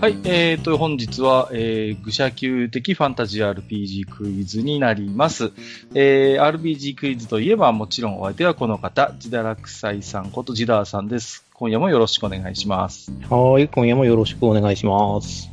[0.00, 5.52] はい、えーと、本日は、えー、愚者級的ファンタジー RPG クイズになります。
[5.94, 11.44] えー、RPG クイズといえば、もちろんお相手はこの方、ジダラクサイさんことジダーさんです。
[11.52, 13.12] 今夜もよろしくお願いします。
[13.28, 15.49] はい、今夜もよろしくお願いします。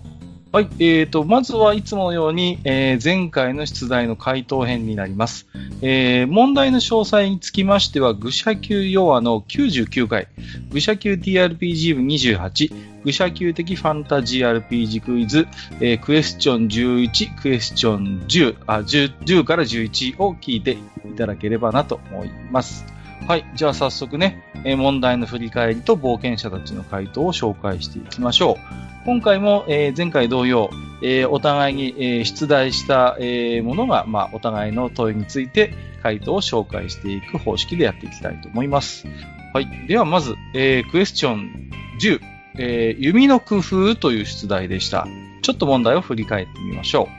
[0.57, 5.45] はい、えーと、まずはいつものように、えー、前回の出題の回答編になります。
[5.83, 10.27] えー、問題の詳細につきましては、愚者級ヨアの99回、
[10.71, 12.73] 愚者級 TRPG 部28、
[13.04, 15.47] 愚者級的ファンタジー RPG クイズ、
[15.79, 20.71] えー、クエスチョン11、クエスチョン10、あ、10, 10から11を聞いて
[21.05, 22.96] いただければなと思います。
[23.25, 23.45] はい。
[23.55, 24.43] じゃあ早速ね、
[24.77, 28.87] 問題の振り返りと冒険者たちの回答を紹介していきましょう。
[29.05, 30.69] 今回も、え、前回同様、
[31.01, 39.07] え、お互いに、え、出題した、え、ものが、まあ、お互いの問いについて回答を紹介していく方式でやっていきたいと思います。
[39.53, 39.88] はい。
[39.88, 41.69] では、まず、えー、クエスチョン
[42.02, 42.19] 10、
[42.59, 45.07] えー、弓の工夫という出題でした。
[45.41, 47.09] ちょっと問題を振り返ってみましょ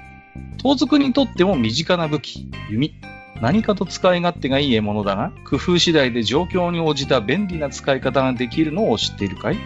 [0.57, 0.59] う。
[0.63, 2.95] 盗賊にとっても身近な武器、弓。
[3.41, 9.57] 何かと使い勝手がいい獲物だが、工夫次第で状況に応じた便利な使い方ができるのを知っているかい？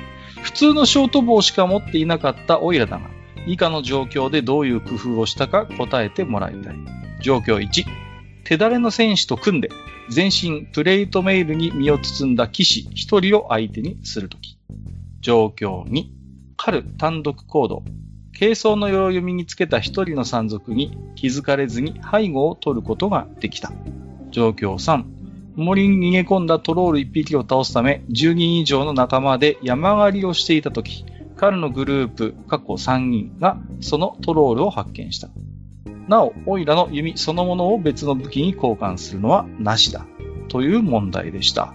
[0.43, 3.11] 普通のショート棒しか持っていなかったオイラだが、
[3.47, 6.75] 以下の状況でどういう工夫をしたか答えてもらいたい。
[7.23, 7.85] 状況1、
[8.45, 9.71] 手だれの戦士と組んで、
[10.11, 14.59] 全身プレートメールに身を包んだ騎士1人を相手にするとき。
[15.21, 16.05] 状況2、
[16.57, 17.85] 狩る単独行動。
[18.39, 23.73] 軽装の鎧を身につけた一人の山賊に気づかれずに背後を取ることができた。
[24.31, 25.05] 状況3、
[25.57, 31.05] 森に逃げ込んだトロール1匹を倒すため、10人以上の仲間で山狩りをしていたとき、
[31.37, 35.29] 彼のグループ、過去3人がそのトロールを発見した。
[36.09, 40.07] なお、オイラの弓そのものを別の武器に交換するのはなしだ。
[40.49, 41.75] という問題でした。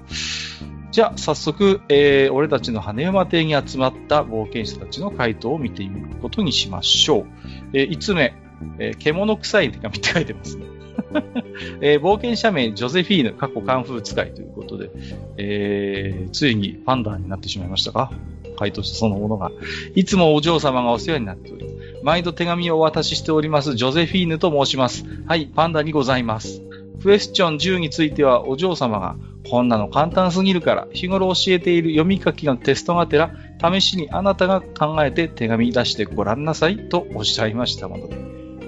[0.92, 7.26] じゃあ、早速、えー、俺たちの羽山邸に集まった冒険者たちの回答を見てみることにしましょう。
[7.74, 8.34] えー、5つ目、
[8.80, 10.66] えー、獣臭い手紙って書いてますね。
[11.82, 14.90] えー、冒険者名、ジョゼフィーヌ、過去カンフー使いということで、
[15.38, 18.12] えー、ついにパンダになってしまいましたか？
[18.58, 19.52] 回答者そのものが。
[19.94, 21.68] いつもお嬢様がお世話になっており、
[22.02, 25.06] 毎度手紙をお渡ししております、ジョゼフィーヌと申します。
[25.28, 26.64] はい、パンダにございます。
[27.02, 29.16] クエスチョン10については、お嬢様が、
[29.50, 33.32] こんなの簡単すぎるから、日頃教えている読み書きのテストがてら、
[33.62, 38.18] 試しにあなたが考えて手紙出してごらんなさいとおっしゃいましたもので。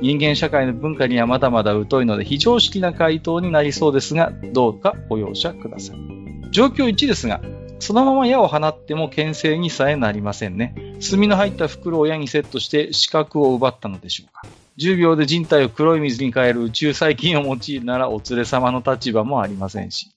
[0.01, 5.97] 人間社会の文化にはまだまだ疎いので非常識な回答になりそうですが、どうかご容赦ください。
[6.51, 7.41] 状況1ですが、
[7.79, 10.75] そのまま矢を放っても牽制にさえなりませんね。
[11.09, 14.41] 炭の入った袋を矢にセットして視覚を奪ったのでしょうか。
[14.77, 20.11] 10秒で人体を黒い水に変える宇宙細菌を用いるならお連れ様の立場もありませんし。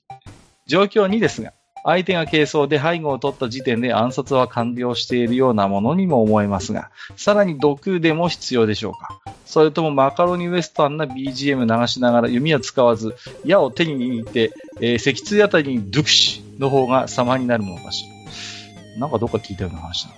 [0.67, 1.53] 状況2ですが、
[1.85, 18.07] 相手が軽装で背後を取った時点で暗殺は完了しているようなものにも思えますが、さらに毒でも必要でしょうかそれともマカロニウエスタンな BGM 流しながら弓は使わず、矢を手に握って、えー、脊椎あたりにドゥクシの方が様になるものかし
[18.97, 19.01] ら。
[19.01, 20.17] なんかどっか聞いたような話だな。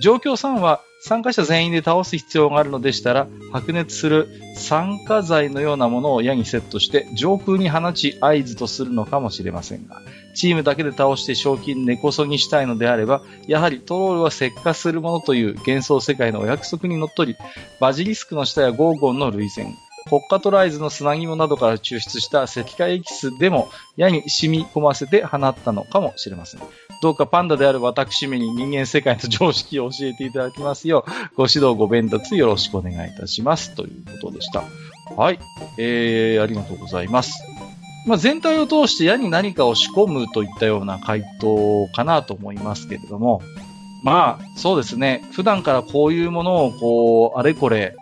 [0.00, 10.00] 状況3は参加者全員で倒す必要があるのでしたら、白熱する酸化剤のようなものを矢にセットして上空に放ち合図とするのかもしれませんが、
[10.34, 17.36] チームだけで倒して賞金根こそぎしたいのであれば、やはりトロールは石化するものという幻想世界のお約束にのっとり、
[17.80, 19.74] バジリスクの下やゴーゴンの類線、
[20.08, 26.60] ホッカトライズの砂肝などから抽出した石化エキスでも矢に染み込ませて放ったのかもしれません。
[27.02, 33.74] どうかパンダである私めに人間世界の常識を教えていただきますよう、ご指導ご鞭達よろしくお願いいたします。
[33.74, 34.62] ということでした。
[35.16, 35.40] はい。
[35.78, 37.42] えー、ありがとうございます。
[38.06, 43.42] まあ、全体を通して矢に何かを仕込むといったような回答かなと思いますけれども、
[44.02, 45.24] まあ、そうですね。
[45.32, 47.94] 普段からこういうものを、こう、あれこれ、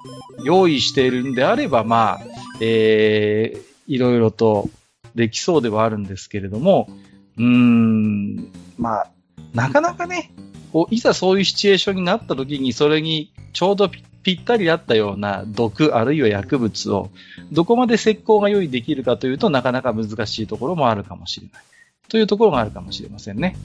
[0.45, 2.21] 用意しているんであれば、まあ、
[2.61, 4.71] えー、いろいろと
[5.15, 6.89] できそうではあるんですけれども、
[7.37, 9.11] うーん、まあ、
[9.55, 10.33] なかなかね、
[10.73, 13.91] こういざそういうシチュエーションになった時に、それにちょうど
[14.23, 17.11] ぴったりあったような毒あるいは薬物を
[17.53, 21.63] どこまで石膏が用意できるかというとなかなか難しいところもあるかもしれない。
[22.09, 23.57] というところがあるかもしれませんね。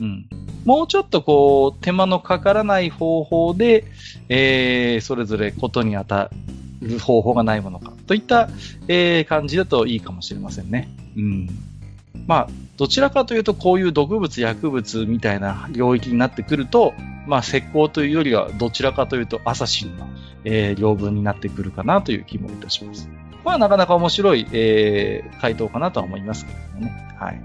[0.00, 0.26] うん。
[0.64, 3.84] もうちょっとこう、手間のかからない方法で、
[4.28, 6.30] えー、それぞれことに当た
[6.80, 8.48] る方法がないものか、といった、
[8.88, 10.88] えー、感じだといいかもしれませんね。
[11.16, 11.48] うん。
[12.26, 16.94] まあ、どちらかというと、こういう毒物、薬物みたいな領域になってくると、
[17.26, 20.08] まあ、石膏というよりは、どちらかというと、アサシンの、
[20.44, 23.08] えー、領分になってくるかなという気もいたします。
[23.44, 27.14] まあ、なかなか面白い、えー、回答かなとは思いますけどね。
[27.18, 27.40] はい。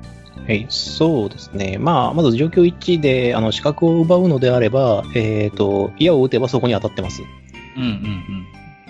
[0.49, 1.77] はい、そうですね。
[1.77, 7.21] まあ、まず状況一致で、あの、資格を奪うのであれば、えっ、ー、と、矢を撃てばそこに当たってます。
[7.77, 7.91] うんうんう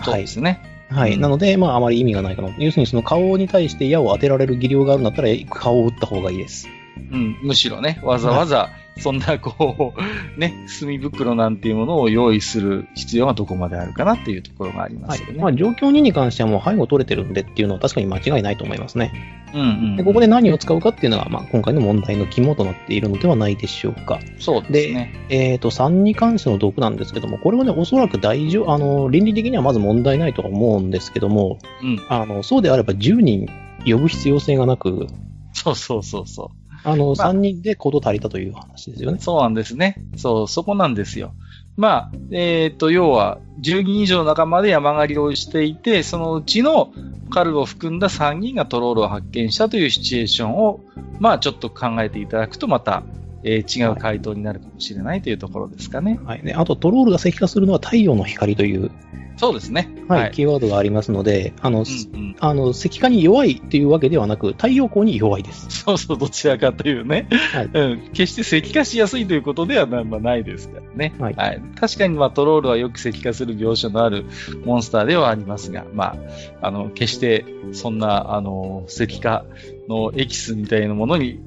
[0.02, 0.04] ん。
[0.06, 0.62] そうですね。
[0.90, 1.18] はい。
[1.18, 2.56] なので、まあ、あまり意味がないかな。
[2.60, 6.70] 要するに、その顔に対して矢を当てられる技量があるんだったら、顔を撃った方がいいです。
[7.12, 15.34] うん、むしろね、わざわざ、そんなこう、ね、墨袋なんていうものを用意する必要がどこまであるかなっていうところがありますよね。
[15.34, 19.39] はい、まあ、状況2に関してはもう背後取れてるんでっていうのは確かに間違いないと思いますね。
[19.54, 24.20] うんうん、でここで何を使うかっていうのが、まあ、今回の問題の肝となっているのではないでしょうか。
[24.40, 25.14] そうですね。
[25.30, 33.48] で、えっ、ー、と、3に関しての毒なんですけども、これはね、おそらく大丈夫、あの、倫理的にはまず問題ないとは思うんですけども、うん、あの、そうであれば10人
[33.86, 35.08] 呼ぶ必要性がなく、
[35.54, 36.70] そうそうそうそう。
[36.84, 39.20] あの、まあ、3人で行動足りたという話ですよね。
[39.20, 40.02] そうなんですね。
[40.16, 41.34] そう、そこなんですよ。
[41.80, 46.92] まあ、えっ、ー、と、要は、10人以上の仲間で山狩りをしていて、そのうちの
[47.30, 50.82] カルを含んだ3人がトロールを発見したというシチュエーションを、
[51.22, 53.04] まあ、ちょっと考えていただくと、また、
[53.46, 56.20] えー、違う回答になるかもしれないというところですかね。
[56.26, 56.44] はい。
[56.44, 58.92] ね、あと、トロールが石化するのは太陽の光という
[59.40, 59.90] そうですね。
[60.10, 65.68] はい、はい、キーワードがありますので、あの、うんうん、あの、石化に弱いっていうわけではなく、太陽光に弱いです。
[65.70, 67.30] そうそう、どちらかというね。
[67.54, 67.70] はい。
[67.74, 68.10] うん。
[68.12, 71.16] 決して石化しやすいということではまあ、ないですからね。
[71.20, 71.36] はい。
[71.36, 74.26] はい、確かに、まあ、トロールはよく石化する描写のある
[74.66, 76.18] モンスターではありますが、ま
[76.62, 79.46] あ、あの、決して、そんな、あの、石化
[79.88, 81.40] のエキスみたいなものに、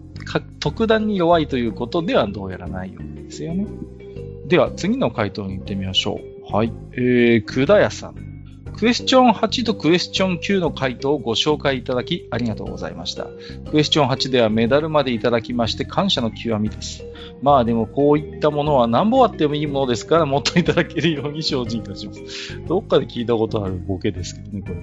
[0.61, 3.67] 特段に弱いということではどうやらないようですよね。
[4.47, 6.32] では、次の回答に行ってみましょう。
[6.53, 6.73] はい。
[6.93, 8.33] えー、くだやさん。
[8.77, 13.27] クエスチョン8とクエスチョン9の回答をご紹介いただきありがとうございました。
[13.71, 17.05] クエスチョン8ではメダルまでいただきまして感謝の極みです。
[17.41, 22.21] まあでもこういったものは何本あってもいいものですからもっといただけるように精進いたします。
[22.67, 24.83] どっかで聞いたことあるボケですけどね、これも。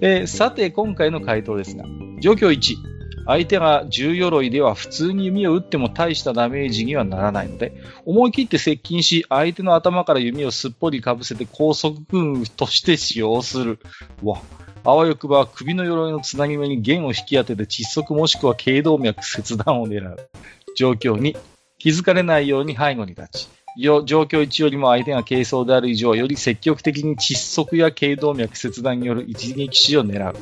[0.00, 1.84] えー、さて今回の回答ですが、
[2.20, 2.99] 状況1。
[3.30, 7.72] 相手が重鎧では普通に弓を撃っても大したダメージにはならないので、
[8.04, 13.78] 思い切って接近し、相手の頭から弓をすっぽりかぶせて高速軍として使用する。
[14.24, 14.42] わ。
[14.82, 20.28] あわよくば首の鎧のつなぎ目に弦を引き当てて窒息もしくは頸動脈切断を狙う。
[20.74, 21.36] 状況に
[21.78, 30.36] 気づかれないように背後に立ち、状況1よりも相手が軽装である以上、より積極的に窒息や頸動脈切断による一撃死を狙う。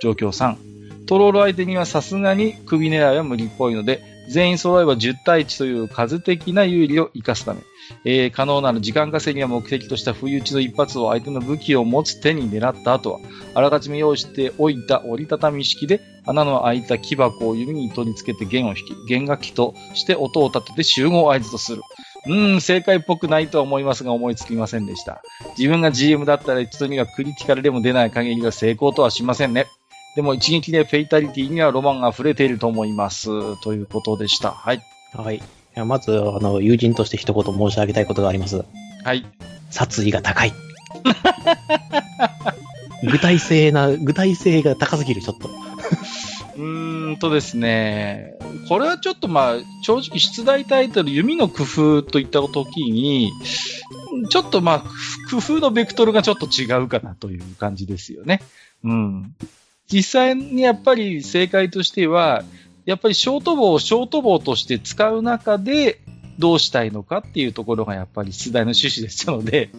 [0.00, 0.75] 状況3、
[1.06, 7.60] トロール相手にはさすがに首狙いは無理っぽいので、全員揃えば10対1という数的な有利を生かすため、
[8.04, 13.20] えー、可能なら時間稼ぎを目的とした不意打ちの一発を相手の武器を持つ手に狙った後は、
[13.54, 21.82] あらかじめ用意しておいた折りたたみ式で穴の開いた木箱を弓に取り付けて弦を引き、弦楽器として音を立てて集合合図とする。
[22.26, 25.22] うーん、正解っぽくないとは思いますが思いつきませんでした。
[25.56, 29.66] 自分が GM だったら一度にはクリティカルでも出ない限りは成功とはしませんね。
[30.16, 33.28] でも一撃でフェイタリティにはロマンが溢れていると思います。
[33.60, 34.50] ということでした。
[34.50, 34.80] はい。
[35.14, 35.42] はい。
[35.84, 38.64] まず、あの、友人として一言申し上げたいことがあります。
[39.04, 39.26] はい。
[39.70, 40.54] 殺意が高い。
[43.04, 45.50] 具体性な、具体性が高すぎる、ちょっと。
[46.56, 48.32] うーんとですね、
[48.68, 53.30] これはちょっとまあ、正直出題タイトル、弓の工夫といった時に、
[54.30, 54.80] ちょっとまあ、
[55.30, 58.40] 工夫のベクトルがちょっと違うかなという感じですよね。
[58.82, 59.34] うん。
[59.90, 62.42] 実際にやっぱり正解としては、
[62.84, 66.00] やっぱりショート棒をショート棒として使う中で
[66.38, 69.70] どうしたいのかっていうところがやっぱり出題の趣旨でしたので、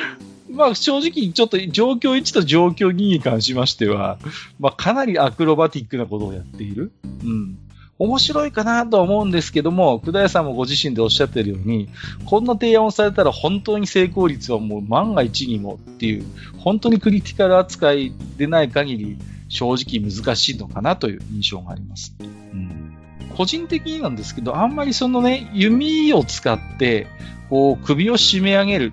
[0.50, 4.18] まあ正直ちょっと状況1と状況2に関しましては、
[4.58, 6.92] まあかなりアクロバティックなことをやっている。
[7.24, 7.58] うん。
[7.98, 11.88] 面白いかなとは思うんですけども、久田屋さんもご自身でおっしゃってるように、
[12.26, 16.24] こんな提案をされたら本当に成功率はもう万が一にもっていう、
[16.58, 19.16] 本当にクリティカル扱いでない限り、
[19.48, 22.14] 正直難しいのかなという印象があります。
[22.20, 22.96] うん、
[23.36, 27.06] 個人的になんですけど、あんまりそのね、弓を使って、
[27.48, 28.92] こう、首を締め上げる、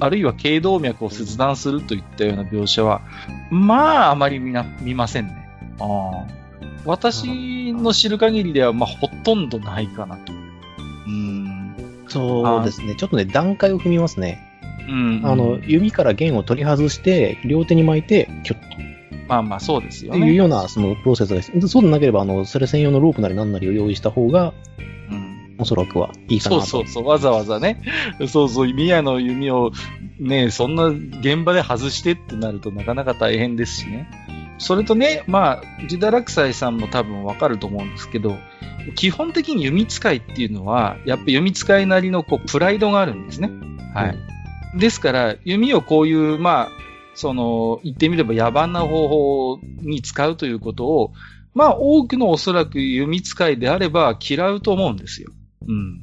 [0.00, 3.02] あるいは頸動脈を切断するといったような描写は、
[3.50, 5.48] まあ、あまり見な見ませんね。
[5.80, 6.26] あ
[6.84, 10.32] 私の知る限りでは、まあ、ほとんどないかなと。
[10.32, 11.74] うん。
[12.08, 12.94] そうですね。
[12.96, 14.38] ちょっとね、段階を踏みますね。
[14.88, 18.93] うん、あの、指から弦を取り外して、両手に巻いて、キュッと。
[19.34, 20.18] まあまあそうですよね。
[20.18, 21.68] っていうようなそのプロセスです。
[21.68, 24.54] そうでなければ、あの、それ専用のロープなり何なりを用意した方が、
[25.10, 26.62] うん、おそらくはいいかなと。
[26.62, 27.82] そうそうそう、わざわざね。
[28.28, 29.72] そうそう、宮の弓を
[30.20, 34.08] ね、そんな現場で外してってなるとなかなか大変ですしね。
[34.58, 38.36] それとね、まあ、ジダラクサイさんも多分わかると思うんですけど、
[38.94, 43.50] 基本的に弓使いっていうのは、やっぱ弓使いなりのこうプライドがあるんですね。
[43.94, 44.18] はい。
[44.74, 46.84] うん、ですから、弓をこういう、まあ、
[47.14, 51.12] その、言ってみれば野蛮な方法に使うということを、
[51.54, 55.30] まあ多くのおそらく弓使いであれば嫌うと思うんですよ。
[55.66, 56.00] うん。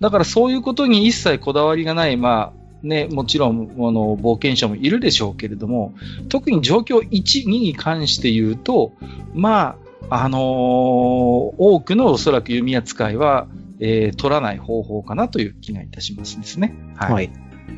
[0.00, 5.94] だからそういうことに一切こだわりがない、まあね、もちろん、あの、冒険者もいるでしょうけれども、
[6.28, 8.92] 特に状況1、2に関して言うと、
[9.34, 9.76] ま
[10.10, 13.46] あ、あのー、多くのおそらく弓扱いは、
[13.80, 16.74] えー、取らない方法かなという気がいたしますですね。
[16.96, 17.12] はい。
[17.12, 17.32] はい、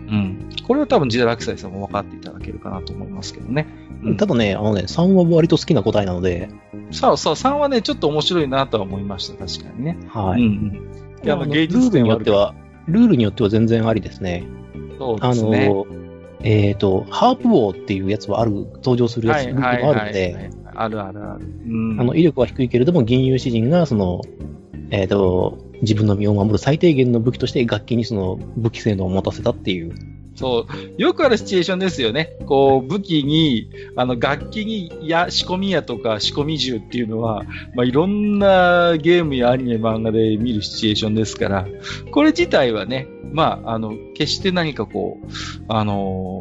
[0.08, 0.50] うん。
[0.66, 3.66] これは多分、ジダラクサイさんも分かっていただけるかなと思いますけどね。
[4.02, 6.48] うん、ただね、あのね、3は割と好きな答えなので。
[6.90, 9.98] そうそう、3はね、ちょっと面白いなとは思いました、確かにね。
[10.08, 10.42] はい。
[10.42, 10.50] うん、う
[11.22, 11.24] ん。
[11.24, 12.54] いや、まあ、芸術点によっては、
[12.86, 14.44] ルールによっては全然ありですね。
[14.98, 15.66] そうですね。
[15.66, 15.86] あの、
[16.40, 21.46] えっ、ー、と、ハープ王っていうやつはある、登場するやつ、もあるので、あるあるある。
[21.66, 24.20] うん、あの、威力は低いけれども、銀融詩人が、その、
[24.90, 29.94] えっ、ー、と、自分の身を守る最低限の武器として楽器にその武器性能を持たせたっていう。
[30.36, 31.02] そう。
[31.02, 32.36] よくあるシチュエーションですよね。
[32.46, 41.66] こう、武器に、あの、楽器に、や、仕込み矢とか仕込み銃っていうのは、まあ、いろんなゲームやアニメ、漫画で見るシチュエーションですから、
[42.10, 45.26] これ自体はね、まあ、あの、決して何かこう、
[45.68, 46.38] あの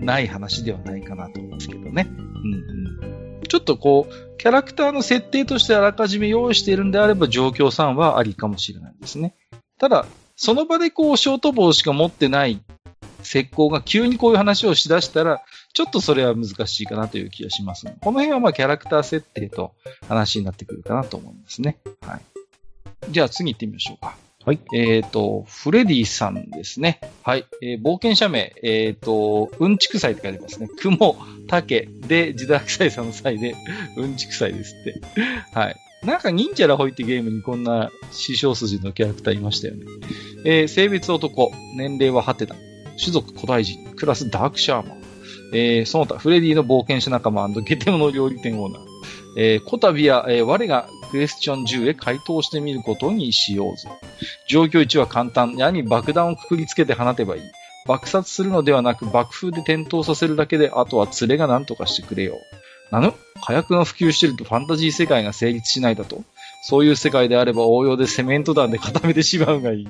[0.00, 2.08] ー、ない話ではないかなと思うんですけどね。
[2.10, 3.42] うんうん。
[3.48, 9.34] ちょっとこう、キャラクターの設定としてあらかじめ用意しているんであれば、状況3はありかもしれないですね。
[9.78, 12.62] ただ、その場でこう、ショート棒しか持ってない
[13.22, 15.42] 石膏が急にこういう話をしだしたら、
[15.74, 19.74] ちょっとそれは難しいかなという気がします、この辺はまあキャラクター設定と
[20.08, 21.78] 話になってくるかなと思いますね。
[22.02, 22.20] はい。
[23.10, 24.16] じゃあ次行ってみましょうか。
[24.48, 24.60] はい。
[24.72, 27.02] えっ、ー、と、フレディさんですね。
[27.22, 27.44] はい。
[27.60, 30.70] えー、冒険者名、えっ、ー、と、うんちくさいって書いてますね。
[30.80, 33.56] 雲、竹で、自堕臭いさんの際で、
[33.98, 35.02] うんちくさいですって。
[35.52, 35.76] はい。
[36.02, 39.84] なんか忍者ラホイってゲームにこんな師匠筋のキャラクターいましたよね。
[40.46, 42.56] えー、性別男、年齢はハテナ、
[42.98, 45.02] 種族古代人、クラスダークシャーマン、
[45.52, 48.82] えー、その他、フレディの冒険者仲間ゲテモノ料理店オーナー、
[49.36, 53.88] えー、こたびや、えー、我がクエスチョン10へ回答してみることにしようぞ。
[54.48, 55.56] 状況1は簡単。
[55.56, 57.42] やに爆弾をくくりつけて放てばいい。
[57.86, 62.36] 爆殺するのではなく爆風で転倒させるだけで、あとは連れが何とかしてくれよ。
[62.90, 63.12] なぬ
[63.42, 66.22] 火薬が普及してるとファンタジー世界が成立しないだと？
[66.62, 69.88] そういう世界であれば応用でセメント弾で固めてしまうがいい。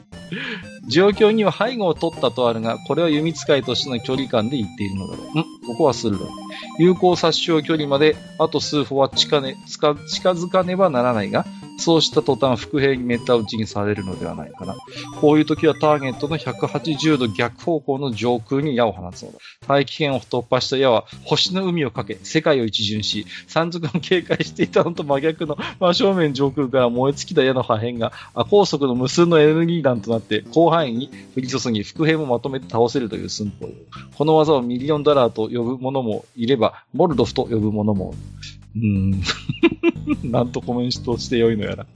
[0.87, 5.39] 状況には背後を取ったとあるが、これは弓使いとしての距離感で言っているのだろう。
[5.41, 5.45] ん？
[5.67, 6.29] ここはするだろう。
[6.83, 11.45] 有効殺傷距離まであと数歩は近,、ね、近づかねばならないが、
[11.79, 14.77] そうした途端、伏兵にめった打ちにされるのではないかな。
[15.21, 19.39] こういう時はターゲットの180度逆方向の上空に矢を放つのだ。
[19.67, 28.13] 大気圏を突破した矢は星の海をかけ、世界を一巡し、山賊の警戒していたのと真逆の真正面上空から燃え尽きた矢の破片が、
[28.51, 33.69] 高速の無数のエネルギー弾となって広範囲に降り注ぎ、伏兵もまとめて倒せるという寸法。
[34.17, 38.15] この技をミリオンダラーと呼ぶ者もいれば、モルドフと呼ぶ者も
[38.83, 39.23] うん。
[40.31, 41.87] なんとコメントしてよいのやら。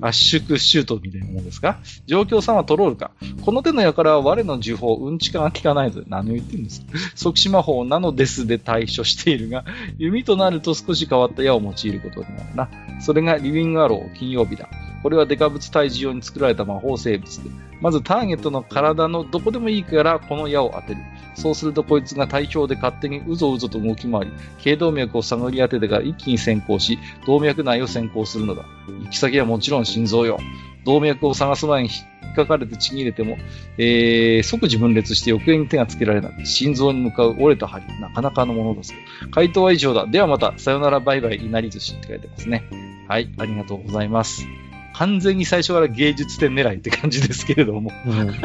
[0.00, 1.78] 圧縮シュートみたいなもんですか？
[2.06, 3.12] 状況さんはトロールか。
[3.42, 6.02] この手の輩は我の呪法、うんちかが効かないぞ。
[6.08, 6.86] 何を言ってるんですか？
[7.14, 9.64] 即死魔法なのですで対処しているが、
[9.98, 12.68] 弓となると少し変わった矢を用いることになるな。
[13.00, 14.68] それがリビングアロー、金曜日だ。
[15.02, 21.00] これはデカブツ退治用に作られた魔法生物で、まずターゲットの体のどこでもいいからこの矢を当てる。
[21.34, 28.64] そうするとこいつが体表で勝手にうぞうぞと動き回り、頸動脈を探り当ててから一気に先行し、動脈内を先行するのだ。
[29.04, 30.38] 行き先はもちろん心臓よ。
[30.84, 33.38] 動脈を探す前に引っかかれてちぎれても、
[33.78, 36.46] えー、即自分裂して翌に手がつけられない。
[36.46, 37.84] 心臓に向かう折れた針。
[38.00, 38.94] なかなかのものです。
[39.30, 40.06] 回答は以上だ。
[40.06, 42.64] ではまた、さよならバイバイいなり寿司って書いてますね。
[43.08, 44.46] はい、ありがとうございます。
[44.94, 47.90] 完全に最初から芸術点狙いって感じですけれども。
[48.06, 48.44] うん、なんか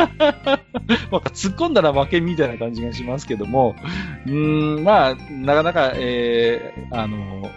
[1.08, 3.76] 突っ込んだら負けみたいな感じがしますけども、
[4.26, 7.50] うん、まあ、なかなか、えー、あの、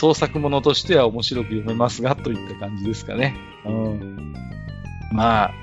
[0.00, 3.36] 創作ものとしては面白く読めますが、といった感じですかね。
[3.66, 4.34] うん、
[5.12, 5.54] まあ、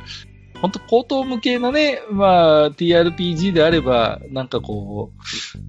[0.62, 5.12] 本当高等無形なね、まあ、TRPG であれば、なんかこ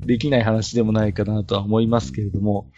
[0.02, 2.70] う、できない話でもないかなとは思いますけれども、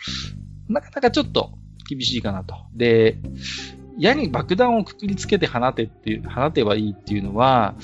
[0.69, 1.55] なかなかちょっと、
[1.89, 2.55] 厳しいかなと。
[2.73, 3.19] で、
[3.99, 7.75] 矢に爆弾をくくりつけて放てっていう、放てばいいっていうのは、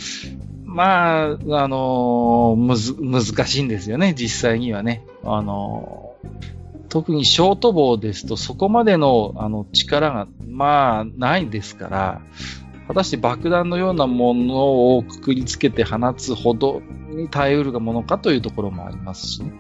[0.65, 5.05] まあ、あのー、むず、難しいんですよね、実際にはね。
[5.25, 6.56] あのー、
[6.89, 12.21] 特にショート棒ですと、そこまでの、あの、力が、まあ、ないですから、
[12.89, 19.53] 果たして爆弾のようなものをくくりつけて放つほどに耐えうるものかというところもありますしね。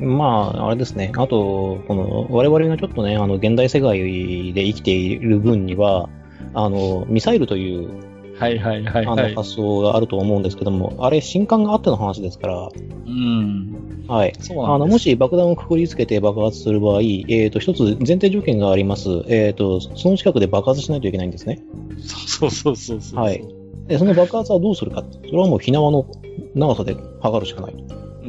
[0.00, 0.18] うん。
[0.18, 1.12] まあ、あれですね。
[1.16, 6.10] あと、この、我々がちょっとね、あの、現代世界で生きている分には、
[6.52, 9.34] あの、ミサイルというはいはいはいあのはい。
[9.34, 12.68] 発想があると思うんですけども、あれ、新刊があっての話ですから、
[13.06, 14.04] うん。
[14.08, 14.32] はい。
[14.40, 14.64] そう。
[14.66, 19.08] あの、もし爆弾をくくりつけて爆発する場合、えっ、と、一つ前提条件があります。
[19.28, 21.62] えっ、と、その近くで爆発しないといけないんですね。
[21.98, 23.20] そうそうそうそう。
[23.20, 23.42] はい。
[23.88, 25.02] で、その爆発はどうするか。
[25.24, 26.06] それはもう、火縄の
[26.54, 27.74] 長さで測るしかない。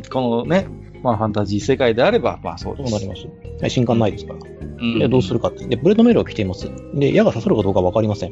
[0.10, 0.68] このね、
[1.04, 2.92] まあファンタジー世界であれば、まあそうです。
[2.92, 3.28] そうなります？
[3.62, 4.40] はい新刊ないですから。
[4.80, 5.66] うんで、どうするかって。
[5.66, 6.70] で、ブレードメールを来ています。
[6.94, 8.32] で、矢が刺さるかどうかわかりません。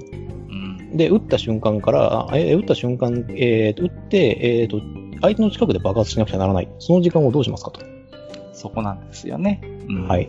[0.96, 0.98] うん。
[0.98, 4.82] で、撃った瞬間から、あえ撃った瞬間、えーと、撃って、えーと、
[5.22, 6.70] 相手の近くで爆発しなくちゃならない。
[6.80, 7.82] その時間をどうしますかと。
[8.54, 9.62] そこなんですよね。
[9.90, 10.28] うんはい。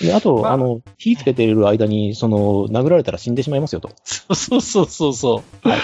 [0.00, 3.90] で、あと、まああの、火つけている間に、その、殴られたら死んでしまいますよと。
[4.04, 5.68] そうそうそうそうそう。
[5.68, 5.78] はい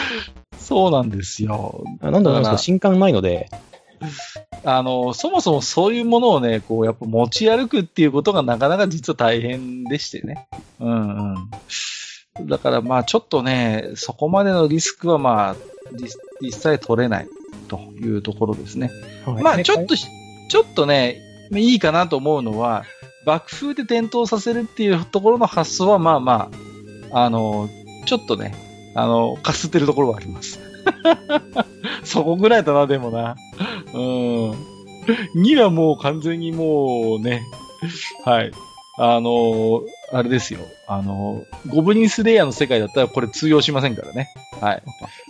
[0.59, 1.83] そうなんですよ。
[2.03, 3.49] あなんだなんですか、新刊ないので、
[4.65, 10.47] あの、そもそもそういうものをね、こう、やっぱ持ち歩くっていうことがなかなか実は大変でしてね。
[10.79, 11.51] うんうん。
[12.43, 15.57] だからまあちょっとね、そこまでのリスクはまあ、
[15.93, 17.29] 実実際取れない
[17.69, 18.91] というところですね。
[19.25, 20.07] はいまあちょっとし、
[20.49, 21.21] ちょっとね、
[21.53, 22.85] いいかなと思うのは、
[23.25, 26.51] 爆風で点灯させるっていうところの発想はまあま
[27.11, 27.69] あ、あの、
[28.07, 28.55] ちょっとね、
[28.95, 30.61] あの、かすってるところはあります。
[32.05, 33.37] そこぐらいだな、でもな。
[33.93, 34.51] うん。
[35.37, 37.43] 2はもう完全にもうね、
[38.25, 38.53] はい。
[38.99, 40.61] あの、あれですよ。
[40.87, 44.33] あの、ゴブリンスレイヤーの世界だったらこれ通用しませんからね。
[44.61, 44.83] はい。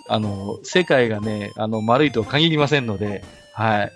[0.09, 3.93] あの、世界がね、あの、丸いとは限りませんので、はい。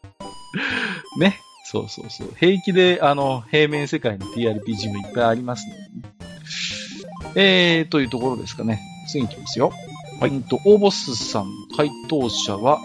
[1.20, 1.38] ね。
[1.68, 2.32] そうそうそう。
[2.38, 6.16] 平気で、あの、平面世界の TRPG もいっぱいありますので、ね。
[7.34, 8.80] えー、というところですかね。
[9.08, 9.72] 次に行きますよ。
[10.20, 10.30] はい。
[10.30, 12.80] うんと、オーボスさん、回答者は、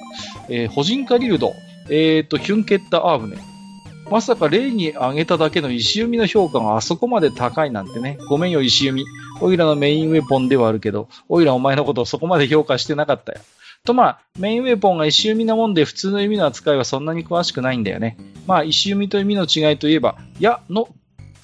[0.50, 1.53] えー、ホジンカリルド、
[1.89, 3.50] えーと、ヒュンケッタアーブネ。
[4.12, 8.18] まさか例に挙げただけの石弓の評価があそこまで高いなんてね。
[8.27, 9.06] ごめんよ、石弓。
[9.39, 13.39] オイラのメインウェポンではあるけど、オイラお前のことをそこまで評価してなかったよ。
[13.86, 18.18] とまあ、メインウェポンが石弓なもんで普通の弓の扱いはそんなに詳しくないんだよね。
[18.48, 20.89] まあ、石弓と弓の違いといえば、矢の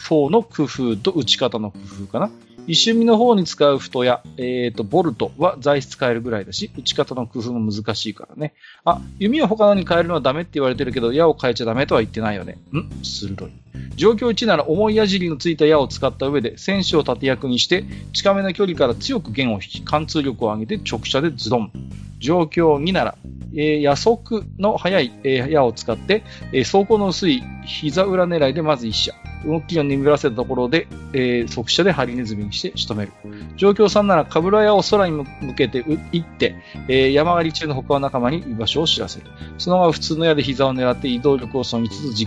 [0.06, 2.30] 方の工夫と打ち方の工夫かな。
[2.68, 8.54] 一瞬身の方に使う太や、えっ、と、ボルトは材質変えるぐらいだし、打ち方の工夫も難しいからね。
[8.84, 12.58] あ、弓を他のに変えるのはダメって言われてるけど、矢を変えちゃダメとは言ってないよね。
[12.74, 13.04] ん？
[13.04, 13.52] 鋭い。
[13.96, 21.72] 状況1なら重い矢尻のついた矢を使った上で、戦士を盾役にして、近めの距離から強く弦を引き、貫通力を上げて直射でズドン。
[22.20, 23.16] 状況2なら、
[23.54, 29.13] えー、矢速の速い、えー矢を使って、えー走行の薄い膝裏狙いでまず1射。
[29.46, 33.12] 動きを鈍らせたところで、えー速射でハリネズミにして仕留める。
[33.56, 36.56] 状況3なら、かぶら矢を空に向けて撃って、
[36.88, 39.28] えー山狩り中の他の仲間に居場所を知らせる。
[39.58, 42.26] その後普通の矢で膝を狙って移動力をそぎつつ時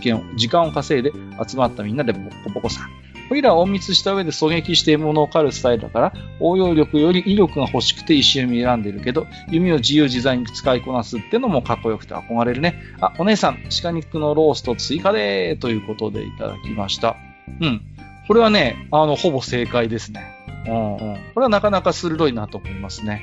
[0.49, 1.13] 間を稼いで
[1.47, 2.89] 集まったみんなでボコボコさ。
[3.29, 12.75] これらは隠密した上で狙撃して獲物を狩るスタイルだから、応用力より威力が欲しくて石弓選んでるけど、弓を自由自在に使いこなすってのもかっこよくて憧れるね。
[13.01, 17.15] あ、お姉さん、鹿肉のロースト追加でーということでいただきました。
[17.61, 17.83] うん。
[18.27, 20.25] これはね、あの、ほぼ正解ですね。
[20.67, 20.99] うんうん。
[21.33, 23.23] これはなかなか鋭いなと思いますね。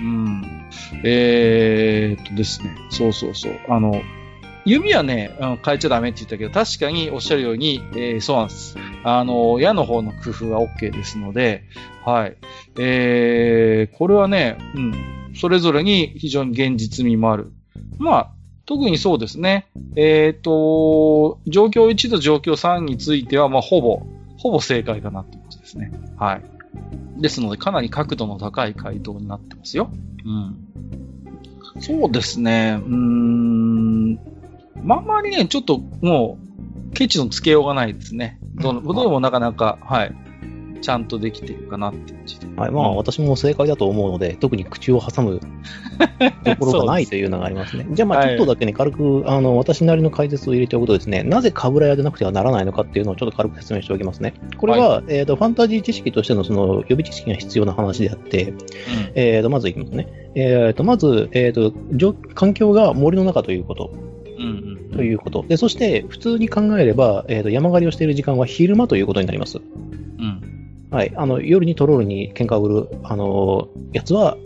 [0.00, 0.68] うん。
[1.02, 2.76] えー、っとですね。
[2.90, 3.58] そうそうそう。
[3.68, 4.00] あの、
[4.64, 8.76] 弓はね、うん変えちゃダメって言ったけど、確かにおっしゃるように、えーそうなんです。
[9.04, 11.64] あの、矢の方の工夫は OK ですので、
[12.04, 12.36] はい。
[12.78, 14.94] えー、これはね、うん、
[15.34, 17.52] それぞれに非常に現実味もある。
[17.98, 18.30] まあ、
[18.66, 19.66] 特にそうですね。
[19.96, 24.02] えっ、と、状況1と状況3については、まあ、ほぼ、
[24.36, 25.90] ほぼ正解かなってことですね。
[26.18, 26.42] はい。
[27.20, 29.90] ですので、かなり角度の高い回答になってますよ。
[30.24, 31.80] うん。
[31.80, 32.80] そうですね。
[32.84, 34.37] うーん。
[34.82, 36.38] まあまりね、ちょっとも
[36.90, 38.38] う、ケチのつけようがないですね。
[38.54, 40.14] どの、どれもなかなか、はい。
[40.80, 42.46] ちゃんとできてるかなっていう感じで。
[42.56, 45.40] はい、まあ、うん私も正解だと思うので、特に口を挟む
[46.44, 47.86] ところがないというのがありますね。
[47.90, 54.34] じゃあ、まあ、はいちょっとだけね、軽く、あの、私なりの解説を入れておくとですね、なぜかぶら屋でなくてはならないのかっていうのをちょっと軽く説明しておきますね。
[54.56, 58.54] これは、えっ、と、ファンタジー知識としてのその予備知識が必要な話であって、
[59.14, 60.08] えっ、と、まずいきますね。
[60.34, 64.07] えっ、と、まず、えっ、と、状環境が森の中ということ。
[64.98, 65.44] ということ。
[65.46, 69.58] で、そして、普通に考えれば、えっ、と、山狩りをしている時間は昼間ということになります。
[69.58, 69.60] う
[70.20, 70.88] ん。
[70.90, 71.12] はい。
[71.14, 74.36] あの、夜にトロールに喧嘩を売る、あの、やつは、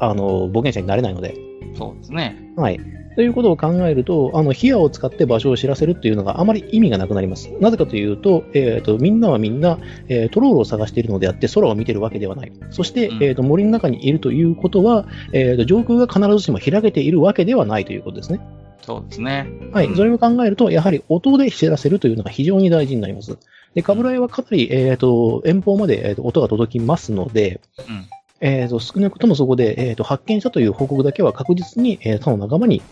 [0.00, 1.34] あの、冒険者になれないので。
[1.76, 2.52] そうですね。
[2.56, 2.80] はい。
[3.14, 7.52] ということを考えると、あの、ヒアを使って場所を知らせるっていうのがあまり意味がなくなります。
[7.60, 12.52] なぜかというと、えっ、と、みんなはみんな、えートロールを探しているのであって、空を見てるわけではない。
[12.70, 18.40] そして、うんえっ、と、森の中にいるということは、えっ、と、上空が必ずしも開けているわけではないということですね。
[18.84, 19.46] そうですね。
[19.72, 19.86] はい。
[19.86, 23.38] うんそれを考えると、やはり音で知らせるというのが非常に大事になります。
[23.74, 28.06] で、カブライはかなり、えっ、と、遠方まで、えーと音が届きますので、うん。
[28.40, 32.82] えっ、と、少なくともそこで、えっ、と、発見したという報告だけは確実に、えー他の仲間に、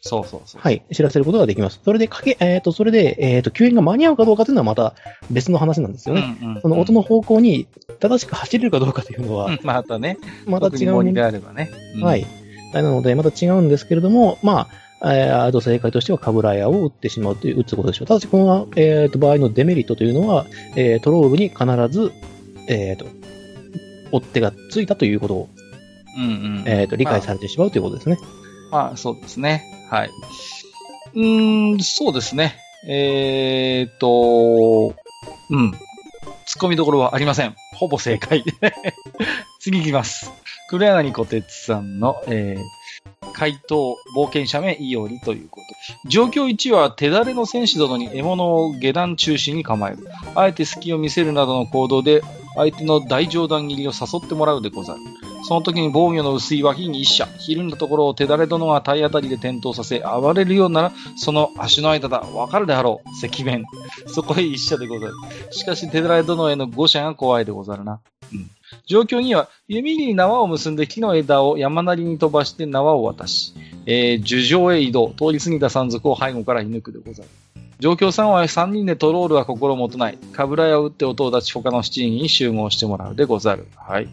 [0.00, 0.60] そうそうそう。
[0.62, 1.80] はい、知らせることができます。
[1.84, 4.94] それで、かけ、えっ、と、それで、えっ、と、救援が間に合うかどうかというのはまた
[5.30, 6.38] 別の話なんですよね。
[6.40, 7.66] うんうんその音の方向に
[8.00, 11.70] 正しく走れるかどうかというのはう、んまたね、また違う問特に森であればね。
[11.96, 12.26] うんはい。。
[12.72, 14.68] なので、また違うんですけれども、まあ、
[15.04, 18.08] えーあと正解としてはカブラヤを撃ってしまうという、撃つことでしょう。
[18.08, 22.12] ただし、この、えーと場合のデメリットというのは、えートロールに必ず、
[22.68, 23.06] えーと、
[24.12, 25.48] 追っ手がついたということを、
[26.16, 26.64] うんうん。
[26.66, 28.18] えーと理解されてしまうということですね。
[28.70, 29.64] まあ、そうですね。
[29.90, 30.10] はい。
[31.14, 32.56] うーん、そうですね。
[32.86, 34.94] えーっと、
[35.50, 35.70] うん。
[35.70, 37.54] 突っ込みどころはありません。
[37.74, 38.42] ほぼ正解。
[39.60, 40.30] 次行きます。
[40.68, 42.62] 黒柳小鉄さんの、えー、
[43.32, 46.08] 回答、冒険者名イオリということ。
[46.08, 50.08] 状況1は手だれの戦士殿に獲物を下段中心に構える。
[50.34, 52.22] あえて隙を見せるなどの行動で
[52.56, 55.00] 相手の大上段切りを誘ってもらうでござる。
[55.44, 62.20] その時に防御の薄い脇に一射、ひるんだところを手だれ殿が体当たりで転倒させ、暴れるようなら、その足の間だ。
[62.20, 63.26] わかるであろう。
[63.26, 63.64] 赤面。
[64.08, 65.14] そこへ一射でござる。
[65.50, 68.00] しかし手だれ殿への誤射が怖いでござるな。
[68.32, 68.50] うん。
[68.86, 73.54] 状況には、弓に縄を結んで木の枝を山なりに飛ばして縄を渡し、
[73.86, 77.28] えー、樹上へ移動、通り過ぎた山賊を背後から射抜くでござる。
[77.80, 80.18] 状況3は3人でトロールは心もとない。
[80.32, 83.68] かぶらやを打って音を出し他の7人に集合してもらうでござる。
[83.76, 84.08] はい。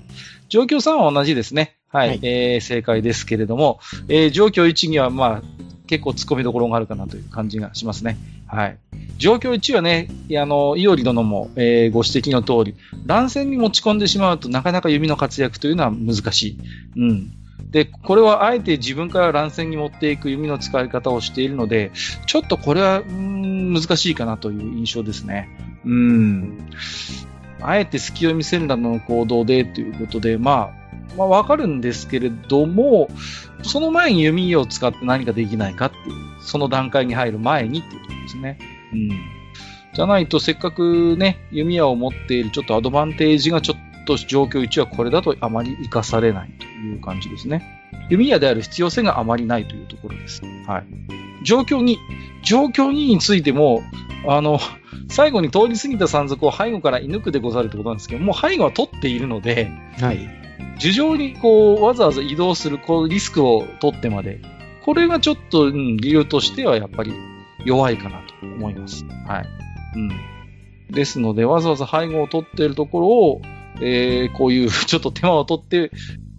[0.50, 1.76] 状況3は同じですね。
[1.90, 2.10] はい。
[2.10, 8.18] はいえー、正解ですけれども、えー、状況1にはまあ、結構突っ込みどころがあるかなという感じがしますね。
[8.56, 8.78] はい。
[9.18, 16.58] 状況1はね、あの、いおり殿も、えーご指摘の通り、乱戦に持ち込んでしまうとなかなか弓の活躍というのは難しい。
[16.96, 17.32] うん。
[17.72, 21.92] で、これはあえて自分から乱戦に持っていく弓の使い方をしているので、
[22.26, 25.50] ちょっとこれは、うん、難しいかなという印象ですね。
[25.84, 26.70] うん。
[27.68, 33.10] あえて隙を見せるなどの行動でということで、まあ、まあわかるんですけれども、
[33.64, 38.60] その前に弓を使って何かできないかっていう、その段階に入る前にっていうことですね。
[38.94, 39.10] うん。
[39.94, 47.64] じゃないと、せっかくね、弓矢を持っているちょっとアドバンテージがちょっと状況1はこれだとあまり活かされないという感じですね。
[48.10, 50.42] 弓矢である必要性があまりないというところです。
[50.68, 50.86] はい。
[51.44, 51.96] 状況2。
[52.44, 53.82] 状況2についても、
[54.28, 54.60] あの、
[55.10, 60.30] 最後に通り過ぎた山賊を背後から射抜くでござるってことなんですけど、もう背後は取っているので、はい。
[60.78, 64.42] 樹上にこう、わざわざ移動する、こう、リスクを取ってまで、
[64.84, 67.14] これがちょっと、うん、理由としてはやっぱり
[67.66, 69.06] 弱いかなと思います。
[69.28, 69.46] はい。
[69.96, 70.12] うん。
[70.92, 73.42] ですので、わざわざ背後を取っているところを、
[73.82, 75.92] えー、こういう ちょっと手間を取って、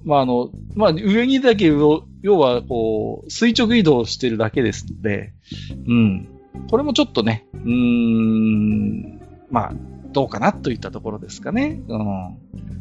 [0.05, 5.33] まあ、あの、まあ、上にだけを、要は、こう、垂直移動してるだけですので、
[5.87, 6.29] うん。
[6.71, 9.73] これもちょっとね、うーん、まあ、
[10.13, 11.81] どうかなといったところですかね。
[11.89, 12.37] うん。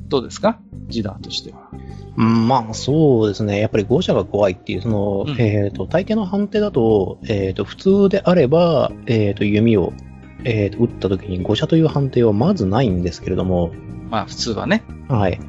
[0.08, 0.60] どうですか？
[0.88, 1.70] ジダーとしては。
[2.16, 3.60] うんまあ、そうですね。
[3.60, 9.92] やっぱり誤射が怖いっていう、その、うんえっ、と、大抵の判定だと、えっ、と、普通であれば、えっ、と、弓を、
[10.44, 13.72] えーと打った時に誤射という判定はまずないんですけれども、
[14.12, 14.84] まあ、普通はね。
[15.10, 15.40] はい。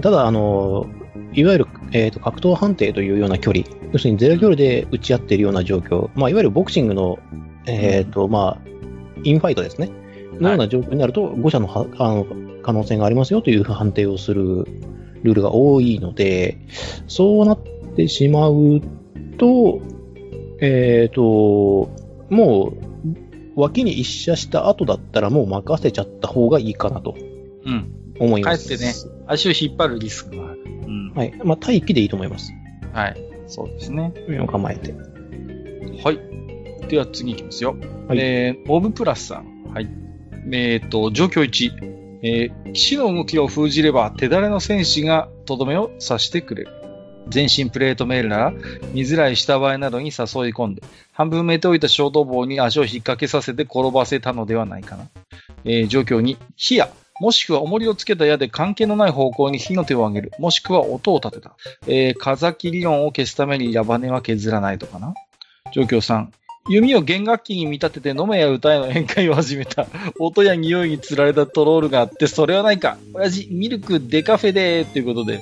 [0.00, 0.86] ただ、あの、
[1.34, 7.18] いわゆる、えーと格闘判定というような距離、要するにゼロ距離で打ち合っているような状況、まあ、いわゆるボクシングの、
[7.68, 8.68] えーと、まあ、
[9.24, 9.90] インファイトですね。
[10.40, 12.26] のような状況になると、誤射のはあの
[12.62, 14.66] 可能性がありますよという判定をする
[15.22, 16.58] ルールが多いので、
[17.06, 17.58] そうなっ
[17.96, 18.80] てしまう
[19.38, 19.80] と、
[20.60, 21.90] えっ、と、
[22.30, 27.16] もう、脇に一射した後だったらもう任せちゃった方がいいかなと
[27.64, 27.92] うん。
[28.20, 28.68] 思います。
[28.68, 28.92] かえってね
[29.26, 30.62] 足を引っ張るリスクがある。
[30.64, 31.12] うん。
[31.14, 31.32] はい。
[31.44, 32.52] まあ、待機でいいと思います。
[32.92, 33.16] はい。
[33.46, 34.12] そうですね。
[34.46, 34.92] 構えて。
[36.04, 36.18] はい。
[36.88, 37.76] では次いきますよ。
[38.08, 39.72] はいえー、ボブプラスさん。
[39.72, 39.88] はい。
[40.52, 41.98] えっ、と、状況1。
[42.22, 46.70] えー、騎士の動きを封じれば、手だれの戦士がとどめを刺してくれる。
[47.28, 48.52] 全身プレートメールなら、
[48.92, 50.14] 見づらい下映えなどに誘い
[50.54, 55.08] 込んで、半分埋めておいた衝動棒に足を引っ掛けさせて転ばせたのではないかな。
[55.64, 60.32] えー状況2、火や、もしくは重りをつけた矢で関係のない方向に火の手を上げる。
[60.38, 61.56] もしくは音を立てた。
[61.86, 65.14] えー、風切り音を消すために矢羽は削らないとかな。
[65.72, 66.28] 状況3、
[66.68, 69.86] 弓を弦楽器に見立てて飲めや歌えの宴会を始めた。
[70.18, 72.98] 音や匂いに釣られたトロールがあって、それはないか。
[73.14, 75.40] 親父、ミルクデカフェでーということで、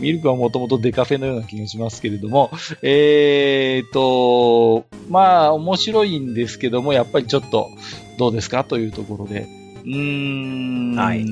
[0.00, 2.50] ミルクはもともとデカフェのような気がしますけれども、
[2.82, 7.68] えーと、まあ、面白いんですけども、やっぱりちょっと、
[8.18, 8.64] どうですか？
[8.64, 9.46] というところで。
[9.84, 10.94] うーん。
[10.96, 11.24] はい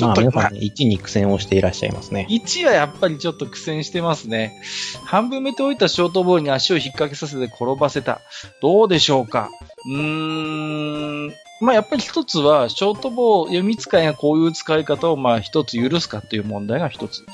[0.00, 2.26] ちょっと、まあ、皆まあさん、1に苦戦をしていらっしゃいますね。
[2.30, 4.60] 1はやっぱりちょっと苦戦してますね。
[5.04, 8.20] 半分埋めておいたショートボールに足を引っ掛けさせて転ばせた。
[8.62, 9.50] どうでしょうか？
[9.86, 17.24] うーん、まあやっぱり一つは、ショートボー読み使いがこういう使い方をまあ一つ許すかっていう問題が一つ。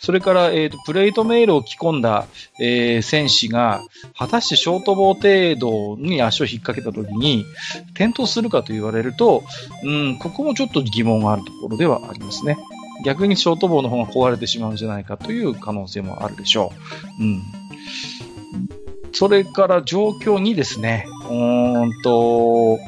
[0.00, 2.26] それから、えっ、と、プレートメールを着込んだ、
[2.60, 3.82] えー戦士が、
[4.16, 7.44] 果たしてショートボー程度に足を引っ掛けた時に、
[7.94, 9.44] 転倒するかと言われると、
[9.84, 12.58] うん、ここもちょっと疑問があるところではありますね。
[13.04, 16.72] 逆にショートボーの方が壊れてしまうんじゃないかという可能性もあるでしょ
[17.20, 17.22] う。
[17.22, 17.42] うん。
[19.12, 22.78] それから状況にですね、うーんと、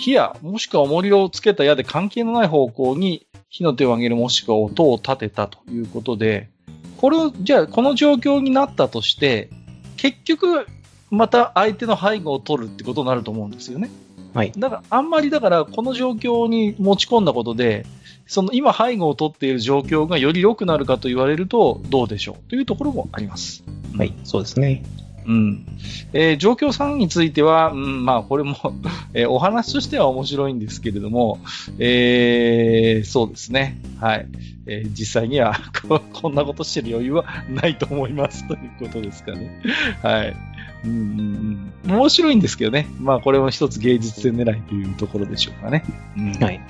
[0.00, 6.48] 火や、もしくは重りをつけた矢で関係のない方向に火の手を上げるもしくは音を立てたということで、
[6.96, 9.50] これを、じゃあこの状況になったとして、
[9.98, 10.66] 結局、
[11.10, 13.90] また相手の背後を取るってことになると思うんですよね。
[14.32, 14.52] はい。
[14.56, 17.84] だから、あんまりだから、この状況に持ち込んだことで、
[18.26, 23.64] その今背後を取っている状況がより良くなるかと言われると、どうでしょうというところもあります。
[23.98, 24.14] はい。
[24.24, 24.82] そうですね。
[25.30, 25.66] うん。
[26.12, 28.56] えー状況3については、うん、まあ、これも、
[29.14, 31.38] えーお話としては面白いんですけれども、
[31.78, 33.78] えーそうですね。
[34.00, 34.26] はい。
[34.66, 35.54] えー実際には
[35.88, 39.62] こ、こんなことしてる余裕はないと思いますということですかね。
[40.02, 40.36] はい。
[40.84, 42.86] うんうんうん、面白いんですけどね。
[42.98, 45.84] まあ、これも一つ芸術性狙いというところでしょうかね。
[46.16, 46.60] うんはい。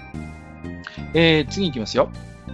[1.14, 2.10] えー次いきますよ。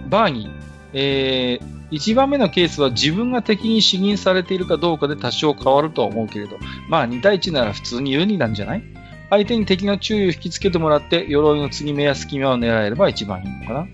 [0.09, 0.51] バーニー。
[0.93, 1.59] え
[1.91, 6.57] 1番目のケースは自分が敵に死認されているかどうかで多少変わるとは思うけれど、
[6.89, 8.83] まあ2対1なら普通に有利なんじゃない？
[9.29, 13.87] 相手に敵の注意を引きつけてもらって、鎧の継ぎ目や隙間を狙えれば一番いいのかな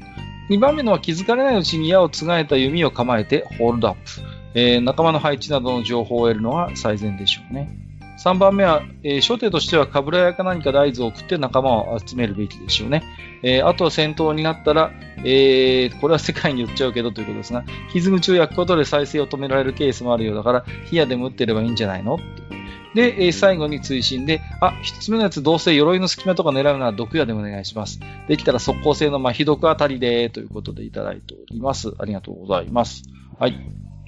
[0.50, 4.00] ？2番目のは気づかれないうちに矢をつがえた弓を構えてホールドアップ。
[4.56, 7.76] えー仲間の配置などの情報を得るのが最善でしょうね。
[8.24, 13.04] 3番目は、えー初手としては、かぶらやか何かで合図を送って仲間を集めるべきでしょうね。
[13.44, 14.92] えーあとは戦闘になったら、
[15.26, 22.18] えーこれは世界に言っちゃうけどということですが、傷口を焼くことで再生を止められるケースもあるようだから、火矢でも撃ってればいいんじゃないの？
[22.96, 28.00] で、え最後に追伸で、あ、一つ目のやつどうせ鎧の隙間とか狙うなら毒矢でもお願いします。
[28.28, 31.92] できたら速攻性の麻痺毒あたりで、ということでいただいております。
[31.98, 33.04] ありがとうございます。
[33.40, 33.60] はい。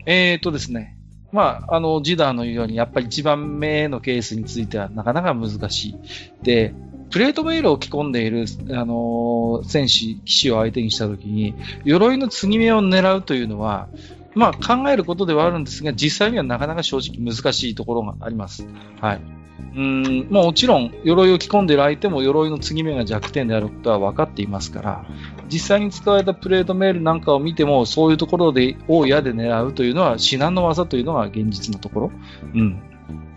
[0.06, 0.98] えーとですね。
[1.36, 5.98] まあ、あの、ジダーのように、やっぱり一番目のケースについてはなかなか難しい。
[6.44, 6.74] で、
[7.12, 13.90] プレートメールを着込んでいる、あのー戦士、騎士を相手にしたときに、鎧の継ぎ目を狙うというのは、
[14.34, 18.66] まあ考えることではあるんですが、実際にはなかなか正直難しいところがあります。
[19.02, 19.22] はい。
[19.76, 25.06] うーん、もちろん、鎧を着込んでいる相手も鎧の継ぎ目が弱点であることは分かっていますから、
[25.52, 32.12] 実際に使われたプレートメールなんかを見ても、そういうところで、を矢で狙うというのは至難の技というのが現実のところ。
[32.54, 32.82] うん。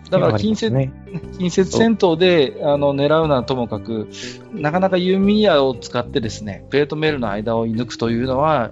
[0.09, 0.91] だから、近接、ね。
[1.37, 4.09] 近接戦闘であの狙うのはともかく、
[4.53, 8.71] なかなか弓矢を使ってですね、プレートメールの間を射抜くというのは、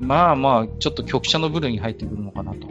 [0.00, 2.68] まあまあ、ちょっと局者の部類に入ってくるのかなと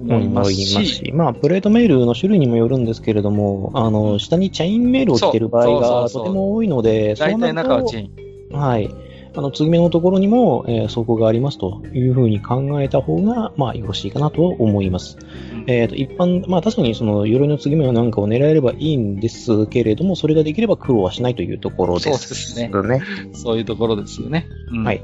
[0.00, 8.58] 思いますし、まあ、プレートメールの種類にもよるんですけれども、あの、下にチェインメールを着てる場合そうそうそうそうがとても多いので、大体中はチェェーン。
[8.58, 8.90] はい。
[9.34, 15.18] あの、継ぎ目のところにも、えー、走行がありますというふうに考えた方が、まあ、よろしいかなと思います。
[15.66, 22.18] えっ、と、一般、まあ、確かにその、鎧の継ぎ目なんかを狙えればいいんですけれども、それができれば苦労はしないというところです。
[22.18, 23.02] そうですねね。
[23.32, 24.46] そういうところですよね。
[24.72, 25.02] うんはい。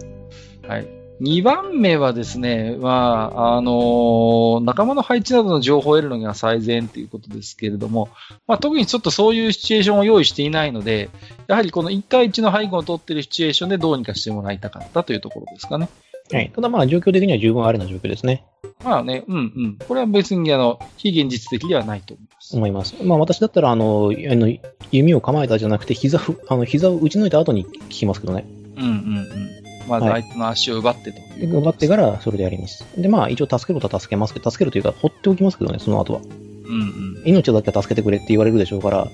[0.66, 1.05] はい。
[1.20, 8.08] 2番目はですね、まあ、あのー仲間の配置などの情報を得るのが最善ということですけれども、
[8.46, 11.10] まあ、特にちょっとそういうシチュエーションを用意していないので、
[11.46, 15.88] やはりこの1対1の背後を取っているシチュエーションでどうにかしてもらいたかったというところですかね。
[16.32, 16.50] はい。
[16.54, 18.44] ただまあ、状況的には十分ありな状況ですね。
[18.84, 19.78] まあね、うんうん。
[19.86, 22.56] これは別にあの、非現実的ではないと思います。
[22.56, 22.96] 思います。
[23.02, 24.52] まあ、私だったら、あの、あの
[24.90, 28.44] 弓を構えたじゃなくて、膝ふ、あの、膝を打ち抜いた後に効きますけどね。
[28.76, 29.55] うんうんうん。
[29.86, 32.84] まずはい相手の足を奪ってとで奪ってから、それでやります。
[32.96, 36.20] で、まあ、一応助けることは助けますけど、助けるというか、放っておきますけどね、その後は。
[36.20, 37.22] うんうん。
[37.24, 39.08] 命だけは助けてくれって言われるでしょうから、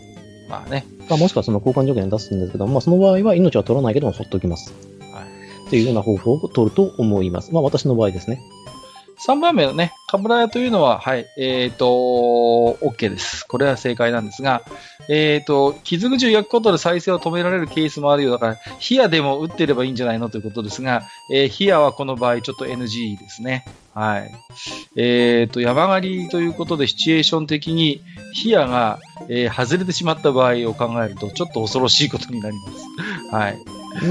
[0.48, 0.86] まあね。
[1.08, 4.72] まあ、もしくはその交換条件で出すんですけど、まあ、その場合は命は取らないけども、放っておきます。
[5.12, 5.22] は
[5.66, 5.70] い。
[5.70, 7.52] というような方法を取ると思います。
[7.52, 8.40] まあ、私の場合ですね。
[9.24, 13.46] 3番目のね、カブラヤというのは、はい、えっ、と、OK です。
[13.46, 14.62] これは正解なんですが、
[15.08, 23.64] えっ、と、傷口を焼くことで再生を止められるケースもあるようだから、ヒヤでも打ってればいいんじゃないのということですが、えーヒヤはこの場合ちょっと NG ですね。
[23.94, 24.34] はい。
[24.96, 28.02] えっ、と、山狩りということでシチュエーション的に、
[28.34, 33.34] ヒヤが、えー外れてしまった場合を考えると、ちょっと恐ろしいことになります。
[33.36, 33.58] はい。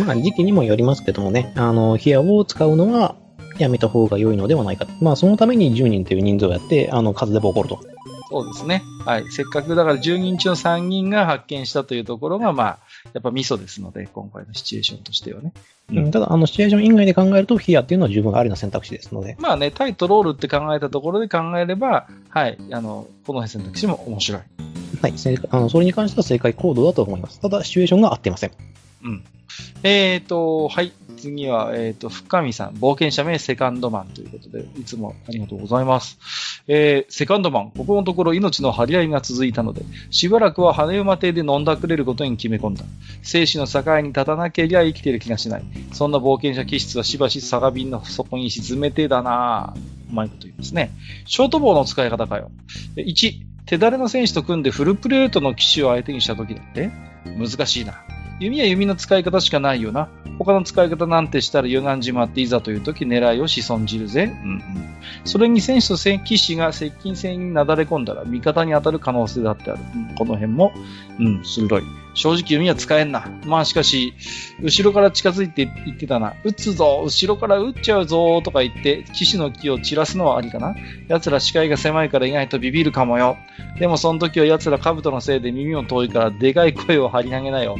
[0.05, 3.15] まあ、時期にもよりますけどもね、あの、ヒアを使うのは
[3.57, 4.85] やめた方が良いのではないか。
[5.01, 7.79] まあ、そのために10人という人数をやって、あの、数でボコると。
[8.29, 8.81] そうですね。
[9.05, 9.25] はい。
[9.29, 12.79] せっかくだから10人中の3人が発見したというところが、まあ、
[13.13, 15.51] やっぱミソですので、今回のシチュエーションとしてはね。
[15.89, 19.35] うんうんただ、あの、シチュエーション以外で考えると、ヒアっていうのは十分ありな選択肢ですので。
[19.39, 22.57] まあね、タイとロールって考えたところで考えれば、はい。
[22.71, 24.41] あの、この選択肢も面白い。
[25.01, 25.13] はい、
[25.49, 27.41] あのそれに関しては正解コードだと思います。
[27.41, 28.51] ただ、シチュエーションが合ってません。
[29.03, 29.23] うん。
[29.83, 30.93] えっ、と、はい。
[31.21, 32.73] 次は、えっ、と、深見さん。
[32.73, 36.17] 冒険者名セカンドマンということで、いつもありがとうございます。
[36.67, 37.71] えーセカンドマン。
[37.71, 42.83] ここのところ命の張り合いが続いたので、しばらくは羽馬亭で飲んだくれることに決め込んだ。
[43.21, 45.63] 生死の境に立たなけりゃ生きてる気がしない。
[45.93, 49.79] そんな冒険者気質はしばし酒瓶の底に沈めてだなぁ。
[50.11, 50.91] うまいこと言いますね。
[51.25, 52.51] ショートボウの使い方かよ。
[52.97, 53.33] 1、
[53.65, 56.91] 手だれの選手と組んでフルプレートの騎士を相手にした時だって
[57.37, 58.03] 難しいな。
[58.41, 60.09] 弓は弓の使い方しかないよな。
[60.39, 64.35] 他の使い方なんてしたら歪んじまっていざという時狙いをし損じるぜ。
[64.43, 64.61] うんうん。
[65.25, 69.79] それに選手と戦騎士が接近戦になだれ込んだら味方に当たる可能性だってある。
[69.95, 70.73] うんこの辺も、
[71.19, 71.83] うん、鋭い。
[72.15, 73.29] 正直弓は使えんな。
[73.45, 74.15] まあしかし、
[74.59, 76.33] 後ろから近づいて言ってたな。
[76.43, 80.75] 撃つぞ後ろから撃っちゃうぞとか言って、騎士の木を散らすのはありかな
[81.09, 83.37] 奴ら視界が狭いから意外とビビるかもよ。
[83.79, 87.77] でもその時は奴ら兜のせいで耳も遠いからでかい声を張り投げなよ。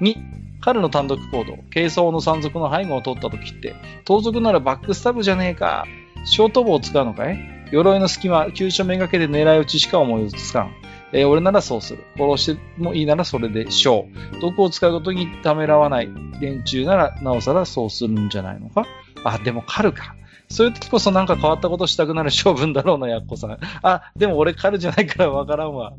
[0.00, 0.16] 2、
[0.60, 5.86] 彼の単独行動、軽装の山賊の背後を取った時って、盗賊ならバックスタブじゃねえか。
[6.24, 7.38] ショートボウを使うのかい？
[7.70, 10.72] 鎧の隙間、急所めがけて狙い撃ちしか思いつかん。
[11.12, 12.04] えー俺ならそうする。
[12.16, 14.40] 殺してもいいならそれでしょう。
[14.40, 16.08] 毒を使うことにためらわない
[16.40, 18.86] 連中ならなおさらそうするんじゃないのか？
[19.24, 20.16] あ、でも狩るか。
[20.50, 23.58] そういう時こそなんか変わったことしたくなる性分だろうな、やっこさん。
[23.82, 25.92] あ、でも俺狩るじゃないからわからんわ。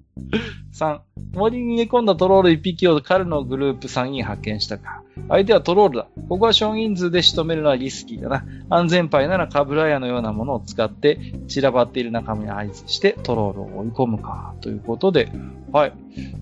[0.74, 1.00] 3、
[1.34, 5.04] 森に逃げ込んだトロール1匹を狩るのグループ3人発見したか。
[5.28, 6.08] 相手はトロールだ。
[6.30, 8.46] ここは少人数で仕留めるのはリスキーだな。
[8.70, 14.56] 安全牌ならカブラヤのようなものを使って散らばっている仲間に合図してトロールを追い込むか。
[14.62, 15.32] ということで、
[15.72, 15.94] はい。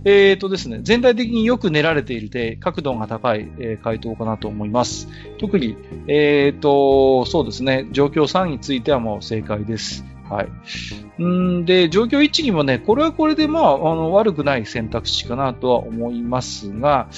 [0.06, 5.08] えーとですね、全体的によく練られているで、角度が高い、えー回答かなと思います。
[5.38, 5.76] 特に、
[6.08, 10.06] えーと、そうですね、状況3についてはもう正解です。
[10.30, 11.24] はい。
[11.24, 17.10] んで、状況1にもね、これはこれでまあ、あの、悪くない選択肢かなとは思いますが、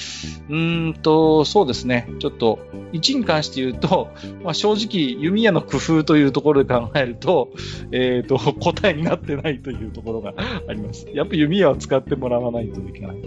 [0.50, 2.60] うんと、そうですね、ちょっと、
[2.94, 4.10] 1に関して言うと、
[4.44, 7.50] まあ、正直、弓矢の工夫というところで考えると、
[7.92, 10.34] えっ、と、答えになってないというところが
[10.68, 11.08] あります。
[11.14, 13.18] やっぱ弓矢を使ってもらわないといけない。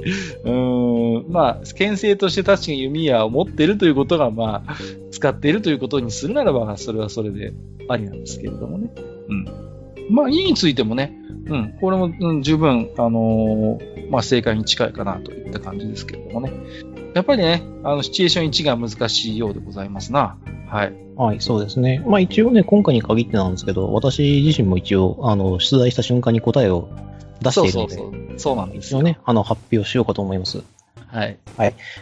[0.44, 4.76] うん、まあ、牽制として確かに弓矢を持っているということが、まあ、
[5.10, 7.52] 使っているということにするならば、それはそれで
[7.88, 8.90] ありなんですけれどもね。
[9.28, 9.71] うん。
[10.12, 16.52] まあ、意についてもね、うん、これも、うん、十分、あのーまあ、正解に近いかなといった感じですけれどもね。
[17.14, 20.36] やっぱりね、あの、シチュエーション1が難しいようでございますな。
[20.68, 20.92] はい。
[21.16, 22.02] はい、そうですね。
[22.06, 26.90] まあ一応ね、今回に限ってなんですけど、私自身も一応、あの、出題した瞬間に答えを
[27.40, 28.38] 出しているので、そうそうそう。
[28.38, 28.98] そうなんですよ。
[28.98, 30.62] 一応ね、あの、発表しようかと思います。
[31.06, 31.38] はい。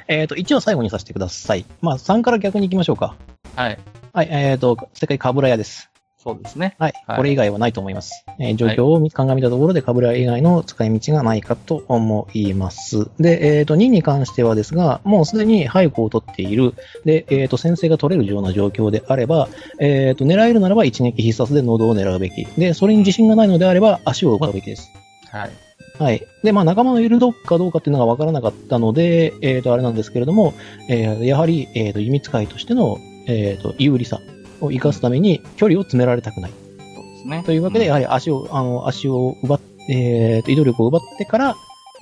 [0.09, 1.64] えっ、と、1は最後にさせてください。
[1.81, 3.16] まあ3から逆に行きましょうか。
[3.57, 3.79] はい。
[4.12, 5.89] はい、えっ、と、世界かぶら屋です。
[6.22, 6.76] そうですね。
[6.78, 8.26] はい、はいこれ以外はないと思います。
[8.38, 13.09] えー状況を鑑みたところで、かぶら屋以外の使い道がないかと思います。
[13.18, 16.74] で、えっ、と、2に関してはですが、もうすでに背後を取っている。
[17.06, 22.44] で、えっ、と、先制が取れるような状況であれば、えっ、と、狙えるならば一撃必殺で喉を狙うべき。
[22.59, 24.92] で、それに自信がないのであれば、足を奪うべきです。
[25.30, 25.50] はい。
[25.98, 26.26] はい。
[26.42, 30.52] で、まあ、仲間のいるどかどうかっていうのが分からなかったので、えっ、と、あれなんですけれども、
[30.90, 34.20] えーやはり、えっ、と、弓使いとしての、えっ、と、有利さ
[34.61, 36.51] を生かすために、距離を詰められたくない。
[36.94, 37.42] そうですね。
[37.44, 41.57] というわけで、やはり足を、あの、足を奪っ、えっ、と、移動力を奪ってから、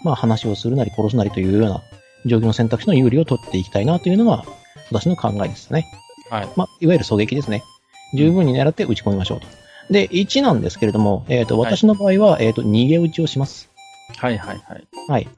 [0.05, 1.83] まあ、話をするなり殺すなりというような、
[2.27, 4.44] 状況の選択肢の有利を取っていきたいなというのが、
[4.90, 5.87] 私の考えですね。
[6.31, 6.49] はい。
[6.57, 7.62] まあ、いわゆる狙撃ですね。
[8.14, 9.47] 十分に狙って撃ち込みましょうと。
[9.90, 13.71] で、1なんですけれども、えっ、と、はい私の場合は、えっ、と、逃げ撃ちをします。
[14.16, 14.88] はいはいはい。
[15.09, 15.29] はい。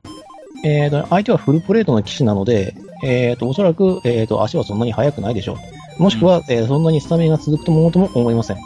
[0.65, 5.57] えっ、と、相手はフルプレートの騎士なので、えっ、と、おそらく、えっ、と、足はそんなに速くないでしょう。
[6.01, 8.57] もしくは、えーそんなにスタミナが続くとものとも思いません。
[8.57, 8.63] うん。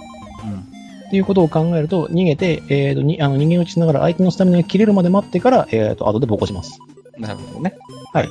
[1.08, 6.78] っていうことを考えると、逃げて、えっ、と、に、あの、逃げ打ちしながら相手のスタミナが切れるまで待ってから、えっ、と、後でボコします。
[7.18, 7.76] なるほどね。
[8.12, 8.28] はい。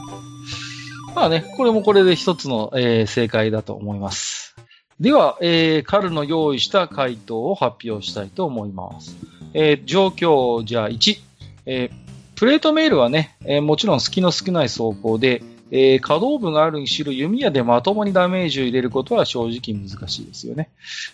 [1.15, 4.55] まあね、これもこれで一つの、えー正解だと思います。
[4.99, 9.17] では、えーカルの用意した回答を発表したいと思います。
[9.53, 11.17] えー状況、じゃあ1。
[11.65, 12.03] えー
[12.35, 15.43] プレートメールはね、えーもちろん隙の少ない走行で、
[15.75, 20.69] えー可動部があるにしろ弓矢でまともにダメージを入れることは正直難しいですよね。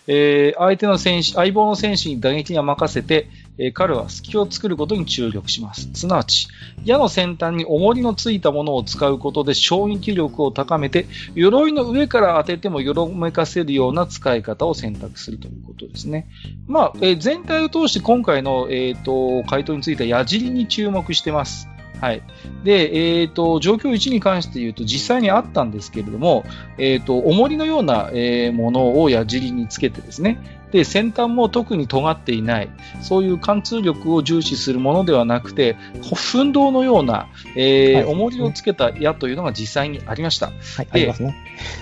[0.06, 5.88] えー相手の戦士、相棒の戦士に打撃に任せて、えー彼は隙を作ることに注力します。
[5.94, 6.48] すなわち、
[6.84, 16.28] 矢の先端に重りのついたものを使うことで衝撃力を高めて、鎧の上から当ててもよろめかせるような使い方を選択するということですね。
[16.66, 21.66] まあ、えー全体を通して今回の、えー、と回答については矢尻に注目してます。
[22.00, 22.22] はい。
[22.64, 26.44] で、えっ、と、状況1に関して言うと、実際にあったんですけれども、
[26.78, 30.38] えっ、と、重りのような、えーものを矢尻につけてですね、
[30.72, 32.70] で、先端も特に尖っていない、
[33.02, 35.76] そういう貫通力を重視するものではなくて、
[36.14, 40.46] 奮動のような、えーはい重りをつけた矢というのが実際にありました。
[40.46, 41.36] はい、ありますね。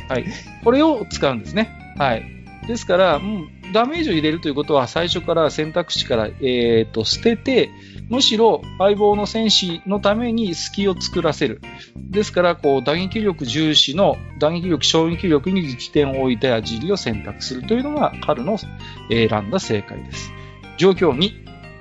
[0.09, 0.25] はい。
[0.65, 1.95] これを使うんですね。
[1.97, 2.39] はい。
[2.67, 7.71] ですから、うん、ダメージを入れるということは最初から選択肢から、えー、と捨てて、
[8.09, 11.61] むしろ相棒の戦士のために隙を作らせる。
[11.97, 18.57] ですから、こう、打撃力重視の打撃力、衝撃力に力点を置いた矢尻を選択するというのが彼の
[19.11, 20.33] 選んだ正解です。
[20.79, 21.33] 状況2。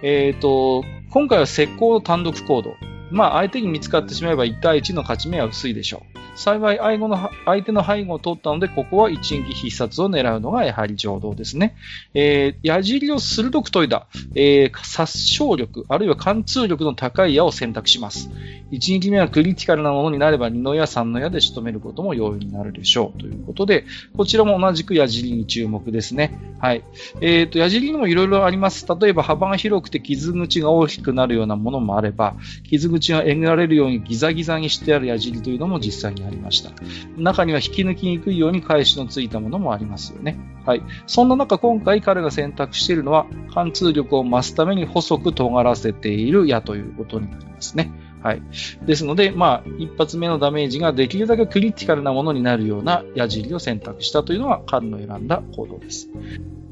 [0.03, 2.75] えっ、と、今回は石膏の単独行動。
[3.09, 6.16] まあ、相手に見つかってしまえば1対1の勝ち目は薄いでしょう。
[6.37, 11.75] 幸い相手の相手の背後を取ったので、ここは一撃必殺を狙うのがやはり上道ですね。
[12.13, 18.29] えー、矢尻を鋭く研いだ、えー、殺傷力、あるいは貫通力の高い矢を選択します。
[18.69, 23.19] 一撃目はクリティカルなものになれば2の矢3の矢で仕留めることも容易になるでしょう。
[23.19, 23.85] ということで、
[24.15, 26.37] こちらも同じく矢尻に注目ですね。
[26.59, 26.83] はい。
[27.19, 28.85] えっ、と、矢尻にもいろいろあります。
[28.87, 32.35] 例えば幅が広くて傷口が大きくなるようなものもあれば、
[32.69, 36.71] 傷口がえぐられるようにギザギザにしてある矢尻というのも実際にありました。
[37.17, 40.37] 中には引き抜きにくいように返しのついたものもありますよね。
[40.65, 40.83] はい。
[41.05, 47.91] そんな中、今回彼が選択しているのは、貫通力を増すために細く尖らせている矢ということになりますね。
[48.21, 48.41] はい。
[48.85, 56.09] ですので、まあ、一発目のダメージができるだけクリティカルなものになるような矢尻を選択したというのが彼の選んだ行動です。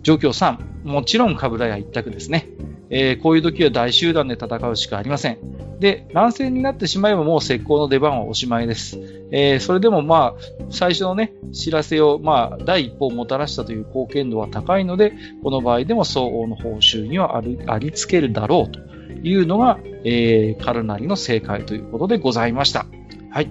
[0.05, 2.47] 状況3、もちろんカブラヤ一択ですね。
[2.91, 5.39] えーこういう時は大集団で戦うしかありません。
[5.79, 8.99] で、乱戦になってしまえばもう石膏の出番はおしまいです。
[9.31, 18.79] えーそれでもまあ、最初のね、知らせを、まあ、第一歩をもたらしたという貢献度は高いので、この場合でも相応の報酬にはあるありつけるだろうと
[19.27, 22.85] いうのが、えー、カルナリの正解ということでございました。
[23.31, 23.49] はい。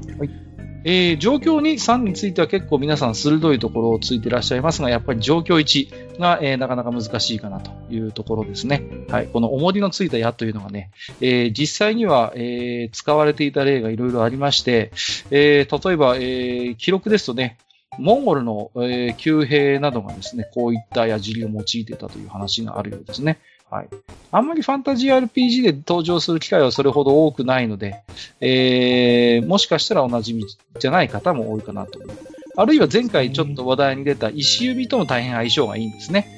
[0.86, 8.82] えー状況2、3については結構皆さん鋭いところをついていらっしゃいますが、やっぱり状況1が、えーなかなか難しいかなというところですね。
[9.08, 9.28] はい。
[9.28, 14.92] この重りのついた矢というのがね、えー実際には、え使われていた例がいろいろありまして、
[15.30, 17.56] え例えば、え記録ですとね、
[17.98, 23.38] モンゴルの、えー旧兵などがですね、こういった矢尻を用いていたという話があるようですね。
[23.70, 23.88] はい。
[24.30, 28.02] あんまりファンタジー RPG で登場する機会はそれほど多くないので、
[28.40, 30.44] えーもしかしたらおなじみ
[30.78, 32.16] じゃない方も多いかなと思う。
[32.56, 36.33] あるいは前回ちょっと話題に出た石指とも大変相性がいいんですね。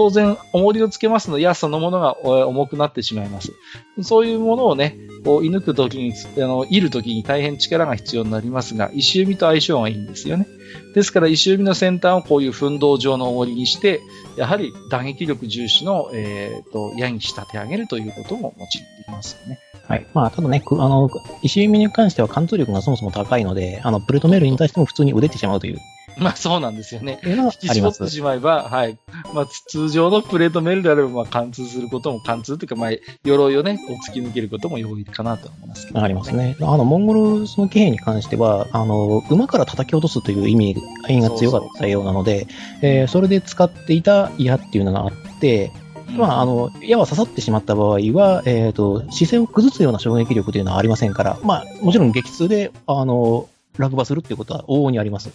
[0.00, 3.52] 当然、重りをつけますので、矢そのものが重くなってしまいます。
[4.00, 4.96] そういうものをね、
[5.26, 10.46] こう、射抜くときに、あの、射るときに大変力が必要になりますが、石指と相性がいいんですよね。
[10.94, 14.00] ですから、石指の先端をこういう奮動状の重りにして、
[14.38, 19.58] やはり打撃力重視の、えっ、と、矢に仕立て上げるということももちろんできますよね。
[19.86, 20.06] はい。
[20.14, 21.10] まあ、ただね、あの、
[21.42, 25.78] 石弓に関しては貫通力がそもそも高いので、あの、プレートメールに対しても普通に腕てしまうという、
[26.18, 27.20] まあ、そうなんですよね。
[27.24, 28.08] 引き絞って。
[28.08, 28.98] しまえば、はい。
[29.34, 32.90] まあ、つ通常のプレートメールであれば、まあ、貫通することも、貫通というか、まあ、
[33.24, 36.34] 鎧をね、こう突き抜けることも容易かなと思いますけど、あります。
[36.34, 36.56] ね。
[36.60, 40.76] あの、モンゴルその騎兵に関しては、あの、馬から叩き落とすという意味、
[41.08, 42.46] 意味が強かったようなので、
[42.82, 45.72] えーそれで使っていた矢っていうのがあって、
[46.16, 53.48] まあ、あの、矢は刺さってしまった場合は、えっ、と、姿勢を崩すような衝撃力というのはありませんから、まあ、もちろん激痛で、あの、
[53.78, 55.30] 落馬するっていうことは往々にあります。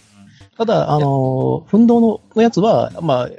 [0.58, 3.30] ただ、あの、奮闘ののやつは、まあ、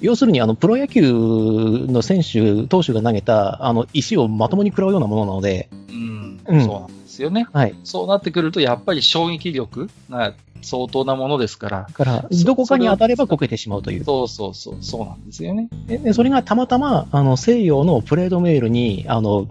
[0.00, 7.46] 要するに、あの、プロ野球の選手、投手が投げた、あの、石をまともに食らうようなものなので、うん、うんそうなんですよね。
[7.52, 7.74] はい。
[7.84, 14.04] そうなってくると、やっぱり衝撃力が相当なものですから、だから、そどこかに当たればこけてしまうという。
[14.04, 15.68] そうそうそう、そうなんですよね。
[15.86, 19.48] ででそれがたまたま、あの、西洋のプレードメールに、あの、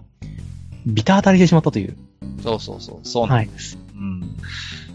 [0.86, 1.96] ビタ当たりしてしまったという。
[2.42, 3.78] そうそうそう、そうなんです。
[3.94, 4.36] うん。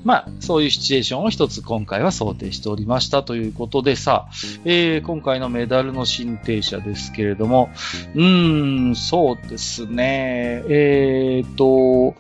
[0.04, 4.28] まあ、そういうシチュエーションを一つ今回は想定しておりましたということでさ、
[4.66, 7.70] えー今回のメダルの申請者ですけれども、
[8.16, 12.16] うーん、そうですね、えーと、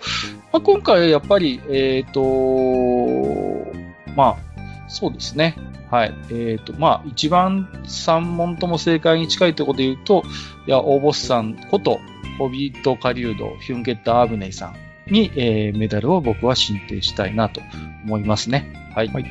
[0.51, 3.71] まあ、今回やっぱり、えーと、
[4.15, 4.49] まあ、
[4.89, 5.55] そうですね。
[5.91, 6.13] はい。
[6.31, 10.23] えっ、と、まあ、一番3問とも正解に近いということで言うと、
[10.67, 11.99] いや、大ボスさんこと、
[12.37, 17.61] ホビット狩人、ヒュンケッタ・アーブネイさんに、えーメダルを僕は申請したいなと
[18.05, 18.91] 思いますね。
[18.95, 19.07] はい。
[19.07, 19.25] はい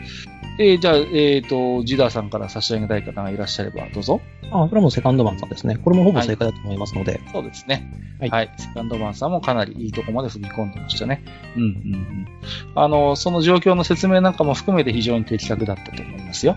[0.61, 4.20] えーじゃあ、えっ、と、ジダーさんから差し上げたい方がいらっしゃれば、どうぞ。
[4.51, 5.76] あ、これはもうセカンドマンさんですね。
[5.76, 7.20] これもほぼ正解だと思いますので。
[7.33, 7.89] そうですね。
[8.20, 8.26] は。
[8.29, 11.22] はいいセカンドマンさんもかなりいいとこまで踏み込んでましたね。
[11.57, 12.26] うんうんうん。
[12.74, 16.57] あの、その状況の説明なんかも含めて非常に的確だったと思いますよ。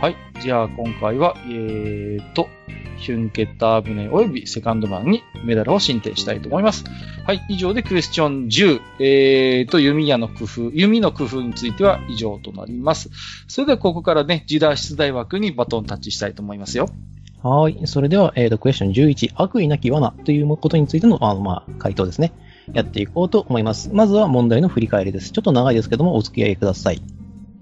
[0.00, 0.16] はい。
[0.40, 2.48] じゃあ、今回は、えーと、
[3.00, 6.84] ヒュンケッターブネ及びセカンドマンにメダルを進呈したいと思います。
[7.26, 7.44] はい。
[7.48, 13.10] 以上でクエスチョン10、えーと、弓矢の工夫、弓の工夫については以上となります。
[13.48, 16.88] それではここからね、ジダ出題枠にバトンタッチしたいと思いますよ。
[17.42, 17.80] はい。
[17.86, 22.32] それでは、えっ、と、クエスチョン11、悪意なき罠ということについての、あの、まあ、回答ですね。
[22.74, 23.90] やっていこうと思います。
[23.94, 25.32] まずは問題の振り返りです。
[25.32, 27.00] ちょっと長いですけども、お付き合いください。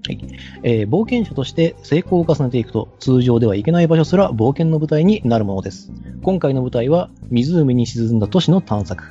[0.09, 0.19] はい。
[0.63, 5.93] えー冒険者として成功を重ねていくと、通常では行けない場所すら冒険の舞台になるものです。
[6.23, 9.05] 今回の舞台は、湖に沈んだ都市の探索。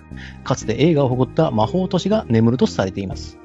[0.43, 3.37] かつて映画を誇った魔法都市が眠るとされています。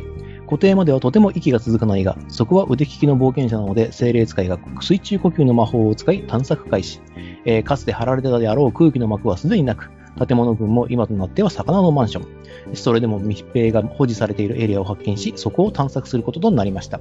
[0.47, 7.01] 固定まではとても息が続かないが、そこは腕利きの冒険者なので、精霊使いが水中呼吸の魔法を使い探索開始。
[7.45, 9.91] えーかつて張られてたであろう空気の膜はすでになく、
[10.27, 12.77] 建物群も今となっては魚のマンション。
[12.77, 17.01] それでも密閉が保持されているエリアを発見し、そこを探索することとなりました。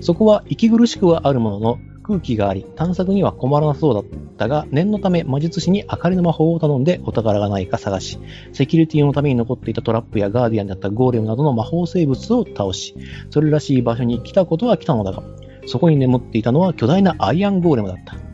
[0.00, 1.78] そこは息苦しくはあるものの、
[2.08, 4.04] 空気があり、探索には困らなそうだっ
[4.38, 8.18] たが、念のため魔術師に明かりの魔法を頼んでお宝がないか探し、
[8.54, 12.94] セキュリティのために残っていたトラップやガーディアンだったゴーレムなどの魔法生物を倒し、
[13.28, 15.22] それらしい場所に来たことは来たのだが、
[15.66, 18.27] そこに眠っていたのは巨大なアイアンゴーレムだった。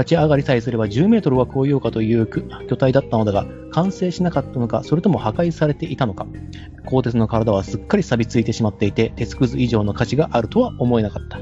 [0.00, 6.26] 立ち上がりさえすれば10メートルは超えようかという巨体だったのだが、完成しなかったのか、それとも破壊されていたのか。
[6.86, 11.38] 鋼鉄の体はすっかり錆びついてしまっていて、鉄くず以上の価値があるとは思えなかった。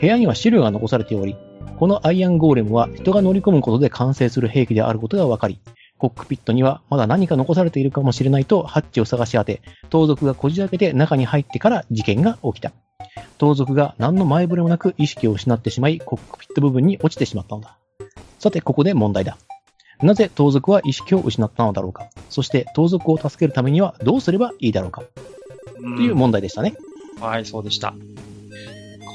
[0.00, 1.36] 部屋には資料が残されており、
[1.76, 5.58] このアイアンゴーレムは人が乗り込むことで完成する兵器であることが分かり、
[6.02, 12.72] コックピットにはまだ何か残されているかもしれないとハッチを探し当て、盗賊がこじ開けて中に入ってから事件が起きた。
[13.38, 17.78] 盗賊が何の前触れもなく意識を失ってしまい、コックピット部分に落ちてしまったのだ。
[18.40, 19.38] さて、ここで問題だ。
[20.02, 25.04] なぜ盗賊は意識を失ったのだろうかそして盗賊を助けるためにはどうすればいいだろうか
[25.78, 26.74] という問題でしたね。
[27.20, 27.94] はい、そうでした。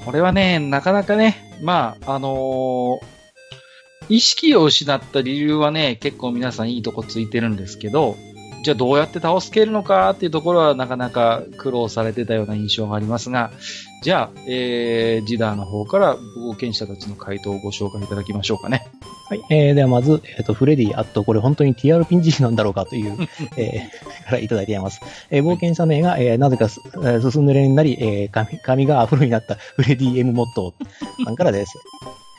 [0.05, 3.16] これはね、なかなかね、まあ、あのー
[4.09, 8.15] 意識を失った理由はね、結構皆さんいいとこついてるんですけど、
[8.63, 13.51] じゃあどうやって倒すけるのかっていうところはなかなか苦労されてたような印象がありますが、
[14.03, 18.87] じゃあ、えー、ジダーの方から冒険者たちの回答をご紹介いただきましょうかね。
[19.29, 19.41] はい。
[19.49, 23.17] えー、ではまず、えっ、と、フレディ、あと、これ本当に TRPG なんだろうかという、
[23.57, 25.01] えー、からいただいています。
[25.29, 31.73] えー冒険者名が、えーなぜかす、えー進んでれになり、えー髪、髪がアフロになったフレディ M モットーさんからです。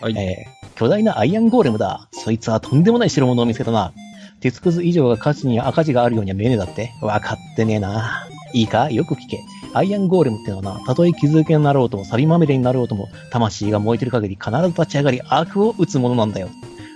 [0.00, 0.16] はい。
[0.16, 2.08] えー巨大なアイアンゴーレムだ。
[2.12, 3.92] そいつはとんでもない代物を見つけたな。
[4.38, 6.92] 鉄くず以上が価値に赤字があるようには見えねえだって。
[7.02, 8.28] わかってねえな。
[8.52, 8.92] いいか？
[8.92, 9.40] よく聞け。
[9.74, 16.48] アイアンゴーレムってのはな、たとえ傷受けになろうとも、錆びまみれになろうとも、魂が燃えてる限り必ず立ち上がり悪を打つものなんだよ。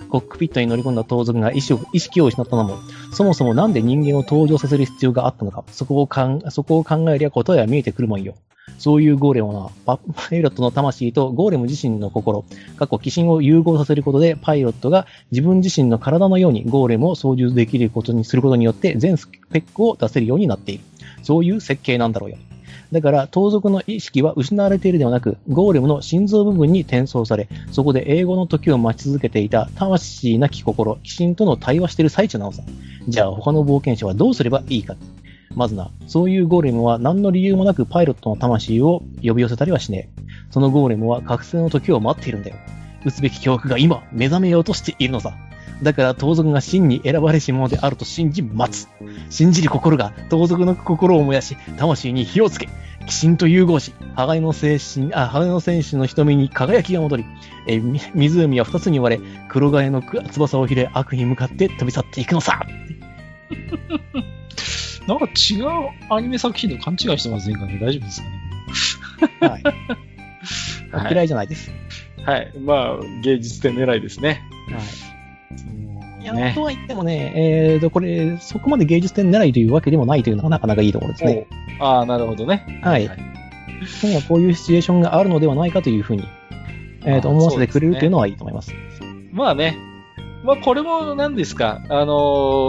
[0.07, 2.77] コックピットに乗り込んだ盗賊が意識を意識を失ったのも、
[3.11, 8.35] そもそもなんで人間を登場させる必要があったのか、そこをかん、そこを考えりゃ答えは見えてくるもんよ。
[8.77, 9.99] そういうゴーレムは、パ
[10.35, 12.43] イロットの魂とゴーレム自身の心、
[12.77, 20.83] 過去、鬼神を融合させることで、パイロットが自分自身の体のようにゴーレムを操縦できることにすることによって、全スペックを出せるようになっている。
[21.23, 22.37] そういう設計なんだろうよ。
[22.91, 32.61] だから、盗賊の意識は失われているではなく、ゴーレムの心臓部分に転送され、そこで英語の時を待ち続けていた魂なき心、鬼神との対話している最中なのさ。
[33.07, 34.95] じゃあ、他の冒険者はどうすればいいか。
[35.55, 40.23] まずな、そういうゴーレムは何の理由もなくパイロットの魂を呼び寄せたりはしねえ。
[40.51, 42.55] そのゴーレムは覚醒の時を待っているんだよ。
[43.05, 45.33] 打つべき教育が今、目覚めようとしているのさ。
[45.81, 48.87] だから盗賊が真に選ばれし者であると信じ待つ。
[49.29, 52.69] 信じる心が盗賊の心を燃やし、魂に火をつけ、
[53.01, 57.25] 鬼神と融合し、鋼の精神、あ、鋼の戦士の瞳に輝きが戻り、
[57.67, 57.79] え
[58.13, 62.65] 湖は二つに割れ、黒ガエの翼をひれ、悪に向かって飛び去っていくのさ。
[65.07, 68.27] なんか違うアニメ作品と勘違いしてませんかね大丈夫ですか
[69.41, 69.47] ね？
[69.49, 69.63] はい。
[70.91, 71.71] はい嫌いじゃないです。
[72.25, 72.51] はい。
[72.59, 74.41] まあ、芸術点狙いですね。
[74.69, 74.77] は
[76.19, 76.23] い。
[76.23, 81.47] いや、ねとは言ってもね、えーと、これ、そこまで芸術点狙いというわけでもないというのがなかなかいいところですね。
[81.81, 82.79] おああ、なるほどね。
[82.83, 83.09] はい。
[84.03, 86.23] 今こういうシチュエーションがあるのではないかというふうに、
[87.03, 88.73] えーと、思わせてくれるというのはいいと思います。
[89.33, 89.75] まあね。
[90.45, 91.81] まあ、これも何ですか？
[91.89, 92.05] あの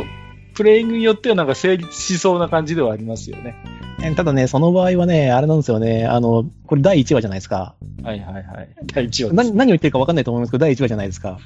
[0.03, 0.24] ー
[0.55, 3.57] プレイングによってはなんか成立しそうな感じではありますよね。
[4.02, 7.74] えーただね、その場合はね、あれなんですよね、あの、これ第1話じゃないですか。
[8.02, 8.68] はいはいはい。
[8.86, 11.38] 第一話で何何を言ってるか分かんないと思いますけど、第1話じゃないですか。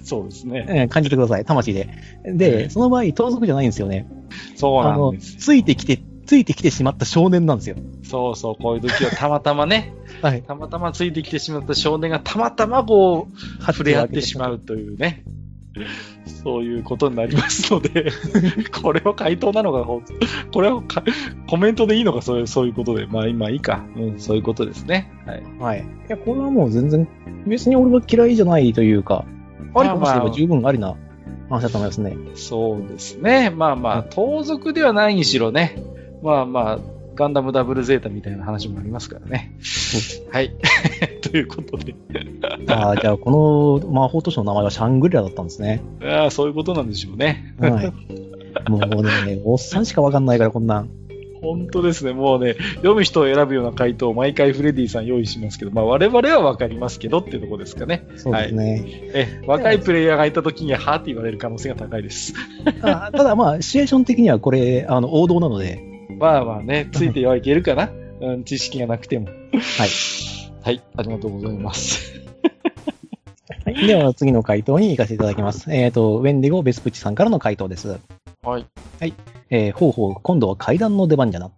[0.00, 0.06] す。
[0.08, 0.66] そうですね。
[0.68, 1.88] えー感じてください、魂で。
[2.24, 4.06] えで、えその場合、盗賊じゃないんですよね。
[4.56, 5.36] そうあの、なんです。
[5.36, 7.76] ついてきて、ついてきてしまった少年なんですよ。
[8.04, 10.42] そうそう、こういう時はたまたまね、 はい。
[10.42, 15.24] たまたまついてきてしまった少年がたまたまこう、触れ合ってしまうというね。
[16.42, 18.10] そういうことになりますので、
[18.82, 19.84] これは回答なのか、
[20.52, 21.02] これはか
[21.48, 23.06] コメントでいいのか、そういうそういうことで。
[23.06, 23.84] まあ今いいか。
[23.96, 25.10] うん、そういうことですね。
[25.26, 25.42] はい。
[25.58, 25.80] はい。
[25.80, 27.08] いや、これはもう全然、
[27.46, 29.24] 別に俺は嫌いじゃないというか、
[29.74, 30.94] ありかもしれば十分ありな
[31.48, 32.16] 話だと思いますね。
[32.34, 33.50] そうですね。
[33.50, 35.76] まあまあ、盗賊ではないにしろね。
[36.22, 36.78] まあまあ、
[37.14, 39.54] ガンダムダブルゼータみたいな話もありますからね。
[40.30, 40.54] はい。
[41.20, 41.94] ということで。
[42.68, 45.82] ああ、じゃあこの魔法都市の名前はシャングリラだったんですね。
[46.02, 47.54] ああ、そういうことなんでしょうね。
[47.58, 47.92] はい。
[48.70, 50.90] もうね、 おっさんしかわかんないから、こんなん。
[51.42, 52.12] 本当ですね。
[52.12, 58.06] もうね、読む人を選ぶような回答を毎回フレディさん用意しますけど、まあ我々はわかりますけどっていうところですかね。
[58.16, 58.84] そうですね。
[59.12, 62.34] え、若いプレイヤーがいた時には、はって言われる可能性が高いです。
[62.82, 67.90] あただまあ、シチュエーション的にはこれ、あの、王道なので、まあまあね、ついてはいけるかな。
[68.20, 69.26] うん、知識がなくても。
[69.26, 69.88] はい。
[70.62, 72.12] はい、ありがとうございます。
[73.64, 75.72] はい、では次の回答に行かせていただきます。
[75.72, 77.98] えっ、と、ウェンディゴ・ベスプチさんからの回答です。
[78.44, 79.14] はい。
[79.50, 81.50] えー、ほうほう、今度は階段の出番じゃな。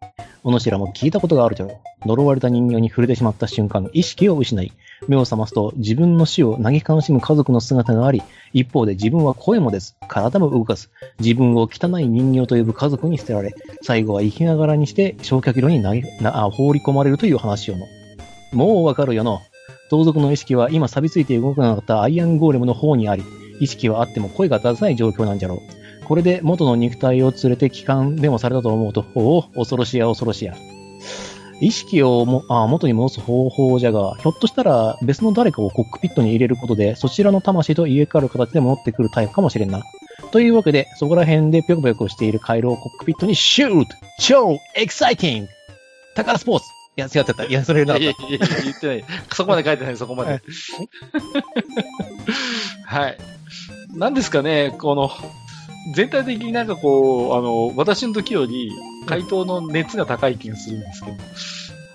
[0.42, 1.80] おのしらも聞いたことがあるじゃろ。
[2.04, 4.72] 呪われた人形に触れてしまった瞬間、意識を失い、
[5.08, 10.90] 目を覚ますと自分の死を嘆かしむ家族の姿があり、一方で自分は声も出ず、体も動かず、
[11.20, 17.86] 自分を汚い人形と呼ぶ家族に捨てられ、最後は生きながらにして焼却炉に投げな放り込まれるという話よの。
[18.52, 19.40] もうわかるよの。
[19.90, 23.22] 盗賊の意識は今錆びついて動かなかったアイアンゴーレムの方にあり、
[23.60, 26.04] 意識はあっても声が出せない状況なんじゃろう。
[26.04, 30.54] これで元の肉体を連れて帰還でもされたと思うと、おお、恐ろしや恐ろしや。
[31.60, 39.82] 意識をもあ元に戻す方法じゃが、ひょっとしたら別の誰かをコックピットに入れることで、そちらの魂と入れ替わる形で戻ってくるタイプかもしれんな。
[40.32, 43.88] というわけで、そこら辺でぴょこぴょこしている回路をコックピットにシュート
[44.20, 45.48] 超エキサイティング
[46.14, 47.44] 宝スポーツいや、違ってた。
[47.44, 48.04] いや、それいなかった。
[48.04, 49.04] やいやいや、言ってない。
[49.32, 50.40] そこまで書いてない、そこまで。
[52.86, 53.18] はい。
[53.94, 55.10] なんですかね、この、
[55.92, 58.72] 全体的になんかこう、あの、私の時より、
[59.06, 61.16] 回答の熱が高い気がするんですけど。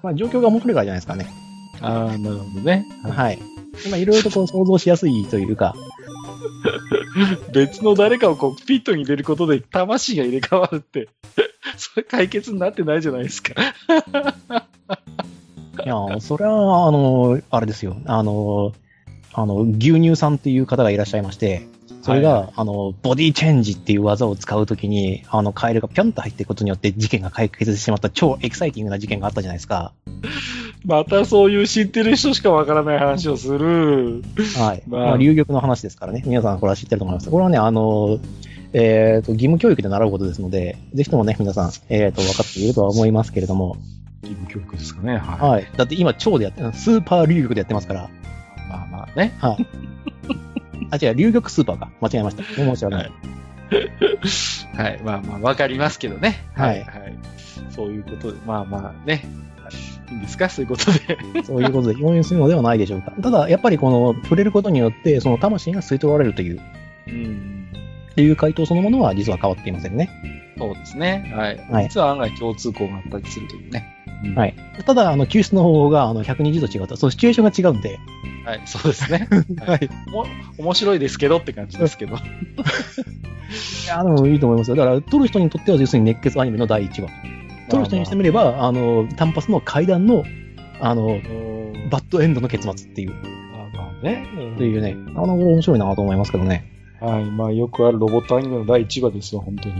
[0.04, 1.28] まあ、状況が面白いからじゃないですかね。
[1.82, 2.86] ああ、なるほどね。
[3.04, 3.40] はい。
[3.86, 5.76] 今、いろいろとこう想像しやすいというか、
[7.54, 11.10] 別の誰かをコックピットに入れることで魂が入れ替わるって、
[11.78, 13.54] それ解決になってないじゃないですか。
[15.86, 17.96] いや、それは、あの、あれですよ。
[18.06, 18.74] あの、
[19.34, 21.68] あの、牛乳さんっていう方がいらっしゃいまして、
[22.02, 29.94] それが、はいあの、ボディチェンジっていう技を使うときに、あの、カエルがピョンと入っていくことによって事件が解決してしまった超エキサイティングな事件があったじゃないですか。
[30.86, 34.24] またそういう知ってる人しかわからない話をする。
[34.58, 34.84] はい。
[34.88, 36.24] まあまあ、流玉の話ですからね。
[36.26, 37.30] 皆さんこれは知ってると思います。
[37.30, 38.20] これはね、あの、
[38.72, 43.78] えっ、と、義務教育で習うことですので、ぜひともね、皆さん、えっ、と、分かっているとは思いますけれども、
[44.22, 45.18] 義務教育ですかね。
[45.18, 45.50] はい。
[45.50, 45.68] はい。
[45.76, 48.10] だって今、超でやって、スーパー流玉でやってますから、
[48.70, 49.34] まあまあね。
[49.40, 49.68] はい。
[50.92, 51.90] あ、違う、流玉スーパーか。
[52.02, 52.44] 間違えました。
[52.44, 53.12] 申し訳ない。
[54.76, 55.02] はい。
[55.06, 56.44] まあまあ、わかりますけどね。
[56.56, 57.14] はいはい。
[57.70, 59.24] そういうことで、まあまあね。
[60.10, 60.50] いいんですか？
[60.50, 61.18] そういうことで。
[61.46, 63.12] そういうことで応援するのではないでしょうか。
[63.22, 66.60] ただ、やっぱりこの、触れることによって、その魂が吸い取られるという、
[67.08, 67.68] うん。
[68.12, 70.10] っていう回答そのものは実は変わっていませんね。
[70.58, 71.32] そうですね。
[71.36, 71.58] はい。
[71.72, 73.86] はい実は案外共通項があったりするというね。
[74.24, 74.56] うんはい。
[74.86, 78.00] ただ、あの、救出の方法が、あの、120度違うと、そう、シチュエーションが違うんで、
[78.46, 78.62] はい。
[78.66, 79.28] そうですね。
[79.66, 79.90] はい。
[80.12, 80.26] も
[80.58, 82.16] 面白いですけどって感じですけど。
[82.16, 82.20] い
[83.88, 84.76] や、でもいいと思いますよ。
[84.76, 87.10] だから、撮る人にとっては、要するに熱血アニメの第1話。
[87.70, 90.24] 撮る人にしてみれば、あの、単発の階段の、
[90.82, 91.20] あの、
[91.90, 94.26] バッドエンドの結末っていう、まあまあね。
[94.58, 96.66] というね、あの、面白いなと思いますけどね。
[97.00, 97.26] はい。
[97.26, 99.76] まあよくあるロボットアニメの第1話ですよ、本当に。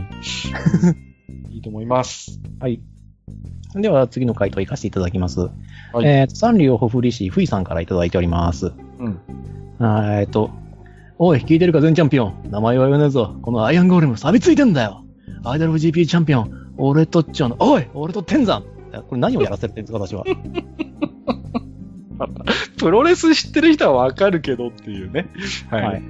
[1.50, 2.40] いいと思います。
[2.60, 2.80] はい。
[3.74, 5.40] では、次の回答いかせていただきます。
[5.40, 5.48] は
[6.02, 8.72] いえーと、サンリオホフリシー、フイさんからいただいております。
[8.98, 9.20] うん。
[9.80, 10.50] えーと、
[11.18, 12.50] おい、聞いてるか、全チャンピオン。
[12.50, 13.36] 名前は言わねえぞ。
[13.42, 15.04] このアイアンゴーレム、錆びついてんだよ。
[15.44, 16.72] アイドル GP チャンピオン。
[16.76, 18.64] 俺とっちゃの、おい俺と天山
[19.08, 20.24] これ何をやらせてるんですか、私は。
[22.78, 25.28] プロレス知ってる人はわかるけどっていうね。
[25.70, 25.82] はい。
[25.84, 26.02] はい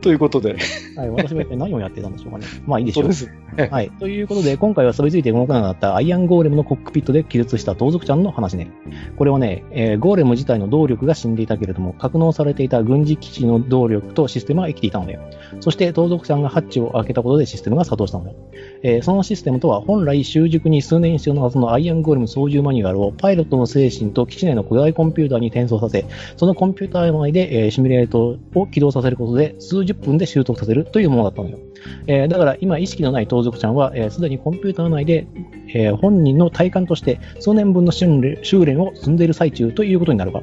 [0.00, 0.56] ということで。
[0.96, 2.46] はい、私は一体何をやってたんでしょうかね。
[2.66, 3.12] まあいいでしょう。
[3.12, 3.70] そうです。
[3.70, 3.90] はい。
[3.98, 8.70] ということで、今回は錆びついて動かなかったアイアンゴーレムのコックピットで気絶した盗賊ちゃんの話ね。
[9.16, 15.20] これはね、えーゴーレム自体の動力が死んでいたけれども、格納されていた軍事基地の動力とシステムは生きていたのだよ。
[15.60, 18.36] そして盗賊ちゃんがハッチを開けたことでシステムが作動したのだよ。
[18.82, 26.04] えーそのシステムとは、本来習熟に数年必要なはずのアイアンゴーレム操縦マニュアルをパイロットの精神と基地内の古代コンピューターに転送させ、
[26.36, 31.58] そのコンピューター内で、えーシミュレートを起動させることで、数10分で習得させるというものだったのよ。
[32.06, 35.26] えーだから今意識のない盗賊ちゃんは、えすでにコンピューター内で、
[35.74, 40.42] えー本人の体感として数年分の修練を積んでいる最中ということになるか。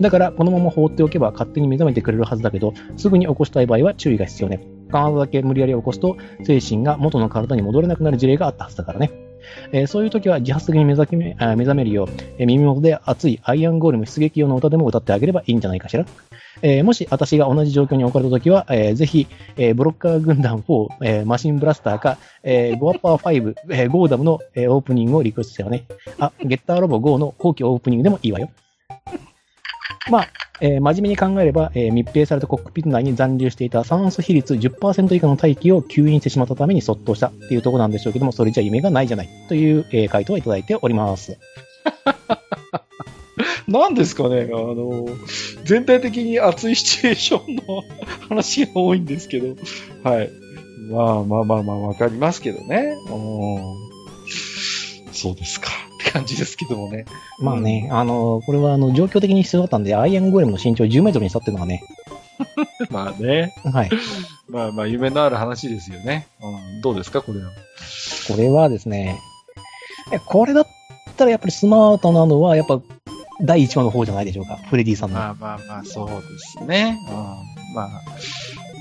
[0.00, 4.66] だからこのまま放っておけば勝手に目覚めてくれるはずだけど、すぐに起こしたい場合は注意が必要ね。
[4.90, 9.31] 体だけ無理やり起こすと、精神が元の体に戻れなくなる事例があったはずだからね。
[9.72, 16.04] えーそういう時は自発的に目覚め目覚めるよう、えー耳元で熱いアイアンゴーレム出撃用の歌でも歌ってあげればいいんじゃないかしら。
[16.60, 19.26] えーもし私が同じ状況に置かれた時は、えーぜひ、
[19.56, 25.84] えーブロッカー軍団4、えーマシンブラスターか、えーゴアッパー5、えーゴーダムの、えーオープニングをリクエストしたよね。
[26.18, 28.50] あ、ゲッターロボ5の後期オープニングでもいいわよ。
[30.10, 30.28] まあ、
[30.60, 41.38] えー真面目に考えれば、えー密閉されたコックピット内に残留していた酸素比率10%以下の大気を吸引してしまったために卒倒したっていうところなんでしょうけども、それじゃ夢がないじゃないという、えー回答をいただいております。
[43.68, 45.06] なんですかね、あの、
[45.64, 47.62] 全体的に熱いシチュエーションの
[48.28, 49.56] 話が多いんですけど、
[50.02, 50.30] はい。
[50.90, 52.94] まあまあまあまあわかりますけどね。
[55.12, 55.70] そうですか。
[56.12, 57.06] 感じですけどもね。
[57.38, 61.82] まあね、あのこれはあの状況的に必要だったんで、アイアンゴーレムの身長10メートルにしたっていうのがね、
[62.90, 63.54] まあね。
[63.64, 63.90] はい。
[64.48, 66.26] まあまあ夢のある話ですよね。
[66.42, 67.50] うん、どうですか、これは？
[68.28, 69.18] これはですね、
[70.12, 70.66] えこれだっ
[71.16, 72.80] たらやっぱりスマートなのは、やっぱ
[73.40, 75.18] 第1話の方じゃないでしょうか、フレディさんの。
[75.18, 76.98] まあまあまあ、そうですね。
[77.08, 77.90] うん、まあ、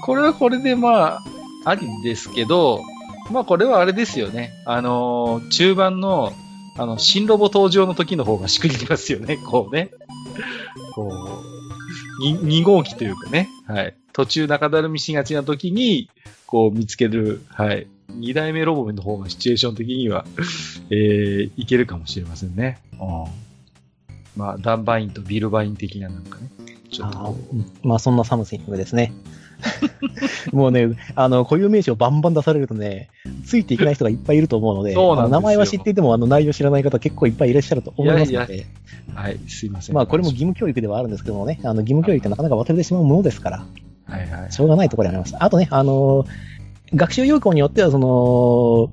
[0.04, 1.20] これはこれでまあ、
[1.66, 2.82] ありですけど、
[3.32, 4.52] まあこれはあれですよね。
[4.66, 6.34] あのー中盤の、
[6.78, 9.92] あの、新ロボ登場の時の方がしくりりますよね、 こうね。
[10.94, 11.12] こ
[12.22, 13.50] う、に2号機というかね。
[13.68, 13.96] はい。
[14.14, 16.10] 途中中だるみしがちな時に、
[16.46, 17.88] こう見つける、はい。
[18.12, 20.26] 2代目ロボの方がシチュエーション的には、
[20.90, 22.80] えー、いけるかもしれませんね。
[22.94, 23.00] うん。
[24.36, 26.50] まあ、ダンバインとビルバイン的ななんかね。
[26.92, 27.34] ちょっとあ
[27.84, 29.14] まあそんな something ですね。
[30.54, 33.10] もうね、あの、固有名詞をバンバン出されるとね、
[33.46, 38.68] ついていけない人がいっぱいいると思うので、そうなんで名前は知っていても、あの内容知らない方結構いっぱいいらっしゃると思いますので、いやい
[39.14, 39.96] はい、すいません。
[39.96, 43.66] まあこれも義務教育ではあるんですけどもね、あの義務教育ってなかなか忘れてしまうものですから、
[44.06, 44.52] はいはい。
[44.52, 45.36] しょうがないところにあります。
[45.40, 46.26] あとね、あの、
[46.94, 48.92] 学習要項によっては、その、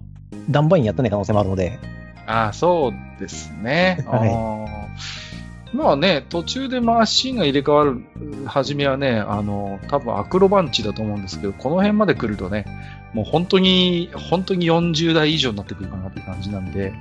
[0.51, 1.79] ダンバインやってない可能性もあるので、
[2.27, 4.05] ああ、そうですね。
[4.07, 5.28] はい
[5.73, 8.03] まあね、途中でマシンが入れ替わる、
[8.47, 12.65] 初めはね、あの、多分アクロバンチだと思うんですけど、この辺まで来るとね、
[13.13, 16.93] もう本当に、本当に40代以上になってくるかなって感じなんで、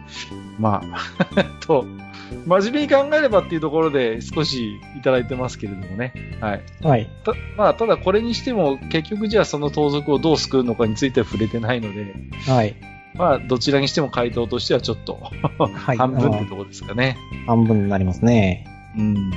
[0.60, 1.86] まあ、 と、
[2.46, 6.14] 真面目に考えればっていうところで少しいただいてますけれどもね。
[6.42, 6.62] はい。
[6.82, 7.10] はい。
[7.24, 12.16] たまあ、ただこれにしても、結局じゃあその盗賊をどう救うのかについては触れてないので、
[12.46, 12.76] はい。
[13.16, 15.20] まあ、どちらにしても回答としてはちょっと、
[15.60, 15.98] はい。
[15.98, 17.18] 半分ってあところですかね。
[17.46, 18.68] の半分になりますね。
[18.98, 19.32] うん。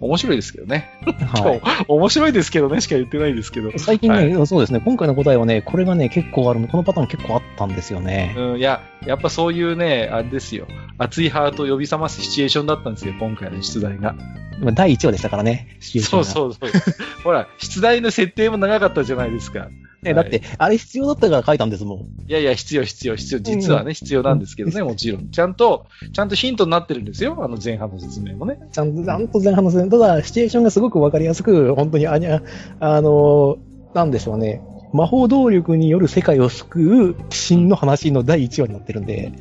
[0.00, 0.90] 面白いですけどね。
[1.34, 1.84] はい。
[1.88, 3.72] 面白いですけどねしか言ってないですけど。
[3.78, 8.34] 最近ね、はそうですね、今回の答えはね、これがね、結構ある、このパターン結構あったんですよね。
[8.36, 10.66] うん、いや、やっぱそういうね、あれですよ。
[10.98, 14.14] 熱いハートを呼び覚ますシチュエーションだったんですよ、今回の出題が。
[14.60, 16.94] まあ第1話でしたからね、シチュエーションがそうそうそう。
[17.24, 19.68] ほら、出題の設定も長かったじゃないですか。
[20.04, 21.98] ねだって、あれ必要だったから書いたんですもん。
[21.98, 23.40] いやいや、必要、必要、必要。
[23.40, 25.30] 実はね、必要なんですけどね、 もちろん。
[25.30, 27.36] ちゃんと、ちゃんとヒントになってるんですよ。
[27.40, 28.58] あの前半の説明もね。
[28.70, 32.42] ちゃんと、ちゃんと前半の説明ただ、シチュエーションがすごくわかりやすく、本当に、あにゃ、
[32.80, 33.56] あの、
[33.94, 34.60] なんでしょうね。
[34.94, 39.32] 魔法動力による世界を救う真の話の第1話になってるんで、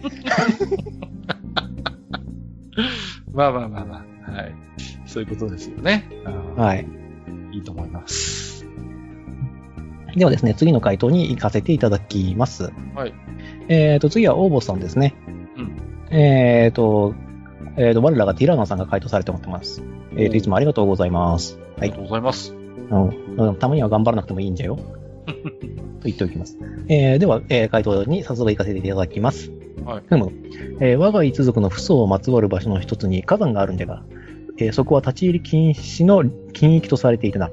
[3.32, 4.32] まあまあまあまあ。
[4.32, 4.56] はい。
[5.06, 6.10] そういうことですよね。
[6.56, 6.88] はい。
[7.52, 8.66] いいと思います。
[10.16, 12.74] ではですね、次の回答に行かせていただきます。
[12.96, 13.14] はい。
[13.68, 15.14] えっ、と、次は応募さんですね。
[15.56, 15.78] うん。
[16.18, 17.14] えっ、と、
[17.78, 19.84] えっ、と、我らがティラノさんが回答されておってます。
[20.18, 21.60] えっ、と、いつもありがとうございます。
[21.60, 22.56] はいありがとうございます。
[22.90, 23.56] うん。
[23.58, 24.80] たまには頑張らなくてもいいんじゃよ。
[25.26, 25.34] と
[26.04, 26.58] 言っておきます。
[26.88, 29.52] えーでは、えー回答に早速行かせていただきます。
[29.86, 30.04] はい。
[30.08, 30.32] ふむ。
[30.80, 34.04] えー我が一族の父祖をまつわる場所の一つに火山があるんじゃが、
[34.58, 37.50] えーそこは立ち入り禁止の禁域とされていてな。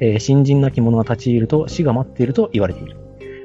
[0.00, 2.96] えー新人なき者が立ち入ると死が待っていると言われている。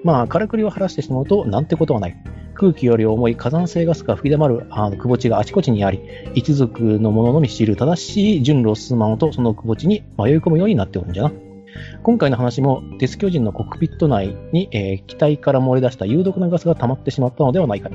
[0.03, 2.17] まあ、からくりを晴らしてしまうと、なんてことはない。
[2.55, 6.01] 空気より重い火山性ガスが吹き溜まるあの窪地があちこちにあり、
[6.36, 11.32] 一族の者のみ知る正しい順路を進まんとその窪地に迷い込むようになっておるんじゃな。
[12.03, 17.89] 今回の話も、デス巨人のコックピット内に、えー機体から漏れ出した有毒なガスが溜まってしまったのではないか。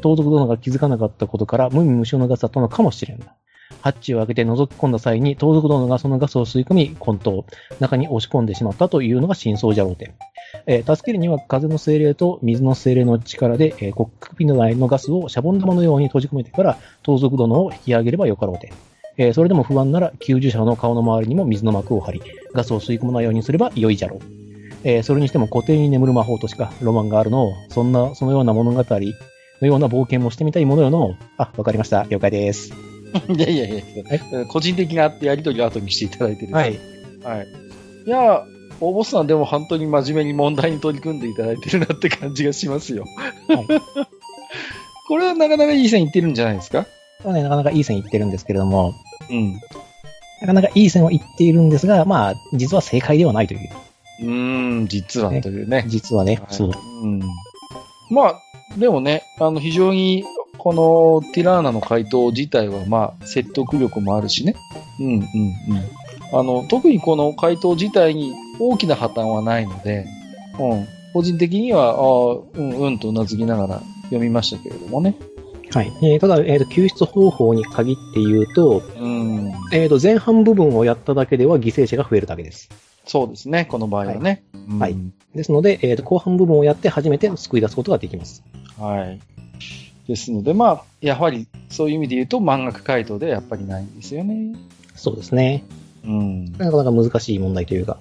[0.00, 3.20] 盗賊殿が気づかなかったことから無味無臭のガスだったのかもしれん。
[3.80, 7.44] ハッチを開けて覗き込んだ際に盗賊殿がそのガスを吸い込み、混沌、
[7.80, 10.12] 中に押し込んでしまったというのが真相じゃろうて。
[10.66, 18.72] えー助けるには風の精霊と水の精霊の力で、えーコックピット内のガスをシャボン玉のように閉じ込めてから盗賊殿を引き上げればよかろうて。
[19.18, 24.20] えーそれでも不安なら救助者の顔の周りにも水の膜を張り、ガスを吸い込まないようにすれば良いじゃろう。
[24.84, 32.04] えーそれにしても固定に眠る魔法としかロマンがあるのを、そんな、そのような物語のような冒険もしてみたいものよの、あ、わかりました。
[32.10, 32.72] 了解です。
[33.34, 33.82] いやいやいや、
[34.48, 36.78] 個人的なやりとりを後にしていただいてるはい。
[37.24, 37.46] はい。
[38.06, 38.44] いや、
[38.78, 43.04] 大ボスさんでも本当に真面目に問題に取り組んでいただいてるなって感じがしますよ。
[43.48, 43.66] はい
[45.08, 46.84] これはなかなかいい線いってるんじゃないですか？
[47.24, 48.94] まあね、なかなかいい線いってるんですけれども、
[49.30, 49.60] うん。
[50.40, 53.70] なかなかいい線をいっているんですが、まあ、実は正解ではないという。
[54.20, 55.84] うーん、実はというね。
[55.88, 56.70] 実はね、はいそう。
[57.02, 57.20] うん。
[58.10, 58.40] まあ、
[58.78, 60.24] でもね、あの、非常に、
[60.58, 60.72] こ
[61.22, 64.56] のティラーナの回答自体は、まあ、説得力もあるしね。
[64.98, 65.26] うん、うん、うん。
[66.32, 70.06] あの、特にこの回答自体に大きな破綻はないので、
[70.58, 70.86] うん。
[71.12, 75.14] 個人的には、ああ、うん、うんとうなずきながら読みましたけれどもね。
[75.76, 75.92] はい。
[76.00, 79.52] えーただ、えーと、救出方法に限って言うと、うん。
[79.72, 82.70] えーと、前半部分をやっただけでは犠牲者が増えるだけです。
[83.04, 84.42] そうですね、この場合はね。
[84.54, 84.96] うんはい
[85.34, 88.42] ですので、えーと、後半部分をやって初めて救い出すことができます。
[88.78, 89.20] はい。
[90.08, 94.56] ですので、まあ、やはり、そういう意味で言うと、満額回答ではやっぱりないんですよね。
[94.94, 95.62] そうですね。
[96.06, 96.52] うん。
[96.52, 97.98] なかなか難しい問題というか、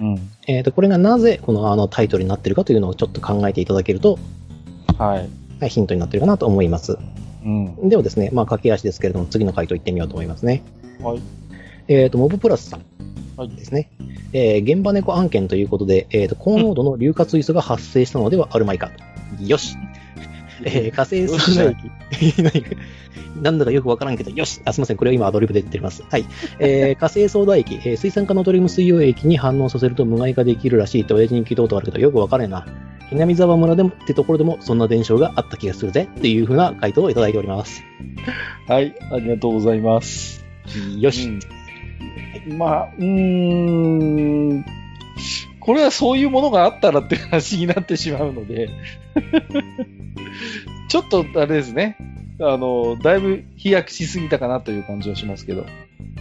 [0.00, 0.30] うん。
[0.48, 4.18] えーと、これがなぜこのあのタイトルになっているかというのをちょっと考えていただけると、
[4.98, 5.28] はい。
[5.62, 6.98] はいヒントになっているかなと思います。
[7.44, 7.88] うん。
[7.88, 10.64] ではですね、まあ、駆け足ですけれども、次の回答いってみようと思いますね。
[11.00, 11.20] はい。
[11.86, 12.84] えっ、と、モブプラスさん
[13.36, 13.48] はい。
[13.50, 13.88] ですね。
[14.32, 18.90] えー現場猫案件ということで、えっ、と、高濃度の硫化水素が発生したのではあるまいか。
[19.38, 19.76] よし。
[20.64, 22.42] えー火星水素液。
[22.42, 22.70] 何か
[23.40, 24.96] なんだかよくわからんけど、よしあ、すみません。
[24.96, 26.02] これは今アドリブで言ってます。
[26.10, 26.24] はい。
[26.58, 32.66] えー 火星ソーダ液、えー水酸化ナトリウム水溶液に反応させると無害化できるらしいって親父に聞いたことがあるけど、よくわからんな。
[33.12, 37.82] 南沢村でもってところでもそんな伝承があった気がするぜっていうふうな回答をいただいております。
[38.68, 38.94] はい。
[39.10, 40.44] ありがとうございます。
[40.98, 41.28] よし。
[41.28, 41.40] うん
[42.56, 44.64] まあ、うーん。
[45.60, 48.68] これはそういうものがあったらって話になってしまうので、
[50.88, 51.96] ちょっとあれですね。
[52.40, 55.64] あの、だいぶ飛躍しすぎたかなという感じはしますけど。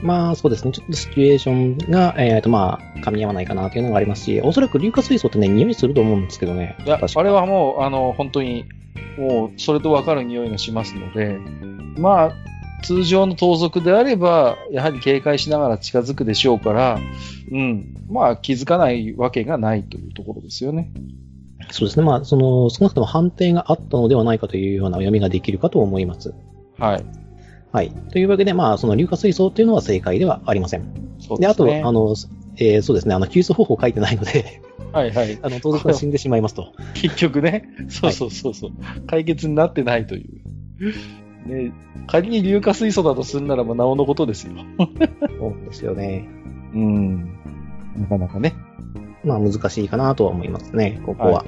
[0.01, 6.77] まあそうですね、ちょっとシチュエーションが、えっ、とまあ、噛み合わないかなというのがありますし、おそらく硫化水素ってね、匂いすると思うんですけどね。
[6.85, 8.65] いや、あれはもう、あの、本当に、
[9.17, 11.37] もう、それとわかる匂いがしますので、
[11.97, 12.31] まあ、
[12.83, 16.99] 通常の盗賊であれば、やはり警戒しながら近づくでしょうから、
[17.51, 17.95] うん。
[18.09, 20.91] まあ、気づかないわけがないというところですよね。
[21.69, 26.33] そうですね、まあ、その、少なくとも判定があったのではないかというような読みができるかと思います。
[26.79, 27.20] はい。
[27.71, 27.91] はい。
[28.11, 30.93] というわけで、まあ、その硫化水素っていうのは正解ではありません。
[31.39, 31.83] で、あと、そうですね。
[31.85, 32.15] あの、
[32.57, 34.61] えーそうですね、あの、救出方法書いてないので、
[34.91, 35.39] はいはい。
[35.41, 36.73] あの、盗賊が死んでしまいますと。
[36.93, 38.71] 結局ね、そうそうそうそう、
[39.07, 41.47] 解決になってないという。
[41.47, 41.73] ね、
[42.07, 44.53] 仮に硫化水素だとするならばなおのことですよ。
[45.39, 46.27] そうですよね。
[46.73, 47.37] うん。
[47.97, 48.53] なかなかね。
[49.23, 51.31] まあ、難しいかなとは思いますね、ここは。
[51.33, 51.45] は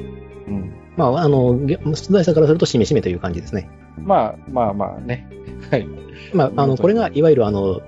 [0.48, 0.72] うん。
[0.96, 3.70] まあ、あの、げ出題者からすると、しめしめという感じですね。
[3.98, 5.30] まあまあまあね。
[5.72, 5.88] はい。
[6.34, 7.82] まあ、あの、これが、いわゆる、あの、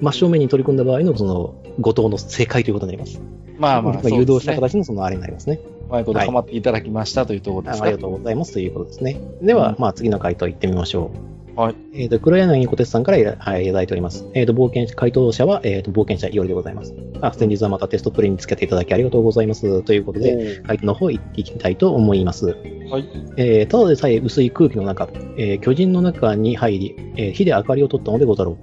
[0.00, 3.20] 真正面に取り組んだ場合の、その、後藤の正解ということになります。
[3.58, 5.60] まあまあ、誘導した形のそのあれになりますね。
[5.88, 7.84] うまいことハマっていただきましたというところですか。
[7.84, 9.20] あありがとうございますということですね。
[9.42, 11.39] では、うんまあ次の回答いってみましょう。
[11.60, 11.76] はい。
[11.92, 14.26] えっ、と、黒柳小鉄さんからいらはいいただいております。
[14.32, 16.94] えっ、と、冒険、回答者は、えっ、と、冒険者よりでございます。
[17.20, 19.82] あ、先日はまたテストプレイにつけていただきありがとうございます。
[19.82, 22.46] ということで、回答の方いっていきたいと思います。
[22.46, 22.54] は
[22.98, 23.08] い。
[23.36, 28.56] えーただでさえ薄い空気の中、えー巨人の中に入り、えー火で明かりを取ったのでござろう。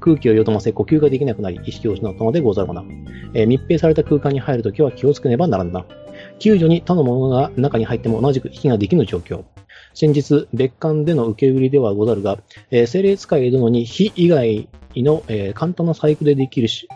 [0.00, 2.84] 空気をよどませ呼吸ができなくなり、意識を失ったのでござろうな。
[3.32, 5.86] えー密閉された空間に入るときは気をつけねばならんな。
[6.42, 9.44] 救助に他の者が中に入っても同じく息ができぬ状況。
[9.94, 12.38] 先日、別館での受け売りではござるが、
[12.72, 16.88] えー精霊使い殿に火以外の、えー簡単な細工でできるし、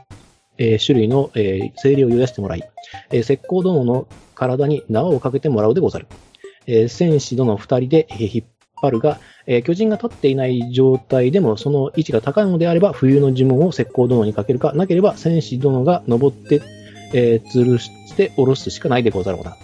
[0.59, 2.65] えー種類の、えー精霊を癒してもらい、
[3.13, 6.09] えー石膏殿の体に縄をかけてもらうでござる。
[6.67, 8.49] えー戦士殿二人で引っ
[8.83, 16.63] 張るが、えー巨人が立っていない状態でもその位置が高いのであれば、冬の呪文を石膏殿にかけるか、なければ戦士殿が登って、
[17.13, 19.57] えー吊るして下ろすしかないでござろうな。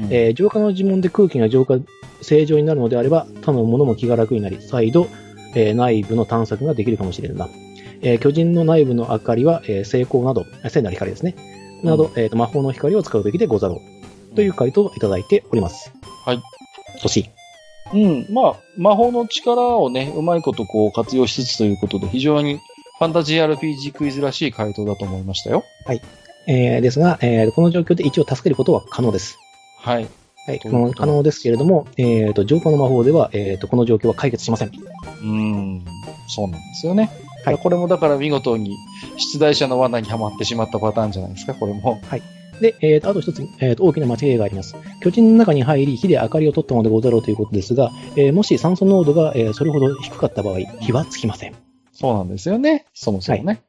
[0.00, 1.78] うんえー浄化の呪文で空気が浄化、
[2.22, 5.08] 正常になるのであれば、他の者も気が楽になり、再度、
[5.54, 7.48] えー内部の探索ができるかもしれんな。
[8.02, 11.34] えー巨人の内部の明かりは、えー成功など、えー聖なる光ですね。
[11.82, 13.80] など、えーと魔法の光を使うべきでござろ
[14.32, 14.34] う。
[14.36, 15.92] という回答をいただいております。
[16.24, 16.42] はい。
[16.96, 17.30] 欲しい。
[17.94, 17.96] う
[18.30, 18.34] ん。
[18.34, 22.58] まあ、魔法の力をね、うまいことこう活用しつつということで、非常に
[22.98, 25.64] ファンタジー RPG クイズらしい回答だと思いましたよ。
[26.48, 29.38] えーですが、えーこの状況で一応助けることは可能です。
[29.78, 30.08] はい。
[30.46, 34.72] はい、可能ですけれども、えーと、浄化の魔法では、えーと、この状況は解決しません。
[35.22, 35.84] うん。
[36.26, 37.10] そうなんですよね。
[37.44, 38.76] はいこれもだから見事に
[39.32, 42.00] 出題者の罠にはまってしまったパターンじゃないですか、これも。
[42.60, 44.74] で、えーと、あと一つ、えーと、大きな間違いがあります。
[45.00, 51.54] 巨人の中に入り、火で明かりを取ったのでござろうということですが、えー、もし酸素濃度が、えー、それほど低かった場合、火はつきません。
[51.92, 52.86] そうなんですよね。
[52.94, 53.44] そもそもね。
[53.44, 53.67] はい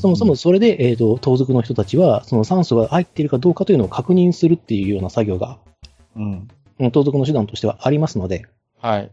[0.00, 5.58] そもそもそれで、えっ、ー、と、盗賊の人たちは、その酸素が入っているかどうかというのを確認するっていうような作業が、
[6.16, 6.48] うん。
[6.90, 8.46] 盗賊の手段としてはありますので。
[8.80, 9.10] はい。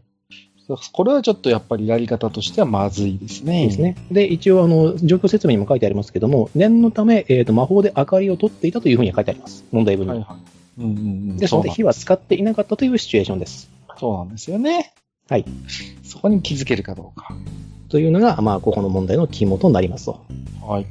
[0.92, 3.66] これはちょっとやっぱりやり方としてはまずいですね。
[3.66, 3.96] ですね。
[4.10, 9.64] で、一応、あの、状況説明にも書いてありますけども、念のため、えっ、ー、と、魔法で明かりを取っていたというふうに書いてあります。
[9.70, 10.12] 問題文に。
[10.12, 10.36] はいは
[10.78, 10.82] い。
[10.82, 11.00] うんうんう
[11.34, 11.36] ん。
[11.36, 13.70] で、そので火は使っていなかったというシチュエーションです。
[13.98, 14.92] そうなんですよね。
[15.28, 15.44] はい。
[16.02, 17.36] そこに気づけるかどうか。
[17.88, 20.24] というのが、まあ、ここの問題の肝となりますと。
[20.62, 20.86] はい。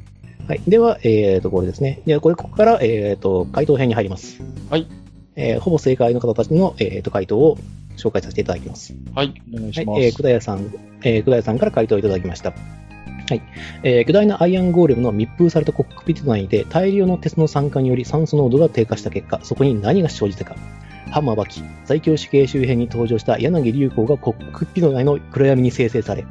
[0.48, 0.60] はい。
[0.66, 2.02] では、えっ、ー、と、これですね。
[2.06, 4.40] では、これ、ここから、えっ、ー、と、回答編に入ります。
[4.70, 4.86] はい。
[5.34, 7.58] えー、ほぼ正解の方たちの、えっ、ー、と、回答を
[7.96, 8.94] 紹介させていただきます。
[9.14, 9.98] はい、お願いします。
[9.98, 10.72] はい、えー、くだやさん、
[11.02, 12.50] えー、くだやさんから回答いただきました。
[12.50, 13.42] はい。
[13.82, 20.54] えー、巨大なアイアンゴーレムの密封されたコックピット内で大量の鉄の酸化により酸素濃度が低下した結果、そこに何が生じたか。
[21.10, 26.24] ハンマーバキ、在京死刑周辺に登場した柳流行がコックピット内の暗闇に生成され、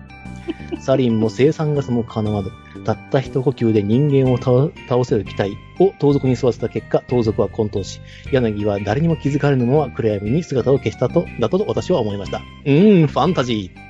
[0.80, 2.52] サリンも生産ガスも叶わず、
[2.84, 4.72] たった一呼吸で人間を倒
[5.04, 12.38] せる機体を盗賊に吸わせた結果、盗賊は混沌し、柳は誰にも気づかれぬまま暗闇に姿を消したと、だと私は思いました。
[12.38, 13.86] うーん、ファンタジー。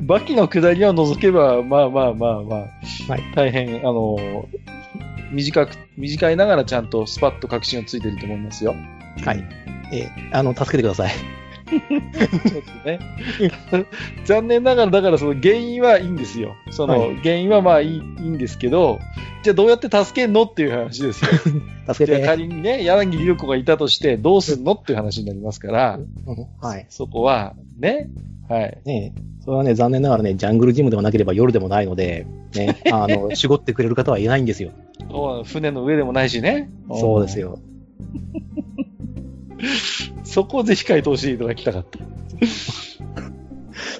[0.00, 2.58] バキの下りを除けば、まあまあまあまあ、
[3.08, 4.16] はい、大変、あの、
[5.32, 8.74] 短く、短いながらちゃんとスパッと確信をついてると思いますよ。
[9.24, 9.44] はい。
[9.92, 11.12] えー、あの、助けてください。
[11.66, 12.98] ちょっとね。
[14.24, 16.54] 残念ながら、だからその原因はいいんですよ。
[16.70, 18.98] その原因はまあいい,、い、いんですけど、
[19.42, 21.30] じゃあどうやって助けんのっていう話ですよ。
[21.92, 22.24] 助けて。
[22.24, 25.98] 仮にね、柳流子がいたとしてどうすんのっていう話になりますから、
[26.60, 26.86] はい。
[26.88, 28.08] そこは、ね、
[28.48, 28.78] はい。
[28.84, 29.12] ね
[29.44, 34.70] それはね、残念ながらね、ジャングルジムでもなければ夜でもないので、ね、 あの、絞ってくれる方はいないんですよ。
[35.44, 36.68] 船の上でもないしね。
[36.92, 37.58] そうですよ。
[40.24, 41.98] そこをぜひ回答していただきたかった。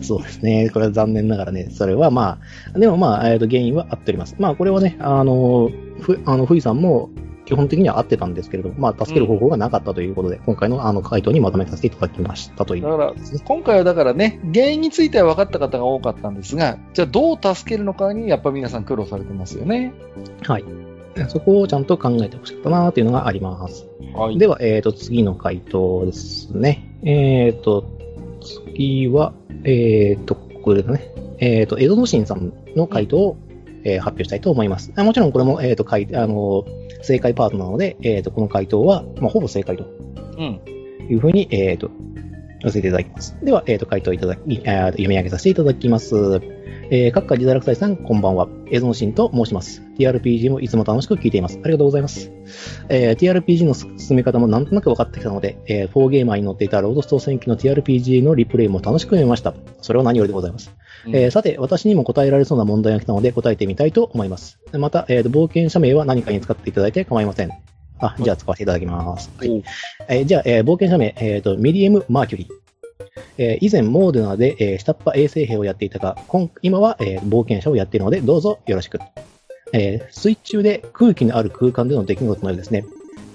[0.03, 0.71] そうですね。
[0.71, 2.39] これは残念ながらね、それはま
[2.75, 4.37] あ、でもまあ、えっ、ー、と、原因は合っております。
[4.39, 7.11] まあ、これはね、あの、ふ、あの、ふいさんも、
[7.47, 19.95] 基本的には合ってたんですけれども、まあ、助ける方法がなかったということで、うん、今回のあの回答にまとめさせていただきましたという、だから、今回はだからね、原因については分かった方が多かったんですが、じゃあどう助けるのかに、やっぱ皆さん苦労されてますよね。
[20.43, 20.65] はい。
[21.29, 23.87] そこをちゃんと考えてほしかったなというのがあります。
[24.15, 24.39] はい。
[24.39, 26.97] では、えっ、ー、と、次の回答ですね。
[27.03, 27.85] えっ、ー、と、
[28.75, 29.33] 次は、
[29.65, 31.13] えっ、ー、と、これだね。
[31.39, 33.37] えっ、と、江戸の神さんの回答を、
[33.85, 34.93] え発表したいと思います。
[34.97, 36.65] もちろんこれも、えっ、と、かい、あの、
[37.03, 39.85] 正解パートなので、えっ、と、この回答は、まあ、ほぼ正解と。
[40.39, 40.61] うん。
[41.09, 41.91] いうふうに、えっ、と、
[42.63, 43.37] 寄せていただきます。
[43.45, 46.41] では、えっ、と、回答いただき、読み上げさせていただきます。
[46.89, 48.49] えー、各界自堕落隊さん、こんばんは。
[48.71, 49.83] 映像のシンと申します。
[49.99, 51.59] TRPG もいつも楽しく聞いています。
[51.61, 52.31] ありがとうございます。
[52.89, 59.55] えー、TRPG の進め方もなんとなく分かってきたので、えー、4Gamerに載っていたロードス島戦記の TRPG のリプレイも楽しく読めました。
[59.83, 60.73] それは何よりでございます。
[61.07, 64.61] うん、えー、さて、私にも答えられそうな問題が来たので答えてみたいと思います。
[64.73, 67.51] また、えー、冒険者名は何かに使っていただいて構いません。
[67.99, 69.33] あ、じゃあ使わせていただきます。
[69.37, 69.65] はい。
[70.09, 72.66] えー、じゃあ、えー、冒険者名、えっ、ー、と、ミディエム・マーキュリー。
[73.39, 76.17] えー、以前、モーデナで、えー、下っ端衛生兵をやっていたが、
[76.63, 78.99] 今は、えー、冒険者をやっているので、どうぞよろしく。
[79.73, 82.85] えー、水中で空気のある空間での出来事のようですね。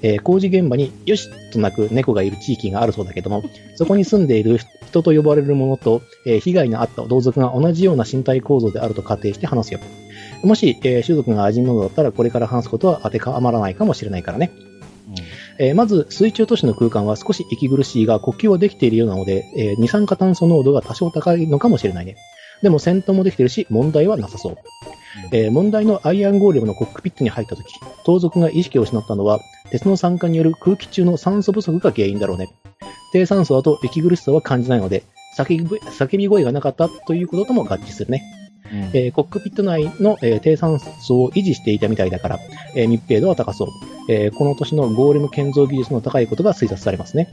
[0.02, 3.44] えー、工事現場によしとなく猫がいる地域があるそうだけども、
[3.76, 4.58] そこに住んでいる
[4.88, 9.80] 人と呼ばれるものと、えー、被害のあった同族が同じような身体構造であると仮定して話すよ。
[10.44, 14.52] もし、えー、種族が味物だったらこれから話すことは当てはまらないかもしれないからね。
[15.60, 22.16] えー、まず、水中都市の空間は少し息苦しいが、呼吸はできているようなので、えー、二酸化炭素濃度が多少高いのかもしれないね。
[22.62, 24.58] でも戦闘もできてるし、問題はなさそう。
[25.32, 27.74] えー、問題のアイアンゴーレムのコックピットに入った時、
[28.06, 29.40] 盗賊が意識を失ったのは、
[29.72, 32.50] 鉄の酸化による空気中の酸素不足が原因だろうね。
[33.14, 35.04] 低酸素だと息苦しさは感じないので、
[35.38, 38.41] 叫び声がなかったということとも合致するね。
[38.94, 42.40] えー、コックピット内の、えー、低酸素を維持していたみたいだから、
[42.76, 43.70] えー、密閉度は高そう。
[44.10, 47.30] えー、この年のゴーレム建造技術の高いことが推察されますね。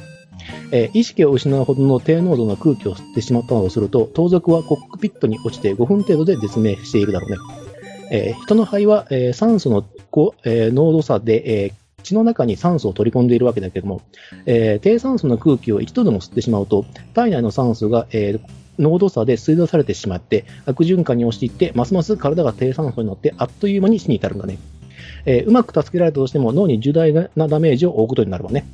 [0.73, 7.37] えー、意識を失うほどの低濃度の空気を吸ってしまったのとすると、盗賊はコックピットに落ちて5分程度で絶命しているだろうね。
[8.11, 9.85] えー、人の肺は、えー、酸素の、
[10.45, 11.73] えー、濃度差で、えー
[12.03, 14.03] 血の中に酸素を取り込んでいるわけだけども、
[14.47, 18.41] えー、低酸素の空気を一度でも吸ってしまうと、体内の酸素が、えー、
[18.79, 24.59] 濃度差で吸い出されてしまって、悪循環に押していって、ますます体が低酸素になって、あっという間に死に至るんだね。
[25.27, 28.67] えー、うまく助けられたとしても脳に重大なダメージを負うことになるわね。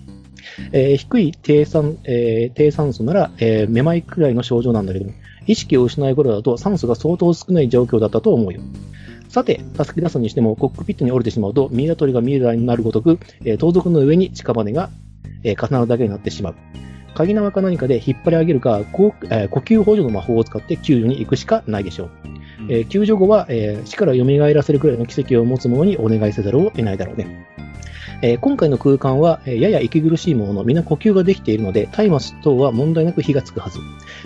[0.73, 5.11] えー、低い低酸,、えー、低酸素なら、えー、めまいくらいの症状なんだけど、
[5.47, 8.61] 意識を失う頃だと酸素が相当少ない状況だったと思うよ。
[9.29, 14.91] さて、助け出すにしても、コックピットに降りてしまうと、ミイラ取りがミイラになるごとく、えー盗賊の上に屍が、
[15.43, 16.55] えー重なるだけになってしまう。
[17.15, 22.11] 鍵縄か何かで引っ張り上げるか、こうえー呼吸補助の魔法を使って救助に行くしかないでしょう。
[22.69, 27.47] えー救助後は、えー死から蘇らせるくらいの奇跡を持つ者にお願いせざるを得ないだろうね。
[28.23, 33.79] えー今回の空間は、えーやや息苦しいものの、皆呼吸ができているので、松明等は問題なく火がつくはず。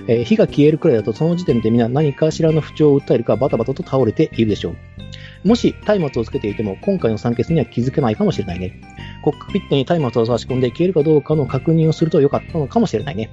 [0.06, 4.76] えー火が消えるくらいだと、その時点で皆何かしらの不調を訴えるか、バタバタと倒れているでしょう。
[5.44, 8.80] もし、松明をつけていても、今回の酸欠には気づけないかもしれないね。
[9.22, 13.30] コックピットに松明を差し込んで消えるかどうかの確認をすると良かったのかもしれないね。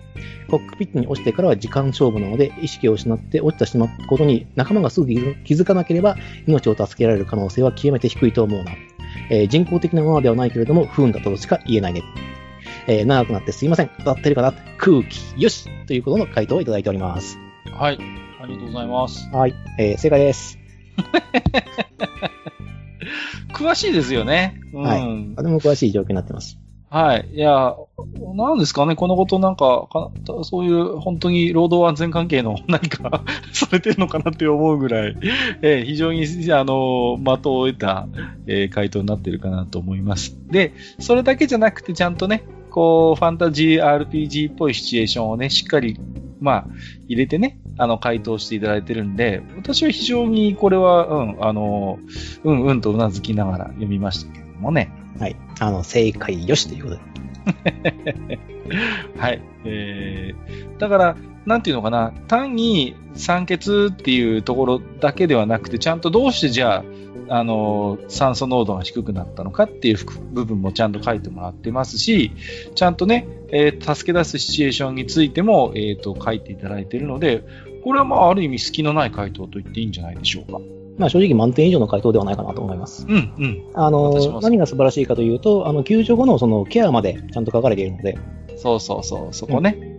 [0.50, 5.16] コックピットに落ちてからは時間勝負なので、意識を失って落ちてしまったことに仲間がすぐ気
[5.56, 6.16] づかなければ、
[6.48, 8.72] 命を助けられる可能性は極めて低いと思うな。
[9.30, 12.04] えー人工的なものではないけれども、不運だとしか言えないね。
[12.88, 13.90] えー長くなってすいません。
[14.00, 17.38] 当たってるかな空気、よしということの回答をいただいております。
[17.72, 17.98] はい。
[18.42, 19.30] ありがとうございます。
[19.32, 19.56] はい。
[19.80, 20.60] えー正解です。
[23.54, 24.60] 詳しいですよね。
[24.74, 24.82] うん。
[24.84, 26.58] はいとても詳しい状況になってます。
[26.90, 27.30] はい。
[27.34, 27.76] いや、
[28.36, 30.12] なんですかね、このことなんかか、
[30.44, 35.18] そういう本当に労働安全関係の 何か されてるのかなって思うぐらい、
[35.62, 36.24] えー非常に、
[36.54, 38.08] あの、的を得た、
[38.48, 40.38] えー回答になってるかなと思います。
[40.50, 42.44] で、それだけじゃなくてちゃんとね、
[42.76, 45.98] こう、ファンタジー RPG っぽいシチュエーションをね、しっかり、
[46.42, 46.66] まあ、
[47.08, 52.00] 入れてね、あの、回答していただいてるんで、私は非常にこれは、うん、あの、
[52.44, 54.92] うんうんとうなずきながら読みましたけれどもね。
[55.18, 55.38] はい。
[55.62, 56.96] あの、正解よしということ
[57.64, 58.40] で。
[59.18, 59.42] はい。
[59.64, 61.16] えー、だから、
[61.46, 66.84] なんていうのかな、単に酸欠っていうところだけではなくて、ちゃんとどうしてじゃあ、
[67.30, 69.98] あの、酸素濃度が低くなったのかっていう
[70.32, 72.32] 部分もちゃんと書いてもらってますし、
[72.76, 77.44] ちゃんとね、えー助け出すシチュエーションについても、えっ、と、書いていただいているので、
[77.84, 80.60] これはまあ、ある意味隙のない回答と言っていいんじゃないでしょうか。
[80.98, 83.06] まあ正直満点以上の回答ではないかなと思います。
[83.08, 83.64] うん、うん。
[83.74, 88.18] あの、何が素晴らしいかというと、あの、救助後のそのケアまでちゃんと書かれているので、
[88.58, 89.95] そうそうそう、そこね。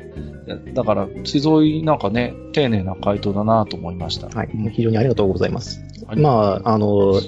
[0.75, 4.29] だから、すごいなんかね、丁寧な回答だなと思いました。
[4.29, 4.51] はい。
[4.73, 5.81] 非常にありがとうございます。
[6.07, 7.21] はいまあ、あの、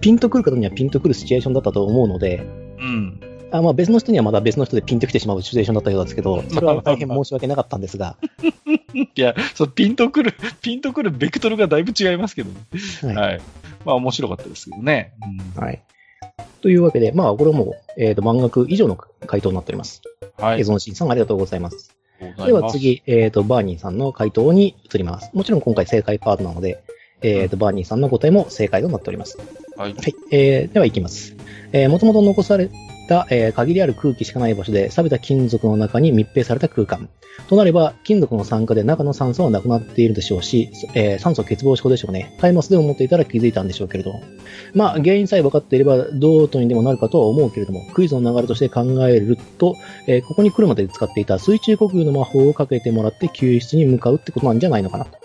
[0.00, 2.46] ピンとくる方にはピンとくるシチュエーションだったと思うので、
[2.78, 3.20] うん。
[3.50, 8.16] あまあ別の人にはまだ別の人でピンときてしまうシチュエーションだったようですけど、それは大変申し訳なかったんですが、
[8.94, 12.56] いや、そう、ピンとくる、ピンとくるベクトルがだいぶ違いますけどね。
[13.02, 13.40] はいはい。
[13.84, 15.12] まあ面白かったですけどね。
[15.56, 15.82] はい。
[16.60, 20.02] というわけで、まあこれはもう、えっ、と、満額以上の回答になっております。
[20.38, 20.44] うん。
[20.44, 20.60] はい。
[20.60, 21.96] エゾンシンさんありがとうございます。
[22.20, 25.30] では次、えっ、と、バーニーさんの回答に移ります。
[25.34, 26.82] もちろん今回正解パートなので、
[27.22, 29.38] えっ、と、バーニーさんの答えも正解となっております。
[29.76, 29.94] はい。
[29.94, 30.14] はい。
[30.30, 31.36] えー、では行きます。
[31.72, 32.70] えー、もともと残され
[33.08, 37.08] た、えー限りある空気しかない場所で、錆びた金属の中に密閉された空間。
[37.48, 42.36] となれば、金属の酸化で中の酸素はなくなっているでしょうし、えー酸素欠乏症でしょうね。
[42.40, 44.20] タイマスで思っていたら気づいたんでしょうけれど。
[44.74, 49.74] まあ、原因さえ分かっていれば、どうとにでもなるかとは思うけれども、クイズの流れとして考えると、
[50.06, 55.18] えーここに来るまで使っていた水中呼吸の魔法をかけてもらって救出に向かうってことなんじゃないのかなと。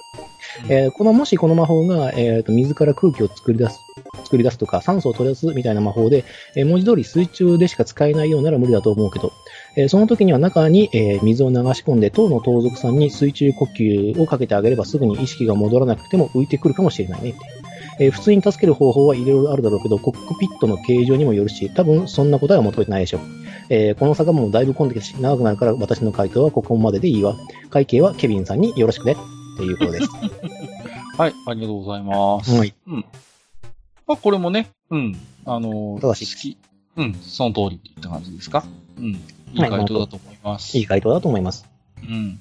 [0.70, 3.80] えーこの、もしこの魔法が、えーと、水から空気を作り出す、
[4.24, 6.24] 作り出すとか、酸素を取り出すみたいな魔法で、
[6.56, 9.32] えー文字通り水中でしか使えないようなら無理だと思うけど、
[9.76, 17.40] えーその時には中に、えー水を流し込んで、当の盗賊さんに水中呼吸をかけてあげればすぐに意識が戻らなくても浮いてくるかもしれないねって。
[18.00, 23.22] えー普通に助ける方法はいろいろあるだろうけど、コックピットの形状にもよるし、多分そんな答えは求めてないでしょう。
[23.70, 27.36] えーこの坂もだいぶ混んできたし、長くなるから私の回答はここまででいいわ。
[27.70, 29.16] 会計はケビンさんによろしくね。
[29.56, 30.08] っていうことです。
[31.18, 31.34] はい。
[31.46, 32.56] ありがとうございます。
[32.58, 32.74] はい。
[32.88, 33.06] うん。
[34.08, 35.18] まあ、これもね、うん。
[35.46, 36.58] あの好き。
[36.96, 37.14] うん。
[37.16, 38.64] その通りって言った感じですか？
[38.98, 39.06] うん。
[39.06, 39.18] い
[39.54, 40.78] いはい回答だと思います。
[40.78, 41.66] いい回答だと思います。
[42.02, 42.40] うん。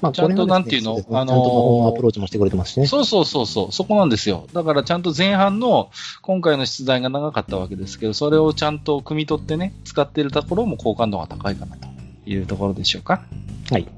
[0.00, 0.96] まあ、ちゃんとなんていうの？
[0.96, 2.86] ねあのーちゃんと魔法のアプローチもしてくれてますしね。
[2.86, 4.46] そうそうそうそう、そこなんですよ。
[4.52, 5.90] だからちゃんと前半の
[6.22, 11.88] 今回の出題が長かったわけですけど、それをちゃんと汲み取ってね、使っているところも好感度が高いかなと
[12.26, 13.22] いうところでしょうか？
[13.70, 13.88] はい。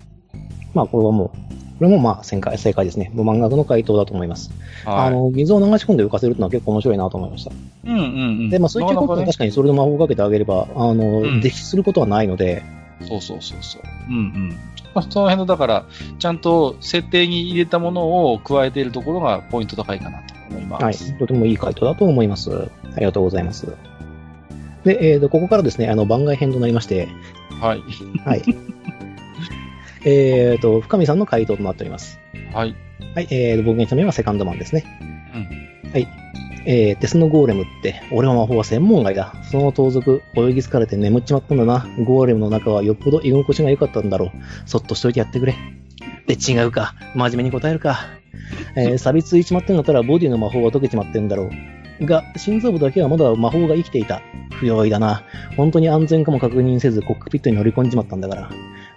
[0.72, 1.38] まあ、これはもう、
[1.81, 3.11] これもまあ正解、正解ですね。
[3.14, 4.51] もう漫画の回答だと思います。
[4.85, 5.09] はい。
[5.09, 7.53] あの、水を流し込んで浮かせるのは結構面白いなと思いました。
[7.87, 8.03] うんうんう
[8.43, 8.51] ん。
[8.51, 12.62] で、まあ、水中呼吸はなかなかね確かにそれの魔法をかけてあげれば、あの、うん溺死することはないので、
[13.09, 13.83] そうそうそうそう。
[14.11, 14.49] うんうん。
[14.95, 15.87] まあ、その辺の、だから、
[16.18, 21.11] ちゃんと設定に入れたものを加えているところがポイント高いかなと思います。
[21.11, 21.18] はい。
[21.18, 22.50] とてもいい回答だと思います。
[22.95, 23.67] ありがとうございます。
[24.84, 27.09] で、えーと、ここからですね、あの、番外編となりまして、
[27.61, 27.83] はい。
[28.25, 28.42] はい。
[30.05, 32.21] えーと、深見さんの回答となっております。
[32.53, 32.75] はい。
[33.14, 34.85] はい、えー、僕が1目はセカンドマンですね。
[35.35, 35.91] うん。
[35.93, 36.09] はい。
[36.67, 39.35] えー、テスのゴーレムって、俺は魔法は専門外だ。
[39.51, 41.87] その盗賊、泳ぎ疲れて眠っちまったんだな。
[42.05, 44.31] ゴーレムの中はよっぽど居心地が良かったんだろう。
[44.67, 45.55] そっとしといてやってくれ。
[46.27, 46.95] で、違うか。
[47.14, 48.01] 真面目に答えるか。
[48.77, 51.51] えー 錆びついちまってんだったらボディの魔法は解けちまってんだろ
[52.01, 52.07] う。
[52.07, 54.22] が、心臓部だけはまだ魔法が生きていた。
[54.53, 55.25] 不用意だな。
[55.57, 58.51] 本当に安全かも確認せずコックピットに乗り込んじまったんだから。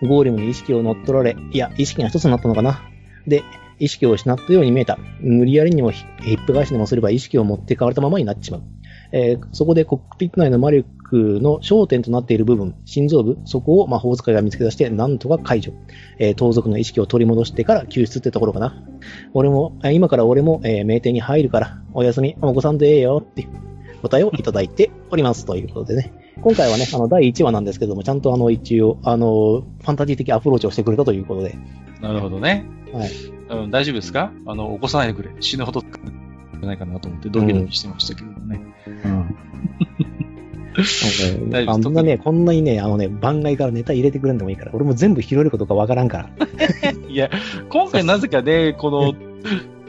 [0.08, 2.82] ゴーレムに意識を乗っ取られ、いや、意識が一つになったのかな。
[3.28, 3.44] で、
[3.80, 4.98] 意識を失ったように見えた。
[5.20, 8.64] 無理やりにもひヒップ返しでもすれば意識を持ってかわれたままになっちまう。
[9.12, 15.74] えーそこでコックピット内の魔力の焦点となっている部分、心臓部、そこを魔法使いが見つけ出して、なんとか解除。
[16.20, 18.84] えー盗賊の意識を取り戻してから救出ってところかな。
[19.34, 23.48] 俺も、今から俺も、えー名店に入るから、おやすみ、お子さんでええよって
[24.02, 26.14] 答えをいただいておりますということでね。
[26.44, 31.56] 今回はね、あの、第1話なんですけども、ちゃんとあの、一応、あの、ファンタジー的アプローチをしてくれたということで。
[32.02, 32.66] なるほどね。
[32.92, 33.10] はい。
[33.64, 34.34] うん、大丈夫ですか？
[34.46, 35.30] あの、起こさないでくれ。
[35.40, 38.62] 死ぬほどじゃないかなと思ってドキドキしてましたけどね。
[39.06, 39.36] うん。
[41.50, 46.30] 大丈夫あんなね、こんなにね、あのね、番外からネタ入れてくれんでもいいから、俺も全部拾えることかわからんから。
[47.08, 47.30] いや、
[47.70, 49.14] 今回なぜかね、この、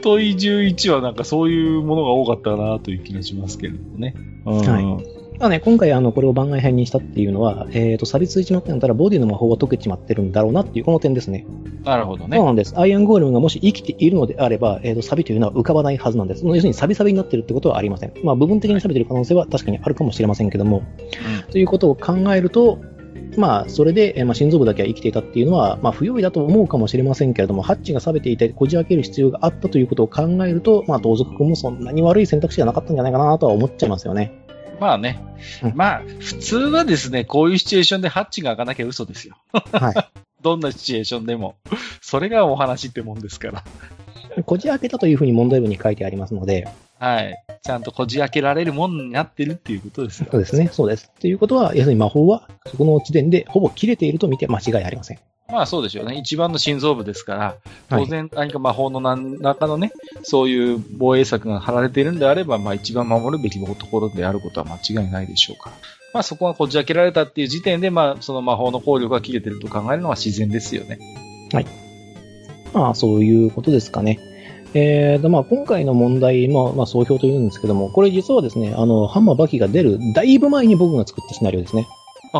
[0.01, 4.13] 問い11はなんかそういうものが多かったなという気がしますけれどもね。
[4.45, 4.59] うん。
[4.59, 11.45] はいまあね、今回あの、これを番外編にしたっていうのは、えっ、と、錆びついちまってんだったら、ボディの魔法が解けちまってるんだろうなっていう、この点ですね。
[11.83, 12.45] なるほどねそう。
[12.45, 12.73] なんです。
[12.79, 16.45] アイアンゴーレムがもし生きているのであれば、えっ、と、錆びというのは浮かばないはずなんです。
[16.45, 18.13] 要するに錆び錆びになってるってことはありません。
[18.23, 20.83] まあ、部分的に錆びてる可能性は確かにあるかもしれませんけども、
[21.51, 22.79] ということを考えると、
[23.37, 34.44] まあ、それで、えーまあ、心臓部だけは生きていたっていうのは、まあ、不用意だと思うかもしれませんけれども、ハッチが錆びていて、こじ開ける必要があったということを考えると、まあ、盗賊君もそんなに悪い選択肢がなかったんじゃないかなとは思っちゃいますよね。
[34.79, 35.21] まあね
[35.63, 35.73] うん。
[35.75, 39.37] まあ、普通はですね、こういうシチュエーションでハッチが開かなきゃ嘘ですよ。
[39.71, 39.93] はい。
[40.41, 41.55] どんなシチュエーションでも。
[42.01, 43.63] それがお話ってもんですから。
[44.43, 46.67] こじ開けたというふうに問題文に書いてありますので、
[46.99, 47.35] はい。
[47.61, 50.27] ちゃんとこじ開けられるもんになってるっていうことですよ。
[50.31, 51.11] そうですね、そうです。
[51.19, 55.19] ということは、要するに魔法は、そこの時点でほぼ切れていると見て間違いありません。
[55.47, 56.17] まあそうでしょうね。
[56.17, 57.55] 一番の心臓部ですから、
[57.89, 58.05] はい。
[58.05, 59.91] 当然何か魔法の何らかのね、
[60.23, 65.75] そういう防衛策が張られているんであれば、まあ一番守るべきところであることは間違いないでしょうから。
[66.13, 70.99] まあそこがこじ開けられたっていう時点で、まあその魔法の効力が切れてると考えるのは自然ですよね。
[72.73, 74.19] まあ、そういうことですかね。
[74.73, 81.87] えーと、まあ、今回の問題、まあ、まあ、総評というんですけども、これ実はですね、あの、ハンマーバキが出る、だいぶ前に僕が作ったシナリオですね。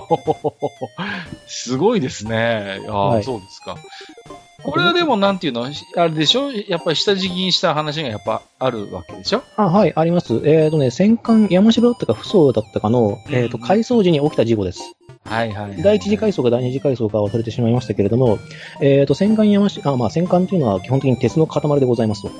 [1.48, 2.82] すごいですね。
[2.88, 3.78] ああ、はいそうですか。
[4.64, 5.66] これはでもなんていうの？
[5.96, 6.52] あれでしょ？
[6.52, 9.44] やっぱり下敷きにした話がやっぱあるわけでしょ？
[9.58, 10.42] あ、はい、あります。
[10.44, 14.82] えーとね、戦艦山城だったか、不走だったかの、えーと、うん改装時に起きた事故です。
[15.24, 15.82] はいはい、はい。
[15.84, 18.40] 第一次改装か第二次改装か忘れてしまいましたけれども、
[18.82, 22.32] えーと、戦艦山城、あ、まあ、戦艦というのは基本的に鉄の塊でございますと。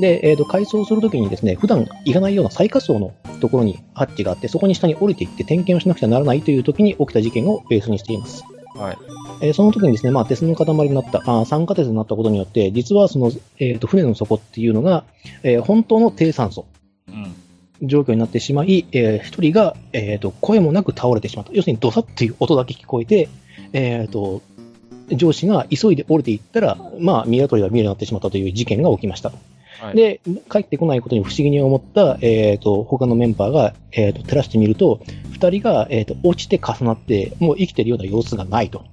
[0.00, 8.44] で、えーと、改装するときにですね、普段行かないような最下層のところにハッチがあって、そこに下に降りていって点検をしなくちゃならないという時に起きた事件をベースにしています。
[8.48, 8.98] うんはい。
[9.40, 15.04] えーその時にですね、まあ、鉄の塊になった、あ酸化鉄になったことによって、実はその、えーと、船の底っていうのが、
[15.42, 16.66] えー本当の低酸素
[17.08, 17.34] うん。
[17.86, 21.52] 状況になってしまい、えー一人が、えーと、声もなく倒れてしまった。
[21.52, 23.28] 要するにドサっていう音だけ聞こえて、
[23.72, 24.42] えーと、
[25.12, 29.32] 上司が急いで降りていったら、まあ、ミイラ取りが見えるようになってしまったという事件が起きました。
[29.84, 30.20] はい、で、
[30.50, 35.00] 帰ってこないことに不思議に思った、えっ、と、他のメンバーが、えっ、と、照らしてみると、
[35.30, 38.84] 二人が、えっ、と、落ちて重なって、もう生きてるような様子がないと。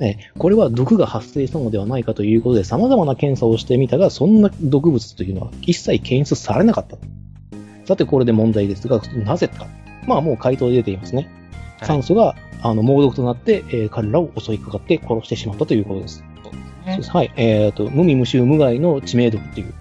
[0.00, 6.96] えーこれは毒が発生したのではないかということで、様々な検査をしてみたが、そんな毒物というのは一切検出されなかった。
[7.86, 9.66] さて、これで問題ですが、なぜか。
[10.06, 11.22] まあ、もう回答で出ていますね。
[11.22, 11.42] はい
[11.84, 16.24] 酸素が、あの、猛毒となって、えー彼らを襲いかかって殺してしまったということです。
[16.86, 17.32] ねはい。
[17.36, 19.74] えっ、と、無味無臭無害の致命毒っていう。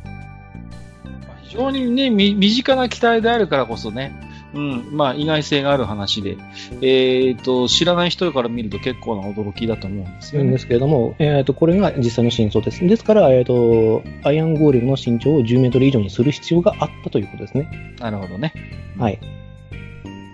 [1.51, 4.13] 非常にね、み身近な機体であるからこそね、
[4.53, 6.37] うん、まあ意外性がある話で、
[6.81, 10.47] えっ、と、知らない人から見ると結構な驚きだと思うんですよね。
[10.47, 12.87] んですけれども、えっ、と、これが実際の真相です。
[12.87, 17.69] ですから、えっ、と、アイアンゴーレムの身長を10メートル以上にする必要があったということですね。
[17.99, 18.53] なるほどね。
[18.97, 19.19] はい。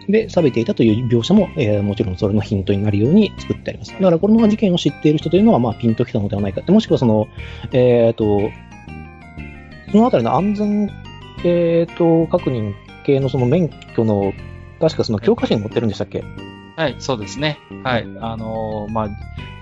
[0.08, 3.92] で、錆びていたという描写も、えーもちろんそれのヒントになるように作ってあります。
[3.92, 7.28] だから、この事件を知っている人というのは、まあ、ピンときたのではないかもしくはその、
[7.72, 8.52] えっ、と、
[9.92, 10.92] そのあたりの安全、
[11.44, 12.74] えっ、と、確認
[13.06, 14.34] 系のその免許の、
[14.80, 16.24] 確かその教科書に載ってるんでしたっけ？
[16.76, 17.58] はい、そうですね。
[17.84, 18.08] はい。
[18.20, 19.10] あのーまあ、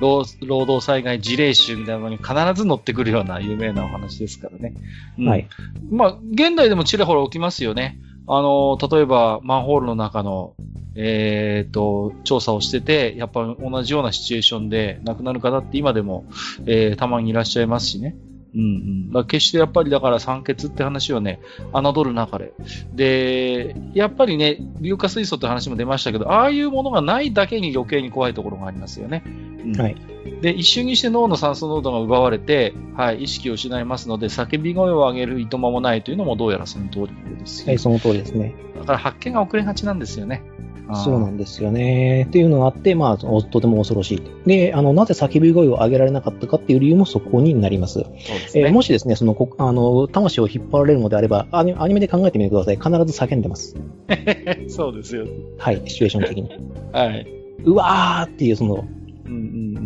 [0.01, 4.73] 労労働災害事例集みたいなのに必ず載ってくるような有名なお話ですからね。
[5.17, 5.47] うんはい。
[5.89, 7.99] まあ、現代でもちらほら起きますよね。
[8.27, 10.55] あのー例えば、マンホールの中の、
[10.95, 16.25] えっ、と、調査をしてて、やっぱ同じようなシチュエーションで亡くなる方って今でも、
[16.65, 18.15] えーたまにいらっしゃいますしね。
[18.55, 19.11] うんうん。
[19.11, 21.39] だ決してやっぱりだから酸欠って話はね、
[21.73, 22.53] 侮るなかれ。
[22.93, 29.23] で、やっぱりね、硫化水素って話も出ましたけど、ああいうものがないだけに余計に怖いところがありますよね。
[29.25, 29.95] うんはい。
[30.41, 37.07] で、一瞬にして脳の酸素濃度が奪われて、はい、意識を失いますので、叫び声を上げるいとまもないというのもどうやらその通り
[37.37, 38.55] ですはい、その通りですね。
[38.79, 40.43] だから発見が遅れがちなんですよね。
[40.93, 42.25] そうなんですよね。
[42.27, 44.21] っていうのがあって、まあ、とても恐ろしい。
[44.45, 48.05] で、あの、なぜ叫び声を上げられなかったかっていう理由もそこになります。
[48.47, 52.75] すね、えー、もしですね、その、あの、魂を引っ張られるのであれば、アニメで考えてみてください。
[52.75, 53.75] 必ず叫んでます。
[54.67, 55.25] そうですよ。
[55.57, 56.49] はい、シチュエーション的に。
[56.93, 57.27] はい。
[57.63, 58.85] うわーっていう、その、
[59.25, 59.79] うんうんう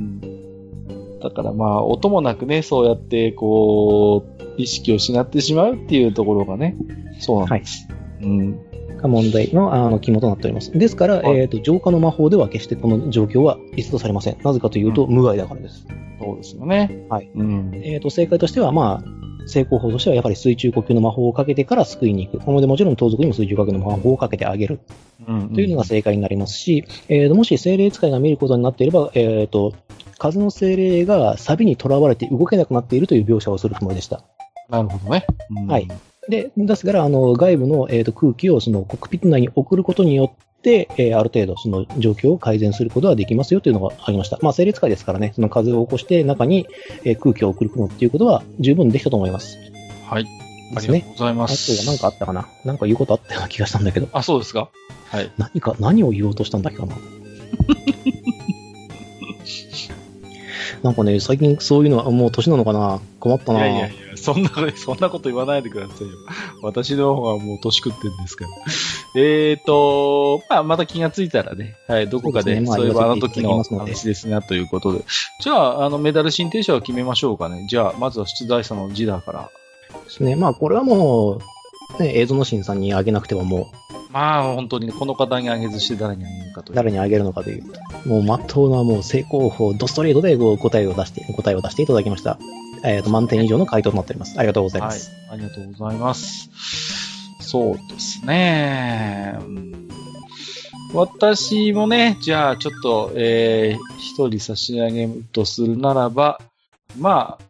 [1.16, 1.20] ん。
[1.20, 6.76] だからまあ、音もなくね、そうやって、こう、意識を失ってしまうっていうところがね、
[7.20, 7.88] そうなんです。
[7.90, 8.60] はい、うん。
[9.00, 10.72] が問題のあの肝となっております。
[10.72, 14.38] ですから、はい、えっ、ー、と、浄化の魔法では決してこの状況は逸脱されません。
[14.44, 15.86] なぜかというと、うん、無害だからです。
[16.20, 17.06] そうですよね。
[17.10, 17.30] はい。
[17.34, 22.44] うん、えっ、ー、と、正解としては、まあ、成功法としてはやはり水中呼吸の魔法をかけてから救いに行く。
[22.44, 24.80] このでもちろん盗賊にも水中呼吸の魔法をかけてあげる。
[25.28, 29.74] うんうん、というのが正解になりますし、えー、ともし精霊使いが見ることになっていれば、えっ、ー、と、
[30.18, 34.24] 風の精霊がサビに囚われて動けなくなっているという描写をするつもりでした。
[34.70, 35.26] なるほどね。
[35.50, 35.88] うん、はい。
[36.30, 44.38] で、ですから、あの、外部の、えーと、空気をそのコックピット内に送ることによって、えー、ある程度その状況を改善することができますよというのがありました。
[44.42, 46.68] まあ、整列界ですからね、その風を起こして中に、
[47.04, 49.58] えー、空気を送るのっていうことは十分できたと思います。
[50.06, 50.28] はい。
[50.76, 51.72] ありがとうございます。
[51.82, 52.48] あと、なんかあったかな？
[52.64, 54.08] なんか言うことあったような気がしたんだけど。
[54.12, 54.70] あ、そうですか？
[55.06, 55.32] はい。
[55.38, 56.96] 何か、何を言おうとしたんだっけかな？
[60.84, 63.02] なんかね、最近そういうのはもう年なのかな？
[63.20, 63.66] 困ったな。
[63.66, 66.14] いやいやいや、 そんな、そんなこと言わないでくださいよ。
[66.62, 68.52] 私の方がもう年食ってるんですから。
[69.16, 75.04] えっと、まあ、また気がついたらね、はい、どこかで、そう,、いえばあの時の話ですね、ということで。
[75.42, 77.66] じゃあ、あの、メダル申請者を決めましょうかね。
[77.70, 79.50] じゃあ、まずは出題者のジダーから。
[80.04, 80.36] ですね。
[80.36, 81.40] まあ、これはも
[82.00, 87.64] う、ね、映像の審さんにあげなくてはもう、まあ、本当に、ね、この方にあげずして誰にあげるかと誰にあげるのかという。
[88.06, 92.40] もう、まっとうな、もう、成功法、ドストレートで答えを出して、答えを出していただきました。
[92.84, 94.38] えっ、ー、と、満点以上の回答となっております。
[94.38, 95.12] ありがとうございます。
[95.30, 96.50] はい、ありがとうございます。
[97.42, 99.38] そうですね。
[100.94, 106.40] 私もね、じゃあ、ちょっと、えー、一人差し上げるとするならば、
[106.98, 107.50] まあ、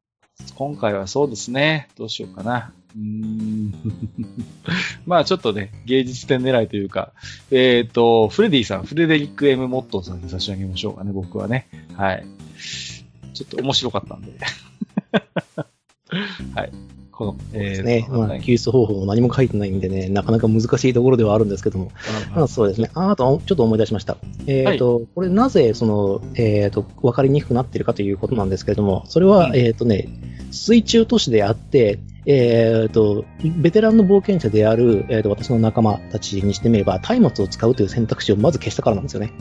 [0.56, 1.88] 今回はそうですね。
[1.98, 2.74] どうしようかな。
[2.96, 3.74] うん。
[5.06, 7.14] まあちょっとね、芸術点狙いというか、
[7.52, 11.68] えっ、ー、と、フレディさん、フレデリック・エム・モットーさんに差し上げましょうかね、僕はね。
[11.96, 12.26] はい。
[13.34, 14.34] ちょっと面白かったんで。
[16.56, 16.72] はい。
[17.12, 18.08] この、えー、ね。
[18.10, 21.92] まあ、救出方法も何も書いてないんでね、なかなか難しいところではあるんですけども。
[22.34, 22.90] まあ、そうですね。
[22.94, 24.16] ああと、ちょっと思い出しました。
[24.48, 30.08] えっ、ー、と、はい、これなぜ、その、えっ、ー、と、わかりにくくなっているかということなんですけれども、それは、うん、えっ、とね、
[30.52, 39.34] 水中都市であって、えっ、ー、と、ベテランの冒険者である、えーと、私の仲間たちにしてみれば、松明を使うという選択肢をまず消したからなんですよね。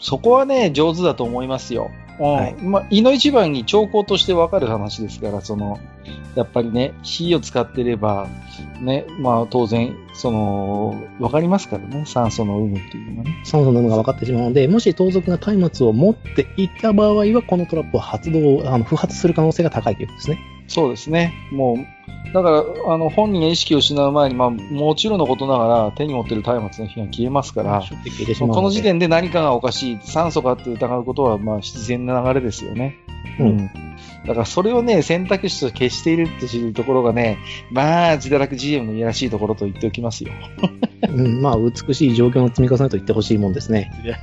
[0.00, 1.90] そこはね、上手だと思いますよ。
[2.18, 2.54] はい。
[2.62, 5.80] まあ、胃の一番に兆候としてわかる話ですから、その、
[6.34, 8.28] やっぱりね、火を使ってれば、
[8.80, 13.42] ね、まあ当然、その、わかりますからね、酸素の有無っていうのがね。
[13.44, 20.38] 酸素の有無が分かってしまうので、もし盗賊が松明を持っていた場合は、このトラップを発動、あの、不発する可能性が高いということですね。
[20.68, 21.34] そうですね。
[21.52, 27.82] もう、だから、あの、本人が意識を失う前に、まあ、もちろんのことながら、手に持ってる松明の火が消えますから、
[28.38, 32.96] この時点で何かがおかしい、酸素かって疑うことは、まあ、自然な流れですよね。
[33.38, 33.70] うん。
[34.26, 37.38] だからそれをね、選択肢と消しているっていうところがね、
[37.70, 40.32] まあ、自堕落 GM のいやらしいところと言っておきますよ。
[41.08, 43.92] うん、まあ、美しい状況の積み重ねと言ってほしいもんですね。
[44.02, 44.16] いや、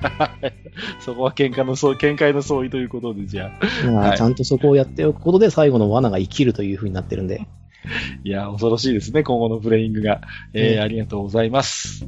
[0.99, 3.51] そこは喧嘩の相、見解の相違ということで、じゃ
[3.85, 3.85] あ。
[3.91, 7.47] まあ、はい、ちゃんとそこをやっておくことで最後の罠が生きるというふうになってるんで。
[8.23, 10.21] いや、恐ろしいですね、今後のプレイングが。
[10.53, 12.07] えー、うん、ありがとうございます。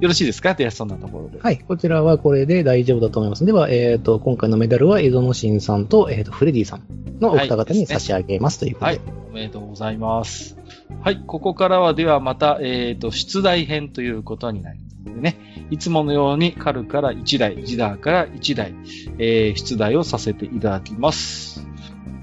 [0.00, 0.54] よろしいですか？
[0.54, 1.40] では、そんなところで。
[1.40, 3.44] はい、こちらはこれで大丈夫だと思います。
[3.44, 6.82] では、えっ、ー、と、今回のメダルは、江戸の新さんと、えっ、ー、と、フレディさん
[7.20, 8.92] のお二方に差し上げますということで。
[8.92, 9.00] はい、
[9.30, 10.58] おめでとうございます。
[11.02, 15.38] はい、ここからはではまた、えっ、ー、と、出題編ということになりますのでね。
[15.70, 18.74] いつものように、カルから1台、ジダーから1台、
[19.18, 21.66] えー、出題をさせていただきます。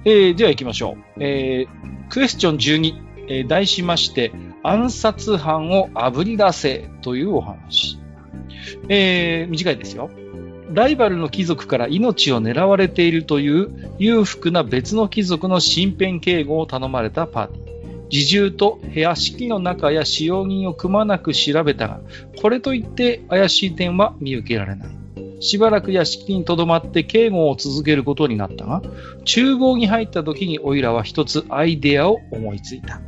[0.05, 1.23] えー、では行きましょう。
[1.23, 4.31] えー、クエスチョン12、えー、題しまして、
[4.63, 7.99] 暗殺犯をあぶり出せというお話。
[8.89, 10.09] えー、短いですよ。
[10.71, 17.63] ライバルの貴族から命を狙われているという裕福な別の貴族の身辺警護を頼まれたパーティー。
[18.11, 22.01] 自重と部屋敷の中や使用人をくまなく調べたが、
[22.41, 24.89] これといって怪しい点は見受けられない。
[25.39, 28.81] しばらく屋敷に留まって警護を続けることになったが、
[29.25, 33.01] 厨房に入った時にオイラは一つアイデアを思いついた。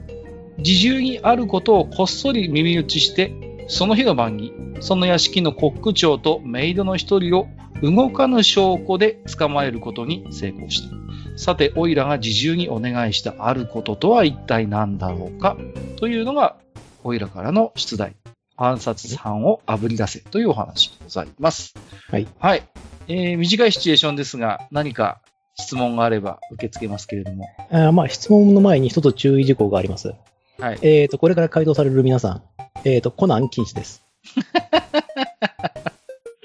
[0.58, 7.48] 自重にあることをこっそり耳打ちして、その日の晩に、その屋敷のコック長とメイドの一人を
[7.82, 10.96] 動かぬ証拠で捕まえることに成功した。
[11.38, 15.58] さて、オイラが自重にお願いしたあることとは一体何だろうか？
[15.98, 16.56] というのが、
[17.04, 18.16] オイラからの出題。
[18.58, 21.74] 暗殺犯をあぶり出せというお話でございます。
[22.10, 22.28] はい。
[22.40, 22.64] はい。
[23.10, 25.20] えー、短いシチュエーションですが、何か
[25.56, 27.50] 質問があれば受け付けますけれども。
[27.70, 30.14] あーまあ、質問の前に一つ注意事項があります。
[30.60, 30.80] はい。
[30.82, 32.42] えっ、と、これから回答される皆さん、
[32.84, 34.04] えっ、と、コナン禁止です。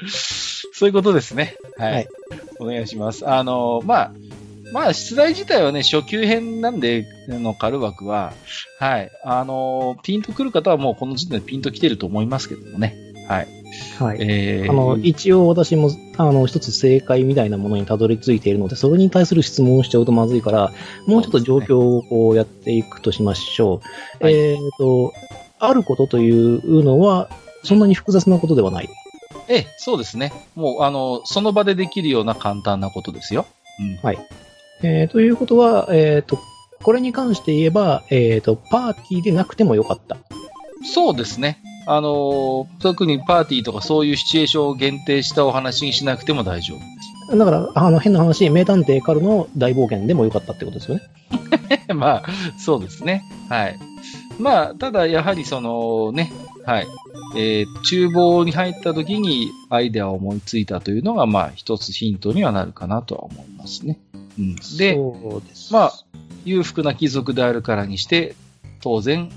[0.73, 1.57] そういうことですね。
[1.77, 1.93] はい。
[1.93, 2.09] はい
[2.61, 3.29] お願いします。
[3.29, 4.13] あの、まあ、
[4.73, 8.33] まあ、出題自体はね、初級編なんで、あの、カルバクは、
[8.79, 9.11] はい。
[9.25, 12.95] あの、ピンとくる方はもうこの時点でピンと来てると思いますけどもね。
[13.29, 13.49] はい。
[13.99, 14.19] はい。
[14.21, 20.73] えー、あの、一応私も、あの、一つ正解みたいなものにたどり着いているので、それに対する質問をしちゃうとまずいから、
[21.07, 23.81] もうちょっと状況をこうやっていくとしましょ
[24.21, 24.25] う。
[24.25, 25.13] はいえっ、と、
[25.59, 27.29] あることというのは、
[27.63, 28.89] そんなに複雑なことではない。
[29.49, 30.33] ええ、そうですね。
[30.55, 33.47] もう、あの、その場でできるような簡単なことですよ。
[33.79, 33.99] うん。
[34.83, 36.39] えーということは、えっ、と、
[36.83, 40.17] これに関して言えば、えっ、と、パーティーでなくてもよかった。
[40.83, 41.59] そうですね。
[41.93, 46.85] あの、特にパーティーとかそういうシチュエーションを限定したお話にしなくても大丈夫で
[47.31, 47.37] す。
[47.37, 51.03] だから、あの、変な話、名探偵カルの大冒険でもよかったってことですよね。
[51.93, 52.23] まあ、
[52.59, 53.25] そうですね。
[53.49, 53.79] はい。
[54.39, 56.33] まあ、ただ、やはりそのね、
[56.65, 56.87] はい。
[57.37, 63.99] えー厨房に入った時にアイデアを思いついたというのが、まあ、一つヒントにはなるかなとは思いますね。
[64.39, 64.57] うん。
[64.79, 64.97] で。
[65.73, 65.93] まあ、
[66.45, 68.37] 裕福な貴族であるからにして、
[68.81, 69.29] 当然、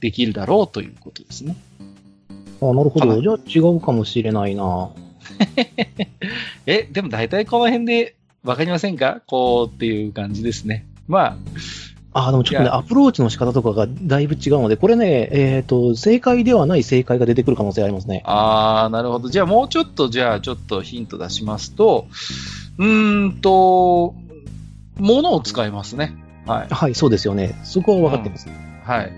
[0.00, 1.56] できるだろうということですね。
[2.60, 3.20] あ、なるほど。
[3.20, 4.90] じゃあ違うかもしれないな。
[6.66, 9.20] え、でも大体この辺でわかりませんか？
[9.26, 10.86] こうっていう感じですね。
[11.08, 11.36] ま
[12.18, 18.22] あ、でもちょっとね、アプローチの仕方とかがだいぶ違うので、これね、えっ、と、正解ではない正解が出てくる可能性ありますね。
[18.24, 19.28] あ、あー、なるほど。
[19.28, 22.06] じゃあもうちょっと、じゃあちょっとヒント出しますと、
[22.78, 24.14] うーんと、
[24.98, 26.16] 物を使いますね。
[26.46, 26.68] はい。
[26.70, 27.60] はい、そうですよね。
[27.64, 28.48] そこは分かってます。
[28.84, 29.12] はい。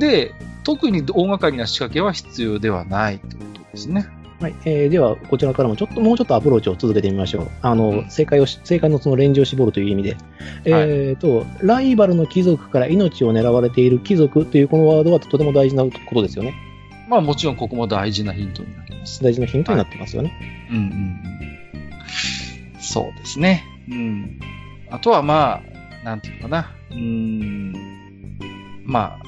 [0.00, 0.32] で、
[0.64, 4.06] 特に大掛かりな仕掛けは必要ではないということですね。
[4.40, 4.54] はい。
[4.64, 7.50] えーでは、こちらからもちょっと、もうちょっとアプローチを続けてみましょう。
[7.60, 10.16] あの、うん正解をし、正解のそのレンジを絞るという意味で。
[10.64, 16.54] えっ、と、ライバルの貴族から命を狙われている貴族というこのワードはとても大事なことですよね。
[17.10, 19.22] まあもちろんここも大事なヒントになります。
[19.22, 20.32] 大事なヒントになってますよね。
[20.70, 21.20] うんうんうん。
[22.80, 23.64] そうですね。
[23.90, 24.40] うん。
[24.90, 25.60] あとはま
[26.02, 26.70] あ、なんていうのかな。
[26.90, 27.74] うーん。
[28.84, 29.22] まあ、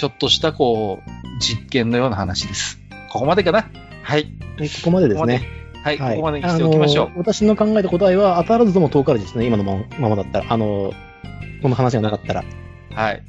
[0.00, 1.10] ちょっとしたこう、
[1.40, 2.80] 実験のような話です。
[3.12, 3.68] ここまでかな？
[4.02, 4.32] はい。
[4.56, 5.46] はいここまでですね。
[5.84, 6.16] はい、はい。
[6.16, 7.10] ここまでにしておきましょうあ。
[7.10, 10.46] の私の考えた答えは当たらずとも遠からずですね、今のままだったら。
[10.54, 10.94] あの、
[11.60, 12.44] この話がなかったら。
[12.94, 13.22] はい。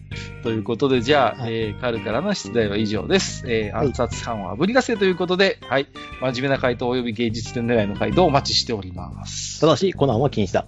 [0.43, 3.43] ということで、じゃあ、はいえー、カルからの出題は以上です。
[3.48, 5.88] えー、はい暗殺犯をあぶり出せということで、はい。
[6.22, 9.60] 真面目な回答及び芸術点狙いの回答をお待ちしております。
[9.60, 10.68] ただし、コナンは禁止だ。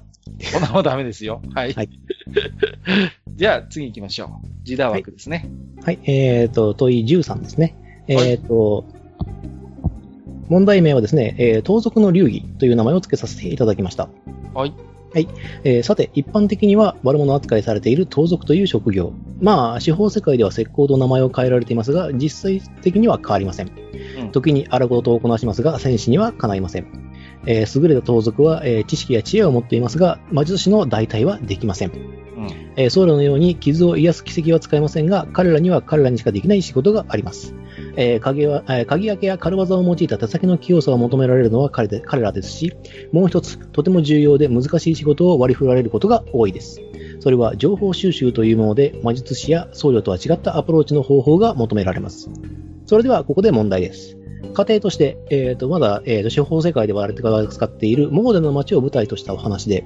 [0.54, 1.42] こんなもんダメですよ。
[1.54, 1.74] はい。
[1.74, 1.90] はい
[3.36, 4.48] じゃあ、次行きましょう。
[4.64, 5.50] ジダ枠ですね。
[5.84, 6.00] はい。
[6.04, 7.76] えっ、と、問い13ですね。
[8.08, 8.86] えっ、と、
[10.50, 14.10] 問題名はですね、えー盗賊の流儀という名前を付けさせていただきました。
[15.14, 15.28] はい。
[15.64, 19.14] えーさて、一般的には悪者扱いされている盗賊という職業。
[19.42, 23.72] まあ、司法世界では石膏と名前を変えられていますが、実際的には変わりません。
[24.20, 27.13] うん時に荒事をこなしますが、戦士にはかないません。
[27.46, 31.92] えー優れた盗賊は、えー知識や知恵を持っていますが、魔術師の代替はできません。
[31.92, 32.48] うん。
[32.76, 37.56] えー僧侶のように傷を癒す奇跡は使えませんが、彼らには彼らにしかできない仕事があります。
[37.96, 42.74] えー鍵はえー鍵開けや軽技を用いた手先の器用さを求められるのは彼で彼らですし、
[43.12, 46.82] もう一つ、とても重要で難しい仕事を割り振られることが多いです。
[47.20, 52.30] それは情報収集というもので、魔術師や僧侶とは違ったアプローチの方法が求められます。
[52.86, 54.18] それでは、ここで問題です。
[54.54, 59.86] 家庭として、えー、とまだ、えーと司法世界で我々が使っているモーデの街を舞台としたお話で、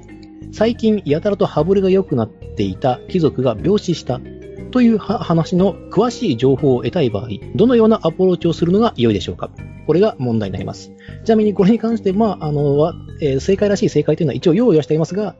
[0.52, 4.20] 最近やたらと羽振りが良くなっていた貴族が病死した
[4.70, 9.50] という話の詳しい情報を得たい場合、どのようなアプローチをするのが良いでしょうか
[9.86, 10.92] これが問題になります。
[11.24, 15.34] ちなみにこれに関して、まあ、あの、えー正解らしい正解というのは一応用意はしていますが、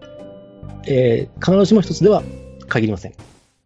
[0.87, 2.23] えー必ずしも一つでは
[2.69, 3.15] 限りません。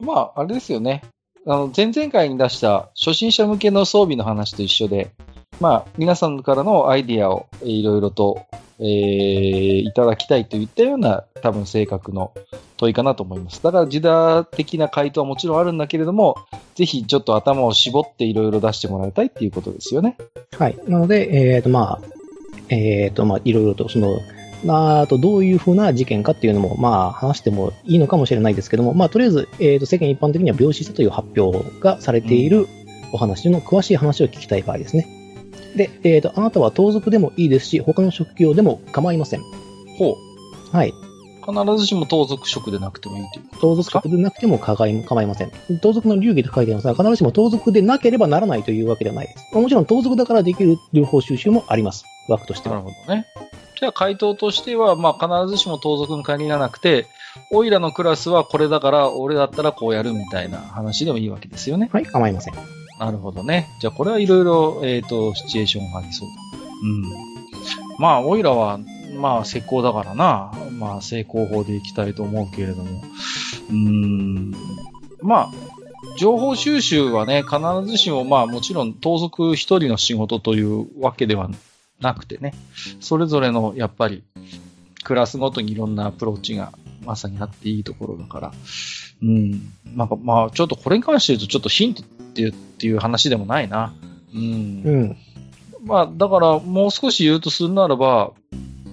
[0.01, 1.03] まあ、あれですよね。
[1.47, 5.12] あの、前々回に出した初心者向けの装備の話と一緒で、
[5.62, 8.47] まあ、皆さんからのアイディアをえーいろいろと、
[8.80, 12.32] えーいただきたいといったような多分性格の
[12.78, 13.62] 問いかなと思います。
[13.62, 16.34] だから、自打的な回答はもちろんあるんだけれども、
[16.74, 20.16] ぜひちょっと頭を絞っていろいろ出してもらいたいっていうことですよね。
[20.59, 20.76] はい。
[20.89, 22.01] なので、えっ、と、まあ、
[22.68, 24.18] えっ、と、まあ、いろいろと、その、
[24.64, 32.66] まあ、あと、どういうふうな事件かっていうのも、まあ、話してもいいのかもしれないですけども、まあ、とりあえず、えっ、と、世間一般的には病死したという発表がされている
[33.12, 35.22] お話の詳しい話を聞きたい場合ですね。
[35.77, 39.40] で、えっ、と、あなたは盗賊でもいいですし、他の職業でも構いません。
[39.99, 40.16] ほ
[40.73, 40.77] う。
[40.77, 40.93] はい。
[41.43, 45.51] 必ずしも盗賊職でなくてもいいという盗賊職でなくても構い構いません。
[45.81, 49.55] 盗賊の流儀と書いてありますが、必ずしも盗賊でなければならないというわけではないです。
[49.55, 52.05] もちろん盗賊だからできる情報収集もあります。
[52.28, 52.93] 枠としてなるは。
[52.93, 53.27] ほどね。
[53.78, 57.07] じゃあ回答としては、まあ必ずしも盗賊に限らなくて、
[57.51, 61.90] オイラのクラスはこれだから、俺だったらこうやるみたいな話でもいいわけですよね。
[61.93, 62.82] はい、構いません。
[62.98, 63.69] なるほどね。
[63.81, 66.35] じゃあこれはいろいろ、えっ、と、シチュエーションがありそうだ。
[66.82, 67.02] うん。
[67.98, 68.78] まあ、オイラは、
[69.16, 70.52] まあ、石膏だからな。
[70.78, 73.02] まあ、成功法でいきたいと思うけれども。
[73.70, 74.55] うーん。
[75.20, 75.51] まあ、
[76.19, 77.59] 情報収集はね、必
[77.90, 81.51] ずしも、まあ、もちろん盗賊一人の仕事というわけでは
[82.01, 82.55] なくてね、
[83.01, 84.23] それぞれの、やっぱり、
[85.05, 86.73] クラスごとにいろんなアプローチが
[87.05, 88.52] まさにあっていいところだから、
[89.23, 89.73] うん。
[89.94, 92.02] なんか、まあ、ちょっとこれに関して言うと、ちょっとヒント
[92.33, 93.93] っていうっていう話でもないな。
[94.35, 94.83] うん。
[94.85, 95.17] うん。
[95.85, 98.33] まあ、だから、もう少し言うとするならば、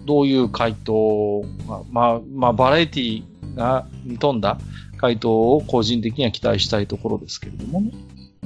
[0.05, 3.23] どういう回答が、まあ、まあ、バラエティ
[3.55, 4.57] が、に富んだ
[4.97, 7.91] 回答を個人的には期待したいところですけれどもね。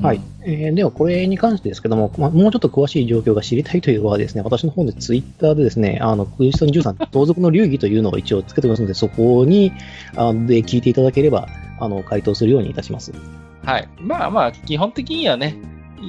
[0.01, 0.21] はい。
[0.43, 9.71] えーでは、これに関してですけども、まあ、もうちょっと詳しい状況が知りたいというのはですね、私の方でツイッターでですね、あの、クリストン13、盗賊 の流儀というのを一応つけてますので、そこに、
[10.15, 11.47] あで聞いていただければ、
[11.79, 13.13] あの、回答するようにいたします。
[13.63, 13.89] はい。
[13.99, 15.57] まあまあ、基本的にはね、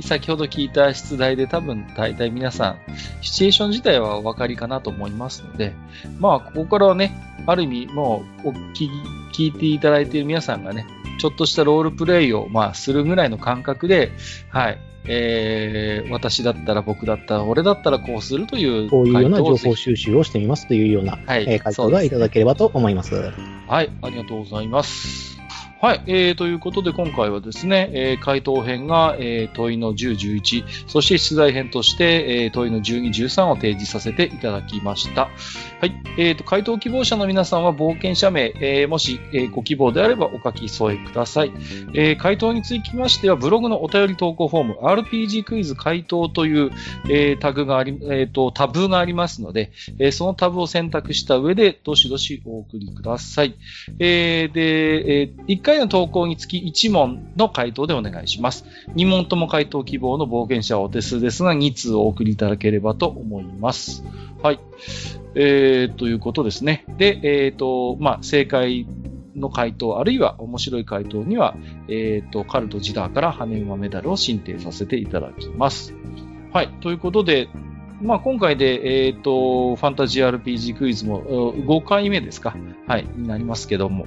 [0.02, 2.78] 先ほど聞いた出題で多分大体皆さん、
[3.20, 5.72] シチュエーション自体はお分かりかなと思いますので、
[6.18, 7.16] まあ、ここからはね、
[7.47, 8.90] ある意味、もう、お聞き、
[9.32, 10.86] 聞いていただいている皆さんがね、
[11.20, 14.10] ちょっとしたロールプレイを、まあ、するぐらいの感覚で、
[14.51, 23.14] はい、えー、私だったら僕だったら、俺だったらこうするというこういうような情報収集をしてみますというような、はいえー回答がいただければと思います。
[23.68, 25.43] はい、ありがとうございます。
[25.85, 35.28] はい、えー、ということで今回はですね、えー回答編が、えー問いの10、11、そして出題編として、えー問いの12、13を提示させていただきました。
[35.85, 41.52] はい、えーと、回答希望者の皆さんは冒険者名、えーもし、えーご希望であればお書き添えください。
[41.93, 46.70] えー回答につきましては、ブログのお便り投稿フォーム、RPG クイズ回答という、
[47.11, 53.55] えータグがあり、えーと、タブがありますので、えそのタブを選択した上で、どしどしお送りください。
[53.98, 58.65] えで、え1回の投稿につき1問の回答でお願いします。
[58.94, 64.02] 2問とも回答希望の冒険者はお手数ですが、2通お送りいただければと思います。
[64.44, 64.61] はい。
[65.35, 66.85] えー、ということですね。
[66.97, 68.86] で、えっ、と、まあ、正解
[69.35, 71.56] の回答、あるいは面白い回答には、
[71.89, 75.94] えっ、と、カルトジダーから羽馬メダルを進呈させていただきます。
[76.52, 76.69] はい。
[76.81, 77.48] ということで、
[78.01, 82.56] まあ、今回で、えっ、と、ファンタジー RPG クイズもうん5回目ですか
[82.86, 84.06] はい、になりますけども、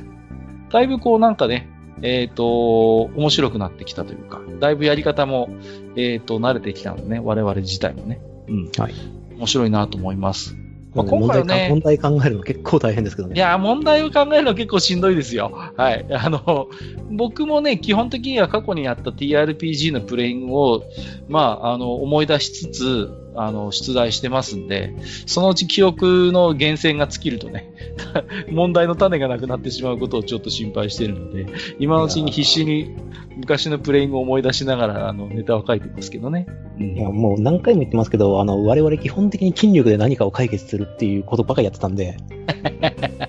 [0.69, 1.69] だいぶこうなんかね、
[2.01, 5.49] えっ、と、面白くなってきたというか、だいぶやり方も、
[5.95, 8.21] えっ、と、慣れてきたのね、我々自体もね。
[8.47, 8.71] うん。
[8.77, 8.93] はい。
[9.35, 10.55] 面白いなと思います。
[10.97, 13.35] まあ問今回はね問題考えるの結構大変ですけどね。
[13.35, 15.51] いやー、問題を考えるの結構しんどいですよ。
[15.53, 16.05] はい。
[16.11, 16.67] あの、
[17.11, 20.83] 僕もね、基本的には過去にやった TRPG のプレイングを、
[21.27, 24.93] まあ、あの、思い出しつつ、あの、出題してますんで、
[25.27, 27.71] そのうち記憶の源泉が尽きるとね、
[28.51, 31.45] 問題の種がなくなってしまうことをちょっと心配しているので、
[31.79, 32.95] 今のうちに必死に
[33.37, 36.47] 昔のプレイングを思い出しながら、あの、ネタを書いてますけどね。
[36.79, 42.17] うんいや、もう何回も言ってますけど、あの、我々基本的に筋力で何かを解決するっていうことばかりやってたんで、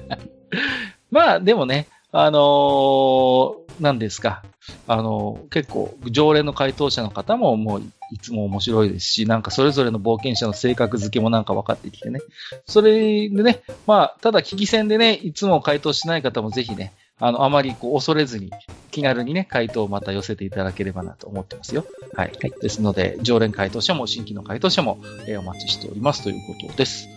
[1.10, 4.42] まあ、でもね、あのーなんですか。
[4.86, 7.82] あのー結構、常連の回答者の方ももう
[8.12, 12.20] いつも面白いですし、なんかそれぞれの冒険者の性格付けもなんか分かってきてね。
[12.66, 18.50] それでね、まあ、ただ聞き戦でね、いつも回答しない方もぜひね、あの、あまりこう恐れずに、
[18.90, 21.84] 気軽にね、回答をまた寄せていただければなと思ってますよ。
[22.14, 22.32] はい。
[22.40, 27.08] はいですので、常連回答者も新規の回答者も、えーお待ちしておりますということです。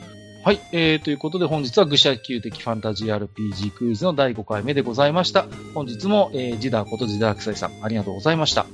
[0.43, 5.45] はい、えー、ということで本日は愚者級的ファンタジー RPG クイズの第5回目でございました。
[5.75, 8.61] 本日も、えー、ジダーことジダークサイさん、ありがとうございました。
[8.61, 8.67] は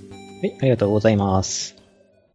[0.44, 1.77] い、ありがとうございます。